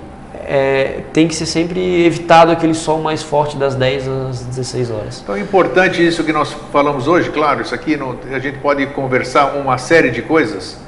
é, 0.46 1.00
tem 1.12 1.26
que 1.26 1.34
ser 1.34 1.46
sempre 1.46 2.04
evitado 2.04 2.52
aquele 2.52 2.74
sol 2.74 3.00
mais 3.00 3.22
forte 3.22 3.56
das 3.56 3.74
10 3.74 4.08
às 4.08 4.40
16 4.40 4.90
horas. 4.90 5.20
Então 5.22 5.34
é 5.34 5.40
importante 5.40 6.06
isso 6.06 6.22
que 6.22 6.32
nós 6.32 6.54
falamos 6.72 7.08
hoje, 7.08 7.30
claro, 7.30 7.62
isso 7.62 7.74
aqui 7.74 7.96
não, 7.96 8.16
a 8.30 8.38
gente 8.38 8.58
pode 8.58 8.86
conversar 8.88 9.54
uma 9.54 9.78
série 9.78 10.10
de 10.10 10.22
coisas, 10.22 10.78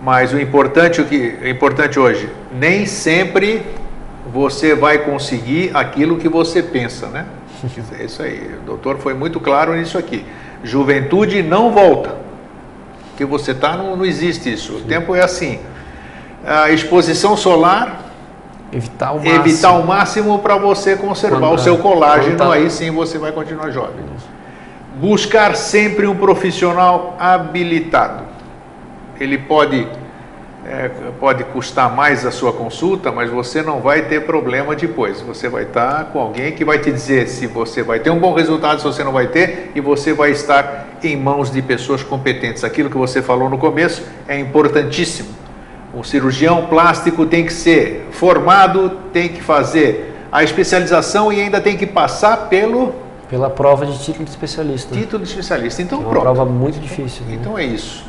mas 0.00 0.32
o 0.32 0.40
importante, 0.40 1.00
o 1.00 1.04
que 1.04 1.36
é 1.42 1.50
importante 1.50 1.98
hoje, 1.98 2.30
nem 2.52 2.86
sempre 2.86 3.64
você 4.32 4.74
vai 4.74 4.98
conseguir 4.98 5.70
aquilo 5.74 6.18
que 6.18 6.28
você 6.28 6.62
pensa, 6.62 7.06
né? 7.08 7.26
É 7.98 8.04
isso 8.04 8.22
aí. 8.22 8.58
O 8.62 8.66
doutor 8.66 8.98
foi 8.98 9.14
muito 9.14 9.40
claro 9.40 9.74
nisso 9.74 9.96
aqui. 9.96 10.24
Juventude 10.62 11.42
não 11.42 11.70
volta. 11.70 12.14
Que 13.16 13.24
você 13.24 13.52
está, 13.52 13.76
não, 13.76 13.96
não 13.96 14.04
existe 14.04 14.52
isso. 14.52 14.74
O 14.74 14.80
tempo 14.82 15.14
é 15.14 15.24
assim. 15.24 15.58
A 16.44 16.70
exposição 16.70 17.36
solar. 17.36 18.04
Evitar 18.70 19.12
o 19.12 19.16
máximo. 19.16 19.34
Evitar 19.36 19.72
o 19.72 19.86
máximo 19.86 20.38
para 20.40 20.56
você 20.58 20.96
conservar 20.96 21.38
Quando, 21.38 21.54
o 21.54 21.58
seu 21.58 21.78
colágeno, 21.78 22.36
tá... 22.36 22.52
aí 22.52 22.70
sim 22.70 22.90
você 22.90 23.16
vai 23.16 23.32
continuar 23.32 23.70
jovem. 23.70 24.04
Buscar 24.96 25.56
sempre 25.56 26.06
um 26.06 26.14
profissional 26.14 27.16
habilitado 27.18 28.35
ele 29.20 29.38
pode, 29.38 29.86
é, 30.64 30.90
pode 31.18 31.44
custar 31.44 31.94
mais 31.94 32.24
a 32.26 32.30
sua 32.30 32.52
consulta, 32.52 33.10
mas 33.12 33.30
você 33.30 33.62
não 33.62 33.80
vai 33.80 34.02
ter 34.02 34.24
problema 34.24 34.74
depois. 34.74 35.20
Você 35.22 35.48
vai 35.48 35.64
estar 35.64 36.06
com 36.06 36.20
alguém 36.20 36.52
que 36.52 36.64
vai 36.64 36.78
te 36.78 36.90
dizer 36.90 37.28
se 37.28 37.46
você 37.46 37.82
vai 37.82 38.00
ter 38.00 38.10
um 38.10 38.18
bom 38.18 38.34
resultado, 38.34 38.78
se 38.78 38.84
você 38.84 39.02
não 39.02 39.12
vai 39.12 39.28
ter, 39.28 39.72
e 39.74 39.80
você 39.80 40.12
vai 40.12 40.30
estar 40.30 40.86
em 41.02 41.16
mãos 41.16 41.50
de 41.50 41.62
pessoas 41.62 42.02
competentes. 42.02 42.64
Aquilo 42.64 42.90
que 42.90 42.96
você 42.96 43.22
falou 43.22 43.48
no 43.48 43.58
começo 43.58 44.02
é 44.26 44.38
importantíssimo. 44.38 45.28
O 45.94 46.04
cirurgião 46.04 46.66
plástico 46.66 47.24
tem 47.24 47.46
que 47.46 47.52
ser 47.52 48.08
formado, 48.10 48.90
tem 49.12 49.28
que 49.28 49.42
fazer 49.42 50.14
a 50.30 50.42
especialização 50.42 51.32
e 51.32 51.40
ainda 51.40 51.60
tem 51.60 51.76
que 51.76 51.86
passar 51.86 52.48
pelo 52.48 53.06
pela 53.28 53.50
prova 53.50 53.84
de 53.84 53.98
título 53.98 54.24
de 54.24 54.30
especialista. 54.30 54.94
Título 54.94 55.24
de 55.24 55.28
especialista. 55.28 55.82
Então, 55.82 55.98
é 55.98 56.00
uma 56.02 56.10
pronto. 56.10 56.22
prova 56.22 56.44
muito 56.44 56.78
difícil. 56.78 57.24
Né? 57.26 57.36
Então 57.40 57.58
é 57.58 57.64
isso. 57.64 58.04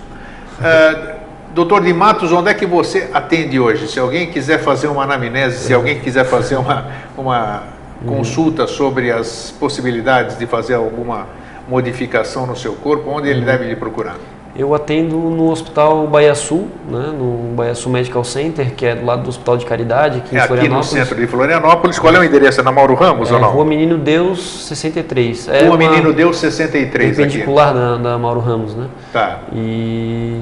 Uh, 0.59 1.17
doutor 1.53 1.83
de 1.83 1.93
Matos, 1.93 2.31
onde 2.31 2.49
é 2.49 2.53
que 2.53 2.65
você 2.65 3.09
atende 3.13 3.59
hoje? 3.59 3.87
Se 3.87 3.99
alguém 3.99 4.31
quiser 4.31 4.59
fazer 4.59 4.87
uma 4.87 5.03
anamnese, 5.03 5.59
se 5.59 5.73
alguém 5.73 5.99
quiser 5.99 6.25
fazer 6.25 6.55
uma, 6.55 6.87
uma 7.17 7.63
consulta 8.05 8.67
sobre 8.67 9.11
as 9.11 9.53
possibilidades 9.59 10.37
de 10.37 10.45
fazer 10.45 10.75
alguma 10.75 11.27
modificação 11.67 12.45
no 12.45 12.55
seu 12.55 12.73
corpo, 12.73 13.09
onde 13.09 13.29
ele 13.29 13.39
uhum. 13.39 13.45
deve 13.45 13.65
lhe 13.65 13.75
procurar? 13.75 14.15
Eu 14.57 14.73
atendo 14.73 15.15
no 15.15 15.51
Hospital 15.51 16.07
Baia 16.07 16.33
Sul, 16.33 16.67
né, 16.89 17.13
no 17.15 17.53
Baia 17.55 17.75
Sul 17.75 17.91
Medical 17.91 18.23
Center, 18.23 18.73
que 18.73 18.87
é 18.87 18.95
do 18.95 19.05
lado 19.05 19.21
do 19.21 19.29
Hospital 19.29 19.55
de 19.55 19.65
Caridade, 19.67 20.17
aqui 20.17 20.35
é 20.35 20.43
em 20.43 20.47
Florianópolis. 20.47 20.87
Aqui 20.87 20.99
no 20.99 21.05
centro 21.05 21.21
de 21.21 21.27
Florianópolis. 21.27 21.99
Qual 21.99 22.13
é 22.15 22.19
o 22.19 22.23
endereço? 22.23 22.61
É 22.61 22.63
na 22.63 22.71
Mauro 22.71 22.95
Ramos 22.95 23.29
é, 23.29 23.35
ou 23.35 23.39
não? 23.39 23.51
Rua 23.51 23.65
Menino 23.65 23.99
Deus 23.99 24.65
63. 24.65 25.49
É 25.49 25.67
Rua 25.67 25.77
Menino 25.77 26.11
Deus 26.11 26.37
63 26.37 27.15
Perpendicular 27.15 27.71
da, 27.71 27.97
da 27.97 28.17
Mauro 28.17 28.39
Ramos, 28.39 28.73
né? 28.73 28.87
Tá. 29.13 29.41
E 29.53 30.41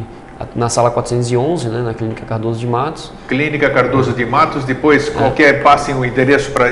na 0.56 0.68
sala 0.70 0.92
411, 0.92 1.70
né, 1.70 1.82
na 1.82 1.94
Clínica 1.94 2.26
Cardoso 2.26 2.60
de 2.60 2.68
Matos. 2.68 3.12
Clínica 3.28 3.70
Cardoso 3.70 4.12
de 4.12 4.26
Matos, 4.26 4.66
depois 4.66 5.08
é. 5.08 5.12
qualquer 5.12 5.64
passem 5.64 5.96
o 5.96 6.04
endereço 6.04 6.52
para 6.52 6.66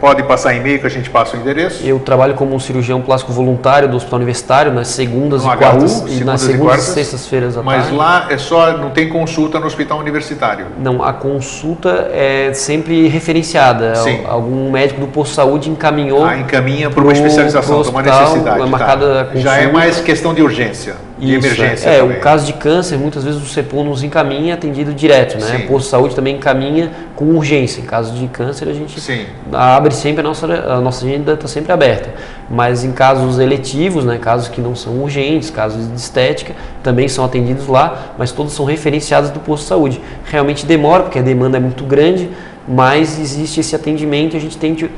pode 0.00 0.22
passar 0.24 0.54
e-mail 0.54 0.80
que 0.80 0.86
a 0.86 0.90
gente 0.90 1.08
passa 1.08 1.36
o 1.36 1.40
endereço. 1.40 1.84
Eu 1.86 1.98
trabalho 2.00 2.34
como 2.34 2.54
um 2.54 2.58
cirurgião 2.58 3.00
plástico 3.00 3.32
voluntário 3.32 3.88
do 3.88 3.96
Hospital 3.96 4.16
Universitário 4.16 4.72
nas 4.72 4.88
segundas 4.88 5.44
no 5.44 5.52
e 5.52 5.56
quartas 5.56 6.04
e 6.08 6.24
nas 6.24 6.40
segundas 6.40 6.88
e, 6.88 6.92
sextas-feiras 6.92 7.56
à 7.56 7.62
Mas 7.62 7.82
tarde. 7.82 7.96
lá 7.96 8.26
é 8.30 8.38
só 8.38 8.76
não 8.76 8.90
tem 8.90 9.08
consulta 9.08 9.60
no 9.60 9.66
Hospital 9.66 9.98
Universitário. 10.00 10.66
Não, 10.78 11.02
a 11.02 11.12
consulta 11.12 12.10
é 12.12 12.52
sempre 12.52 13.06
referenciada. 13.06 13.94
Sim. 13.96 14.22
Algum 14.26 14.70
médico 14.70 15.00
do 15.00 15.06
posto 15.06 15.30
de 15.30 15.36
saúde 15.36 15.70
encaminhou. 15.70 16.24
Ah, 16.24 16.36
encaminha 16.36 16.90
para 16.90 17.02
uma 17.02 17.12
especialização, 17.12 17.82
para 17.82 17.90
uma 17.90 18.02
necessidade. 18.02 18.60
É 18.60 18.66
marcada 18.66 19.24
tá. 19.32 19.38
Já 19.38 19.56
é 19.56 19.70
mais 19.70 20.00
questão 20.00 20.34
de 20.34 20.42
urgência 20.42 20.96
de 21.18 21.36
Isso, 21.36 21.46
emergência. 21.46 21.88
É, 21.88 21.98
também. 22.00 22.16
o 22.16 22.20
caso 22.20 22.46
de 22.46 22.52
câncer, 22.54 22.98
muitas 22.98 23.22
vezes 23.22 23.40
o 23.40 23.46
CEPOM 23.46 23.84
nos 23.84 24.02
encaminha 24.02 24.54
atendido 24.54 24.92
direto, 24.92 25.38
né? 25.38 25.58
Sim. 25.58 25.64
O 25.64 25.68
posto 25.68 25.84
de 25.84 25.90
saúde 25.90 26.14
também 26.14 26.36
encaminha 26.36 26.90
com 27.14 27.26
urgência. 27.26 27.80
Em 27.80 27.84
caso 27.84 28.12
de 28.14 28.26
câncer, 28.26 28.68
a 28.68 28.72
gente 28.72 29.00
Sim. 29.00 29.24
abre 29.52 29.94
sempre, 29.94 30.20
a 30.20 30.24
nossa, 30.24 30.46
a 30.46 30.80
nossa 30.80 31.06
agenda 31.06 31.34
está 31.34 31.46
sempre 31.46 31.72
aberta. 31.72 32.10
Mas 32.50 32.84
em 32.84 32.90
casos 32.92 33.38
eletivos, 33.38 34.04
né, 34.04 34.18
casos 34.18 34.48
que 34.48 34.60
não 34.60 34.74
são 34.74 35.00
urgentes, 35.02 35.50
casos 35.50 35.88
de 35.88 35.94
estética, 35.94 36.54
também 36.82 37.06
são 37.06 37.24
atendidos 37.24 37.68
lá, 37.68 38.14
mas 38.18 38.32
todos 38.32 38.52
são 38.52 38.64
referenciados 38.64 39.30
do 39.30 39.38
posto 39.38 39.62
de 39.62 39.68
saúde. 39.68 40.00
Realmente 40.24 40.66
demora, 40.66 41.04
porque 41.04 41.20
a 41.20 41.22
demanda 41.22 41.58
é 41.58 41.60
muito 41.60 41.84
grande, 41.84 42.28
mas 42.66 43.20
existe 43.20 43.60
esse 43.60 43.76
atendimento 43.76 44.34
e 44.34 44.36
a 44.36 44.40
gente 44.40 44.58
tenta, 44.58 44.90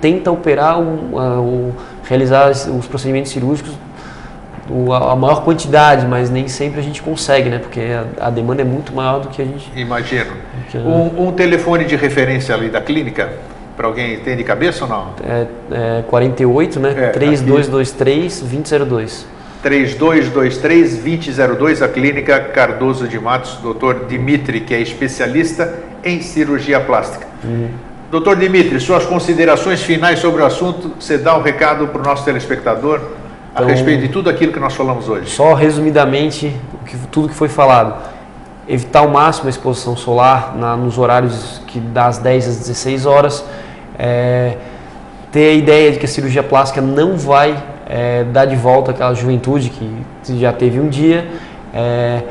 tenta 0.00 0.30
operar, 0.32 0.80
o, 0.80 1.72
realizar 2.02 2.50
os 2.50 2.86
procedimentos 2.86 3.30
cirúrgicos 3.30 3.72
a 4.94 5.16
maior 5.16 5.44
quantidade, 5.44 6.06
mas 6.06 6.30
nem 6.30 6.48
sempre 6.48 6.80
a 6.80 6.82
gente 6.82 7.02
consegue, 7.02 7.48
né? 7.48 7.58
Porque 7.58 7.80
a, 8.20 8.30
demanda 8.30 8.62
é 8.62 8.64
muito 8.64 8.94
maior 8.94 9.20
do 9.20 9.28
que 9.28 9.40
a 9.40 9.44
gente. 9.44 9.70
Imagino. 9.74 10.32
Que, 10.70 10.78
um, 10.78 11.28
um, 11.28 11.32
telefone 11.32 11.84
de 11.84 11.96
referência 11.96 12.54
ali 12.54 12.68
da 12.68 12.80
clínica, 12.80 13.32
para 13.76 13.86
alguém 13.86 14.18
ter 14.20 14.36
de 14.36 14.44
cabeça 14.44 14.84
ou 14.84 14.90
não? 14.90 15.14
É, 15.24 15.46
é 15.98 16.02
48, 16.02 16.80
né? 16.80 16.94
É, 16.96 17.08
3223 17.10 18.40
2002. 18.40 19.26
3223-2002, 19.64 21.82
a 21.82 21.88
Clínica 21.88 22.38
Cardoso 22.40 23.08
de 23.08 23.18
Matos, 23.18 23.56
doutor 23.56 24.06
Dimitri, 24.06 24.60
que 24.60 24.72
é 24.72 24.80
especialista 24.80 25.74
em 26.04 26.22
cirurgia 26.22 26.78
plástica. 26.78 27.26
Uhum. 27.42 27.70
Doutor 28.10 28.36
Dimitri, 28.36 28.80
suas 28.80 29.04
considerações 29.04 29.82
finais 29.82 30.20
sobre 30.20 30.42
o 30.42 30.46
assunto, 30.46 30.92
você 30.98 31.18
dá 31.18 31.36
um 31.36 31.42
recado 31.42 31.88
para 31.88 32.00
o 32.00 32.04
nosso 32.04 32.24
telespectador? 32.24 33.02
Então, 33.58 33.68
a 33.68 33.70
respeito 33.70 34.02
de 34.02 34.08
tudo 34.08 34.30
aquilo 34.30 34.52
que 34.52 34.60
nós 34.60 34.74
falamos 34.74 35.08
hoje? 35.08 35.30
Só 35.30 35.52
resumidamente, 35.52 36.54
tudo 37.10 37.28
que 37.28 37.34
foi 37.34 37.48
falado. 37.48 37.94
Evitar 38.68 39.00
ao 39.00 39.08
máximo 39.08 39.46
a 39.46 39.50
exposição 39.50 39.96
solar 39.96 40.54
na, 40.56 40.76
nos 40.76 40.96
horários 40.96 41.60
que 41.66 41.80
das 41.80 42.18
10 42.18 42.48
às 42.48 42.56
16 42.58 43.06
horas. 43.06 43.44
É, 43.98 44.56
ter 45.32 45.50
a 45.50 45.52
ideia 45.54 45.92
de 45.92 45.98
que 45.98 46.04
a 46.04 46.08
cirurgia 46.08 46.42
plástica 46.42 46.80
não 46.80 47.16
vai 47.16 47.60
é, 47.88 48.24
dar 48.24 48.44
de 48.44 48.54
volta 48.54 48.92
aquela 48.92 49.12
juventude 49.14 49.70
que 49.70 50.38
já 50.38 50.52
teve 50.52 50.78
um 50.78 50.88
dia. 50.88 51.26
É, 51.74 52.22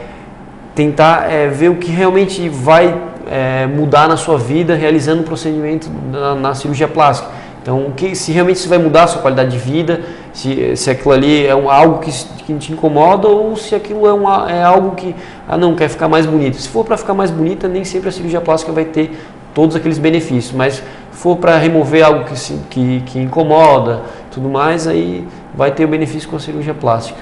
tentar 0.73 1.29
é, 1.29 1.47
ver 1.47 1.69
o 1.69 1.75
que 1.75 1.91
realmente 1.91 2.47
vai 2.47 2.95
é, 3.29 3.67
mudar 3.67 4.07
na 4.07 4.15
sua 4.15 4.37
vida 4.37 4.75
realizando 4.75 5.21
o 5.21 5.23
procedimento 5.23 5.89
na, 6.11 6.35
na 6.35 6.55
cirurgia 6.55 6.87
plástica. 6.87 7.31
Então, 7.67 7.91
que, 7.91 8.15
se 8.15 8.31
realmente 8.31 8.55
isso 8.55 8.69
vai 8.69 8.77
mudar 8.77 9.03
a 9.03 9.07
sua 9.07 9.21
qualidade 9.21 9.51
de 9.51 9.57
vida, 9.57 9.99
se, 10.31 10.73
se 10.77 10.89
aquilo 10.89 11.11
ali 11.11 11.45
é 11.45 11.53
um, 11.53 11.69
algo 11.69 11.99
que, 11.99 12.09
que 12.45 12.53
te 12.53 12.71
incomoda 12.71 13.27
ou 13.27 13.57
se 13.57 13.75
aquilo 13.75 14.07
é, 14.07 14.13
uma, 14.13 14.49
é 14.49 14.63
algo 14.63 14.95
que, 14.95 15.13
ah 15.45 15.57
não, 15.57 15.75
quer 15.75 15.89
ficar 15.89 16.07
mais 16.07 16.25
bonito. 16.25 16.55
Se 16.55 16.69
for 16.69 16.85
para 16.85 16.95
ficar 16.95 17.13
mais 17.13 17.29
bonita, 17.29 17.67
nem 17.67 17.83
sempre 17.83 18.07
a 18.07 18.11
cirurgia 18.13 18.39
plástica 18.39 18.71
vai 18.71 18.85
ter 18.85 19.19
todos 19.53 19.75
aqueles 19.75 19.97
benefícios, 19.97 20.53
mas 20.53 20.75
se 20.75 20.83
for 21.11 21.35
para 21.35 21.57
remover 21.57 22.05
algo 22.05 22.23
que, 22.23 22.39
se, 22.39 22.57
que, 22.69 23.03
que 23.05 23.19
incomoda 23.19 23.99
tudo 24.31 24.47
mais, 24.47 24.87
aí 24.87 25.27
vai 25.53 25.71
ter 25.71 25.83
o 25.83 25.89
benefício 25.89 26.29
com 26.29 26.37
a 26.37 26.39
cirurgia 26.39 26.73
plástica. 26.73 27.19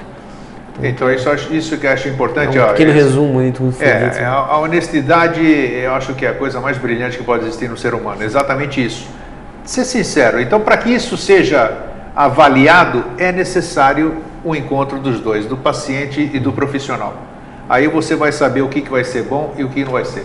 Então, 0.80 1.10
isso, 1.10 1.28
isso 1.50 1.76
que 1.76 1.88
eu 1.88 1.90
acho 1.90 2.08
importante. 2.08 2.56
É 2.56 2.64
um 2.64 2.68
pequeno 2.68 2.92
ó, 2.92 2.94
resumo 2.94 3.40
aí 3.40 3.50
tudo. 3.50 3.74
É, 3.80 4.24
a, 4.24 4.32
a 4.32 4.58
honestidade, 4.60 5.40
eu 5.42 5.92
acho 5.92 6.14
que 6.14 6.24
é 6.24 6.28
a 6.28 6.34
coisa 6.34 6.60
mais 6.60 6.78
brilhante 6.78 7.18
que 7.18 7.24
pode 7.24 7.42
existir 7.42 7.68
no 7.68 7.76
ser 7.76 7.94
humano. 7.94 8.22
Exatamente 8.22 8.84
isso 8.84 9.15
ser 9.70 9.84
sincero. 9.84 10.40
Então, 10.40 10.60
para 10.60 10.76
que 10.76 10.90
isso 10.90 11.16
seja 11.16 11.72
avaliado, 12.14 13.04
é 13.18 13.30
necessário 13.30 14.16
o 14.42 14.54
encontro 14.54 14.98
dos 14.98 15.20
dois, 15.20 15.44
do 15.44 15.56
paciente 15.56 16.30
e 16.32 16.38
do 16.38 16.52
profissional. 16.52 17.14
Aí 17.68 17.88
você 17.88 18.14
vai 18.14 18.32
saber 18.32 18.62
o 18.62 18.68
que, 18.68 18.80
que 18.80 18.90
vai 18.90 19.04
ser 19.04 19.24
bom 19.24 19.54
e 19.58 19.64
o 19.64 19.68
que 19.68 19.84
não 19.84 19.92
vai 19.92 20.04
ser. 20.04 20.24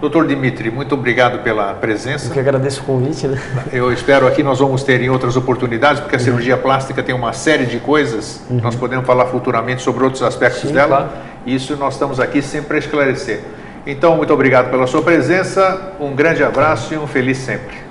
Doutor 0.00 0.26
Dimitri, 0.26 0.70
muito 0.70 0.94
obrigado 0.94 1.42
pela 1.42 1.74
presença. 1.74 2.28
Eu 2.28 2.32
que 2.32 2.38
agradeço 2.38 2.80
o 2.82 2.84
convite. 2.84 3.26
Né? 3.26 3.40
Eu 3.72 3.92
espero 3.92 4.26
aqui 4.28 4.44
nós 4.44 4.60
vamos 4.60 4.84
ter 4.84 5.00
em 5.02 5.10
outras 5.10 5.36
oportunidades, 5.36 6.00
porque 6.00 6.14
a 6.14 6.18
uhum. 6.18 6.24
cirurgia 6.24 6.56
plástica 6.56 7.02
tem 7.02 7.14
uma 7.14 7.32
série 7.32 7.66
de 7.66 7.78
coisas, 7.80 8.40
uhum. 8.48 8.60
nós 8.62 8.76
podemos 8.76 9.04
falar 9.04 9.26
futuramente 9.26 9.82
sobre 9.82 10.04
outros 10.04 10.22
aspectos 10.22 10.62
Sim, 10.62 10.72
dela. 10.72 10.96
Claro. 10.96 11.10
Isso 11.44 11.76
nós 11.76 11.94
estamos 11.94 12.20
aqui 12.20 12.40
sempre 12.40 12.68
para 12.68 12.78
esclarecer. 12.78 13.40
Então, 13.86 14.16
muito 14.16 14.32
obrigado 14.32 14.70
pela 14.70 14.86
sua 14.86 15.02
presença, 15.02 15.92
um 15.98 16.14
grande 16.14 16.44
abraço 16.44 16.94
e 16.94 16.96
um 16.96 17.06
feliz 17.06 17.38
sempre. 17.38 17.87